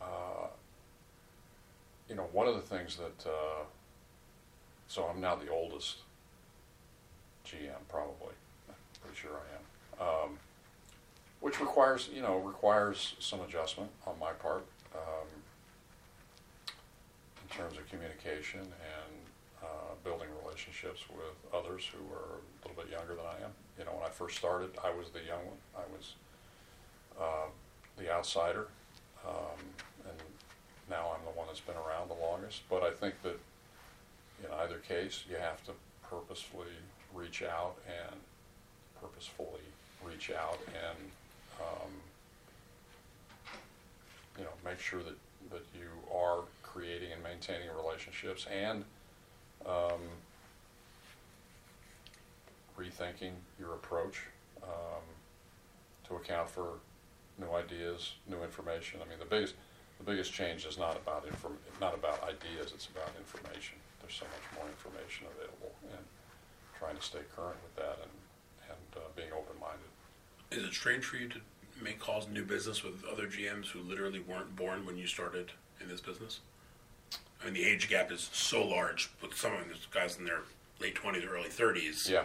uh, 0.00 0.46
you 2.08 2.14
know, 2.14 2.28
one 2.32 2.46
of 2.46 2.54
the 2.54 2.60
things 2.60 2.96
that, 2.96 3.28
uh, 3.28 3.64
so 4.86 5.04
I'm 5.04 5.20
now 5.20 5.34
the 5.34 5.48
oldest 5.50 5.96
GM, 7.46 7.82
probably. 7.88 8.34
I'm 8.68 8.74
pretty 9.02 9.16
sure 9.16 9.30
I 9.32 10.02
am. 10.04 10.08
Um, 10.08 10.38
which 11.44 11.60
requires, 11.60 12.08
you 12.10 12.22
know, 12.22 12.38
requires 12.38 13.16
some 13.18 13.38
adjustment 13.42 13.90
on 14.06 14.18
my 14.18 14.32
part 14.32 14.64
um, 14.94 15.28
in 17.42 17.54
terms 17.54 17.76
of 17.76 17.86
communication 17.90 18.60
and 18.60 19.14
uh, 19.62 19.92
building 20.02 20.28
relationships 20.42 21.02
with 21.10 21.36
others 21.52 21.86
who 21.92 22.00
are 22.14 22.40
a 22.40 22.66
little 22.66 22.82
bit 22.82 22.90
younger 22.90 23.14
than 23.14 23.26
I 23.26 23.44
am. 23.44 23.50
You 23.78 23.84
know, 23.84 23.90
when 23.90 24.06
I 24.06 24.08
first 24.08 24.38
started, 24.38 24.70
I 24.82 24.88
was 24.88 25.10
the 25.10 25.20
young 25.20 25.44
one. 25.44 25.60
I 25.76 25.84
was 25.94 26.14
uh, 27.20 27.48
the 27.98 28.10
outsider. 28.10 28.68
Um, 29.28 29.60
and 30.08 30.16
now 30.88 31.12
I'm 31.14 31.26
the 31.26 31.36
one 31.38 31.46
that's 31.46 31.60
been 31.60 31.76
around 31.76 32.08
the 32.08 32.24
longest. 32.24 32.62
But 32.70 32.82
I 32.82 32.90
think 32.90 33.20
that 33.22 33.38
in 34.42 34.50
either 34.60 34.78
case, 34.78 35.24
you 35.28 35.36
have 35.36 35.62
to 35.66 35.72
purposefully 36.08 36.72
reach 37.12 37.42
out 37.42 37.76
and 37.86 38.16
purposefully 38.98 39.68
reach 40.02 40.30
out 40.30 40.58
and 40.68 41.10
um, 41.60 41.90
you 44.38 44.44
know 44.44 44.50
make 44.64 44.80
sure 44.80 45.02
that 45.02 45.16
that 45.50 45.62
you 45.74 45.88
are 46.14 46.40
creating 46.62 47.12
and 47.12 47.22
maintaining 47.22 47.68
relationships 47.76 48.46
and 48.50 48.84
um, 49.66 50.00
rethinking 52.78 53.32
your 53.58 53.74
approach 53.74 54.22
um, 54.62 55.04
to 56.08 56.16
account 56.16 56.50
for 56.50 56.80
new 57.38 57.50
ideas, 57.52 58.14
new 58.28 58.42
information. 58.42 59.00
I 59.04 59.08
mean, 59.08 59.18
the 59.18 59.24
biggest 59.24 59.54
the 59.98 60.04
biggest 60.04 60.32
change 60.32 60.66
is 60.66 60.76
not 60.76 60.96
about 60.96 61.26
inform 61.26 61.58
not 61.80 61.94
about 61.94 62.22
ideas. 62.24 62.72
It's 62.74 62.88
about 62.88 63.10
information. 63.18 63.78
There's 64.00 64.14
so 64.14 64.26
much 64.26 64.46
more 64.58 64.66
information 64.68 65.26
available, 65.36 65.74
and 65.92 66.04
trying 66.78 66.96
to 66.96 67.02
stay 67.02 67.22
current 67.34 67.58
with 67.62 67.76
that 67.76 67.98
and 68.02 68.14
and 68.68 68.88
uh, 68.96 69.08
being 69.16 69.32
open 69.32 69.56
minded. 69.60 69.93
Is 70.56 70.62
it 70.62 70.72
strange 70.72 71.04
for 71.04 71.16
you 71.16 71.28
to 71.28 71.38
make 71.82 71.98
calls 71.98 72.26
and 72.26 72.34
do 72.34 72.44
business 72.44 72.84
with 72.84 73.04
other 73.10 73.26
GMs 73.26 73.66
who 73.66 73.80
literally 73.80 74.20
weren't 74.20 74.54
born 74.54 74.86
when 74.86 74.96
you 74.96 75.06
started 75.06 75.50
in 75.80 75.88
this 75.88 76.00
business? 76.00 76.40
I 77.42 77.46
mean, 77.46 77.54
the 77.54 77.64
age 77.64 77.88
gap 77.88 78.12
is 78.12 78.30
so 78.32 78.64
large 78.64 79.10
with 79.20 79.34
some 79.36 79.52
of 79.52 79.66
these 79.68 79.86
guys 79.90 80.16
in 80.16 80.24
their 80.24 80.42
late 80.80 80.94
20s, 80.94 81.28
early 81.28 81.48
30s. 81.48 82.08
Yeah. 82.08 82.24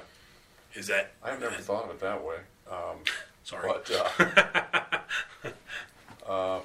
Is 0.75 0.87
that. 0.87 1.13
I've 1.23 1.39
never 1.39 1.55
uh, 1.55 1.59
thought 1.59 1.85
of 1.85 1.89
it 1.89 1.99
that 2.01 2.23
way. 2.23 2.37
Um, 2.69 2.97
sorry. 3.43 3.67
But. 3.67 3.91
Uh, 3.91 5.49
uh, 6.31 6.59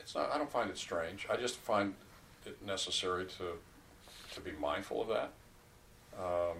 it's 0.00 0.14
not, 0.14 0.30
I 0.32 0.36
don't 0.36 0.50
find 0.50 0.68
it 0.68 0.76
strange. 0.76 1.26
I 1.30 1.36
just 1.36 1.56
find 1.56 1.94
it 2.44 2.64
necessary 2.64 3.24
to, 3.24 4.34
to 4.34 4.40
be 4.42 4.52
mindful 4.52 5.00
of 5.00 5.08
that. 5.08 5.30
Um, 6.18 6.58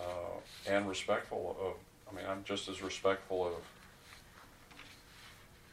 uh, 0.00 0.70
and 0.70 0.88
respectful 0.88 1.56
of. 1.60 1.74
I 2.10 2.16
mean, 2.16 2.26
I'm 2.30 2.44
just 2.44 2.68
as 2.68 2.82
respectful 2.82 3.46
of 3.46 3.54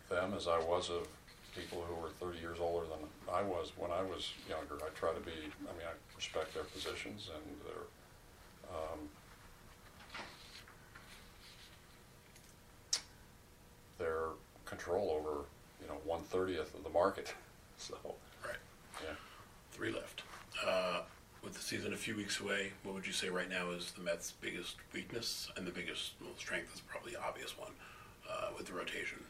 them 0.10 0.34
as 0.36 0.48
I 0.48 0.58
was 0.60 0.90
of 0.90 1.08
people 1.56 1.84
who 1.88 1.96
were 2.02 2.10
30 2.10 2.40
years 2.40 2.58
older 2.60 2.88
than 2.88 3.00
I 3.32 3.42
was 3.44 3.72
when 3.78 3.92
I 3.92 4.02
was 4.02 4.32
younger. 4.50 4.76
I 4.84 4.90
try 4.98 5.14
to 5.14 5.20
be. 5.20 5.32
I 5.32 5.72
mean, 5.74 5.86
I 5.88 5.94
respect 6.16 6.54
their 6.54 6.64
positions 6.64 7.30
and 7.34 7.44
their. 7.66 7.84
Um, 8.70 9.00
their 13.98 14.30
control 14.66 15.12
over, 15.12 15.46
you 15.82 15.88
know, 15.88 15.98
one 16.06 16.22
thirtieth 16.24 16.74
of 16.76 16.84
the 16.84 16.90
market. 16.90 17.34
So, 17.78 17.98
Right. 18.46 18.56
yeah. 19.04 19.16
Three 19.72 19.92
left. 19.92 20.22
Uh, 20.64 21.02
with 21.44 21.54
the 21.54 21.62
season 21.62 21.94
a 21.94 21.98
few 21.98 22.16
weeks 22.16 22.40
away, 22.40 22.72
what 22.84 22.94
would 22.94 23.08
you 23.08 23.14
say 23.14 23.30
right 23.30 23.50
now 23.50 23.72
is 23.72 23.92
the 23.92 24.02
Mets' 24.02 24.34
biggest 24.42 24.76
weakness 24.94 25.50
and 25.58 25.66
the 25.66 25.72
biggest 25.72 26.12
well, 26.22 26.32
strength 26.38 26.74
is 26.74 26.82
probably 26.82 27.14
the 27.14 27.22
obvious 27.22 27.58
one 27.58 27.72
uh, 28.30 28.50
with 28.56 28.68
the 28.68 28.74
rotation. 28.74 29.24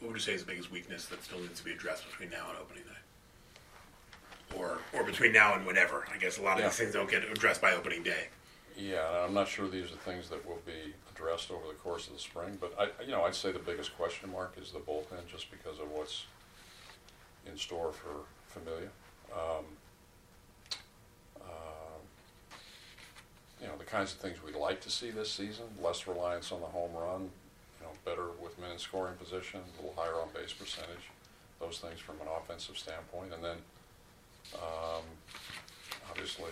What 0.00 0.08
would 0.08 0.16
you 0.16 0.22
say 0.22 0.32
is 0.32 0.42
the 0.44 0.50
biggest 0.50 0.70
weakness 0.70 1.06
that 1.06 1.22
still 1.22 1.40
needs 1.40 1.58
to 1.58 1.64
be 1.64 1.72
addressed 1.72 2.08
between 2.08 2.30
now 2.30 2.46
and 2.48 2.58
opening 2.58 2.84
day? 2.84 4.56
Or, 4.56 4.78
or 4.94 5.04
between 5.04 5.32
now 5.32 5.54
and 5.54 5.66
whenever. 5.66 6.06
I 6.12 6.16
guess 6.16 6.38
a 6.38 6.42
lot 6.42 6.54
of 6.54 6.60
Yeah. 6.60 6.68
these 6.68 6.78
things 6.78 6.94
don't 6.94 7.10
get 7.10 7.24
addressed 7.24 7.60
by 7.60 7.72
opening 7.74 8.02
day. 8.02 8.28
Yeah, 8.76 9.24
I'm 9.26 9.34
not 9.34 9.48
sure 9.48 9.68
these 9.68 9.92
are 9.92 9.96
things 9.96 10.30
that 10.30 10.46
will 10.46 10.62
be 10.64 10.94
addressed 11.12 11.50
over 11.50 11.66
the 11.66 11.74
course 11.74 12.06
of 12.06 12.14
the 12.14 12.18
spring, 12.18 12.56
but 12.60 12.72
I, 12.78 13.02
you 13.02 13.10
know, 13.10 13.24
I'd 13.24 13.34
say 13.34 13.52
the 13.52 13.58
biggest 13.58 13.96
question 13.96 14.30
mark 14.30 14.54
is 14.56 14.70
the 14.70 14.78
bullpen, 14.78 15.26
just 15.30 15.50
because 15.50 15.80
of 15.80 15.90
what's 15.90 16.24
in 17.44 17.58
store 17.58 17.92
for 17.92 18.24
Familia. 18.46 18.88
Um, 19.32 19.38
um, 19.38 19.64
you 23.60 23.66
know, 23.66 23.76
the 23.76 23.84
kinds 23.84 24.12
of 24.12 24.18
things 24.18 24.42
we'd 24.44 24.54
like 24.54 24.80
to 24.82 24.90
see 24.90 25.10
this 25.10 25.30
season, 25.30 25.64
less 25.82 26.06
reliance 26.06 26.52
on 26.52 26.60
the 26.60 26.66
home 26.66 26.92
run, 26.94 27.30
you 27.80 27.86
know, 27.86 27.92
better 28.04 28.28
with 28.42 28.58
men 28.58 28.72
in 28.72 28.78
scoring 28.78 29.14
position, 29.16 29.60
a 29.78 29.82
little 29.82 30.00
higher 30.00 30.14
on 30.14 30.28
base 30.34 30.52
percentage, 30.52 31.10
those 31.60 31.78
things 31.78 31.98
from 31.98 32.16
an 32.20 32.28
offensive 32.36 32.78
standpoint, 32.78 33.32
and 33.34 33.42
then, 33.42 33.56
um, 34.54 35.02
obviously, 36.10 36.50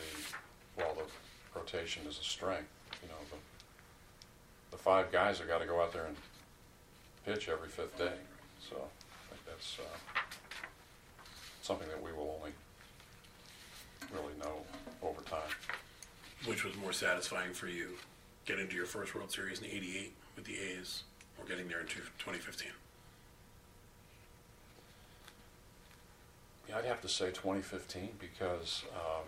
well, 0.77 0.95
the 0.95 1.59
rotation 1.59 2.03
is 2.07 2.19
a 2.19 2.25
strength, 2.25 2.69
you 3.03 3.09
know, 3.09 3.15
the, 3.31 4.77
the 4.77 4.83
five 4.83 5.11
guys 5.13 5.39
have 5.39 5.49
got 5.49 5.59
to 5.61 5.67
go 5.67 5.81
out 5.81 5.93
there 5.93 6.07
and 6.07 6.17
pitch 7.25 7.49
every 7.49 7.69
fifth 7.69 7.97
day, 7.97 8.15
so 8.69 8.77
I 8.77 9.35
think 9.35 9.47
that's, 9.47 9.79
uh, 9.79 10.21
something 11.63 11.89
that 11.89 12.01
we 12.01 12.13
will 12.13 12.39
only 12.39 12.53
really 14.13 14.35
know 14.41 14.61
over 15.03 15.21
time. 15.23 15.51
Which 16.47 16.65
was 16.65 16.77
more 16.77 16.93
satisfying 16.93 17.53
for 17.53 17.67
you, 17.67 17.91
getting 18.45 18.69
to 18.69 18.75
your 18.75 18.87
first 18.87 19.15
World 19.15 19.33
Series 19.33 19.59
in 19.61 19.67
'88 19.67 20.13
with 20.37 20.45
the 20.45 20.55
A's, 20.57 21.03
or 21.39 21.45
getting 21.45 21.67
there 21.67 21.81
in 21.81 21.87
two- 21.87 22.01
2015? 22.19 22.69
Yeah, 26.69 26.79
I'd 26.79 26.85
have 26.85 27.01
to 27.03 27.09
say 27.09 27.27
2015 27.27 28.11
because 28.21 28.85
um, 28.95 29.25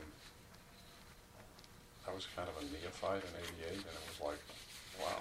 I 2.08 2.14
was 2.14 2.26
kind 2.36 2.48
of 2.48 2.54
a 2.62 2.66
neophyte 2.66 3.22
in 3.22 3.64
'88, 3.64 3.72
and 3.72 3.80
it 3.80 4.08
was 4.08 4.20
like, 4.20 4.38
wow. 5.00 5.20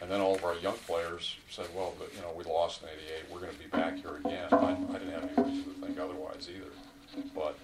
And 0.00 0.10
then 0.10 0.20
all 0.20 0.34
of 0.34 0.44
our 0.44 0.54
young 0.56 0.76
players 0.86 1.36
said, 1.50 1.66
well, 1.74 1.92
you 2.14 2.22
know, 2.22 2.32
we 2.34 2.44
lost 2.44 2.82
in 2.82 2.88
'88. 2.88 3.30
We're 3.30 3.40
going 3.40 3.52
to 3.52 3.58
be 3.58 3.66
back 3.66 3.96
here 3.96 4.16
again. 4.24 4.48
I, 4.52 4.72
I 4.72 4.98
didn't 4.98 5.12
have 5.12 5.24
any 5.38 5.50
reason 5.50 5.74
to 5.74 5.86
think 5.86 5.98
otherwise 5.98 6.48
either. 6.48 7.22
But 7.34 7.58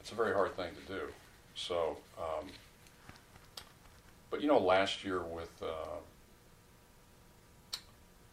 it's 0.00 0.10
a 0.10 0.14
very 0.16 0.32
hard 0.34 0.56
thing 0.56 0.70
to 0.86 0.92
do. 0.92 1.02
So, 1.54 1.96
um, 2.18 2.46
but 4.30 4.40
you 4.40 4.48
know, 4.48 4.58
last 4.58 5.04
year 5.04 5.20
with 5.20 5.50
uh, 5.62 5.98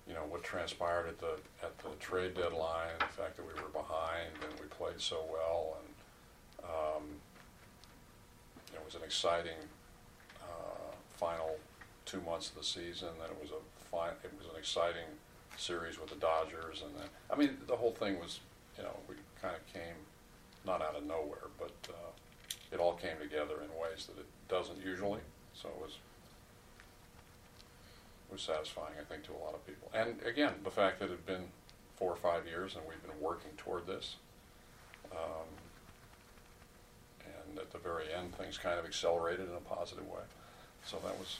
you 0.07 0.13
know 0.13 0.23
what 0.29 0.43
transpired 0.43 1.07
at 1.07 1.19
the 1.19 1.37
at 1.63 1.77
the 1.79 1.89
trade 1.99 2.35
deadline, 2.35 2.93
the 2.99 3.05
fact 3.05 3.35
that 3.37 3.45
we 3.45 3.53
were 3.61 3.69
behind 3.69 4.31
and 4.49 4.59
we 4.59 4.67
played 4.67 4.99
so 5.01 5.23
well, 5.31 5.77
and 5.79 6.69
um, 6.69 7.03
it 8.73 8.83
was 8.85 8.95
an 8.95 9.01
exciting 9.03 9.57
uh, 10.41 10.93
final 11.15 11.57
two 12.05 12.21
months 12.21 12.49
of 12.49 12.55
the 12.55 12.63
season. 12.63 13.09
Then 13.19 13.29
it 13.29 13.41
was 13.41 13.51
a 13.51 13.89
fine, 13.91 14.13
it 14.23 14.31
was 14.37 14.47
an 14.47 14.57
exciting 14.57 15.09
series 15.57 15.99
with 15.99 16.09
the 16.09 16.15
Dodgers, 16.15 16.83
and 16.85 16.95
then 16.95 17.09
I 17.31 17.35
mean 17.35 17.57
the 17.67 17.75
whole 17.75 17.91
thing 17.91 18.19
was 18.19 18.39
you 18.77 18.83
know 18.83 18.95
we 19.09 19.15
kind 19.41 19.55
of 19.55 19.73
came 19.73 19.95
not 20.65 20.81
out 20.81 20.95
of 20.95 21.05
nowhere, 21.05 21.49
but 21.57 21.73
uh, 21.89 22.11
it 22.71 22.79
all 22.79 22.93
came 22.93 23.17
together 23.19 23.55
in 23.63 23.69
ways 23.81 24.05
that 24.07 24.19
it 24.19 24.27
doesn't 24.47 24.83
usually. 24.85 25.21
So 25.61 25.69
it 25.69 25.81
was 25.81 25.97
it 28.29 28.33
was 28.33 28.41
satisfying, 28.41 28.93
I 28.99 29.03
think, 29.03 29.23
to 29.23 29.31
a 29.31 29.41
lot 29.43 29.53
of 29.53 29.65
people. 29.65 29.89
And 29.93 30.21
again, 30.25 30.53
the 30.63 30.71
fact 30.71 30.99
that 30.99 31.05
it 31.05 31.11
had 31.11 31.25
been 31.25 31.45
four 31.95 32.11
or 32.11 32.17
five 32.17 32.45
years 32.45 32.75
and 32.75 32.83
we've 32.87 33.01
been 33.01 33.19
working 33.21 33.51
toward 33.57 33.87
this. 33.87 34.17
Um, 35.11 35.47
and 37.25 37.59
at 37.59 37.71
the 37.71 37.77
very 37.77 38.13
end, 38.13 38.35
things 38.35 38.57
kind 38.57 38.77
of 38.77 38.85
accelerated 38.85 39.47
in 39.47 39.55
a 39.55 39.61
positive 39.61 40.05
way. 40.07 40.21
So 40.85 40.97
that 41.05 41.17
was 41.17 41.39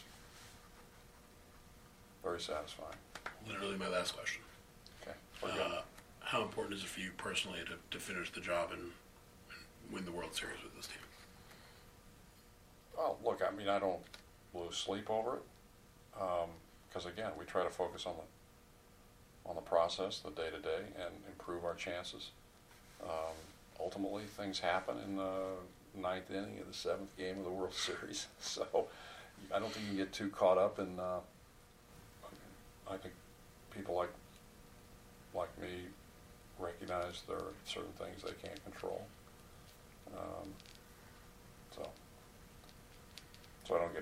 very 2.24 2.40
satisfying. 2.40 2.96
Literally 3.48 3.78
my 3.78 3.90
last 3.90 4.16
question. 4.16 4.42
Okay. 5.02 5.16
we're 5.44 5.52
good. 5.52 5.62
Uh, 5.62 5.82
how 6.20 6.42
important 6.42 6.76
is 6.76 6.84
it 6.84 6.88
for 6.88 7.00
you 7.00 7.12
personally 7.18 7.60
to, 7.66 7.76
to 7.92 8.04
finish 8.04 8.32
the 8.32 8.42
job 8.42 8.72
and, 8.72 8.82
and 8.82 9.94
win 9.94 10.06
the 10.06 10.12
World 10.12 10.34
Series 10.36 10.62
with 10.64 10.76
this 10.76 10.88
team? 10.88 11.07
Well, 12.98 13.18
look, 13.24 13.42
I 13.48 13.56
mean, 13.56 13.70
I 13.70 13.78
don't 13.80 14.00
lose 14.54 14.76
sleep 14.76 15.10
over 15.10 15.36
it, 15.36 15.44
because 16.90 17.06
again, 17.06 17.32
we 17.38 17.46
try 17.46 17.64
to 17.64 17.70
focus 17.70 18.06
on 18.06 18.16
the 18.16 19.50
on 19.50 19.56
the 19.56 19.62
process, 19.62 20.20
the 20.20 20.32
day 20.32 20.50
to 20.50 20.60
day, 20.60 20.82
and 21.00 21.14
improve 21.30 21.64
our 21.64 21.76
chances. 21.76 22.32
Um, 23.02 23.36
ultimately, 23.80 24.24
things 24.24 24.60
happen 24.60 24.98
in 25.06 25.16
the 25.16 25.44
ninth 25.96 26.30
inning 26.32 26.60
of 26.60 26.68
the 26.68 26.74
seventh 26.74 27.16
game 27.18 27.38
of 27.38 27.46
the 27.46 27.52
World 27.52 27.74
Series, 27.76 28.28
so 28.42 28.88
I 29.54 29.60
don't 29.60 29.72
think 29.72 29.86
you 29.86 29.92
can 29.92 29.98
get 29.98 30.12
too 30.12 30.30
caught 30.30 30.58
up 30.58 30.80
in. 30.80 31.00
Uh, 31.00 31.20
I 32.90 32.98
think 32.98 33.14
people 33.72 33.96
like 33.96 34.12
like 35.36 35.50
me 35.62 35.84
recognize 36.60 37.22
there 37.28 37.38
are 37.38 37.54
certain 37.66 37.92
things 37.94 38.24
they 38.24 38.48
can't 38.48 38.62
control. 38.64 39.06
Um, 40.18 40.50
so. 41.76 41.88
So 43.68 43.76
I 43.76 43.80
don't 43.80 43.94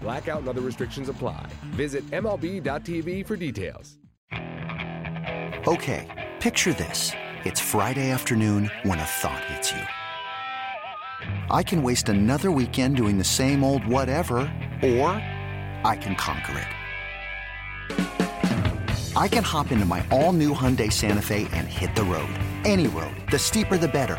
Blackout 0.00 0.38
and 0.40 0.48
other 0.48 0.60
restrictions 0.60 1.08
apply. 1.08 1.46
Visit 1.66 2.08
MLB.tv 2.10 3.26
for 3.26 3.36
details. 3.36 3.98
Okay, 5.66 6.06
picture 6.40 6.72
this. 6.72 7.12
It's 7.44 7.60
Friday 7.60 8.10
afternoon 8.10 8.70
when 8.84 8.98
a 8.98 9.04
thought 9.04 9.44
hits 9.44 9.72
you. 9.72 9.82
I 11.50 11.62
can 11.62 11.82
waste 11.82 12.08
another 12.08 12.50
weekend 12.50 12.96
doing 12.96 13.18
the 13.18 13.24
same 13.24 13.64
old 13.64 13.86
whatever, 13.86 14.38
or 14.82 15.10
I 15.84 15.98
can 16.00 16.14
conquer 16.14 16.58
it. 16.58 16.68
I 19.16 19.26
can 19.26 19.42
hop 19.42 19.72
into 19.72 19.84
my 19.84 20.06
all 20.12 20.32
new 20.32 20.54
Hyundai 20.54 20.92
Santa 20.92 21.22
Fe 21.22 21.48
and 21.52 21.66
hit 21.66 21.94
the 21.96 22.04
road. 22.04 22.30
Any 22.64 22.86
road. 22.86 23.16
The 23.30 23.38
steeper, 23.38 23.76
the 23.76 23.88
better. 23.88 24.18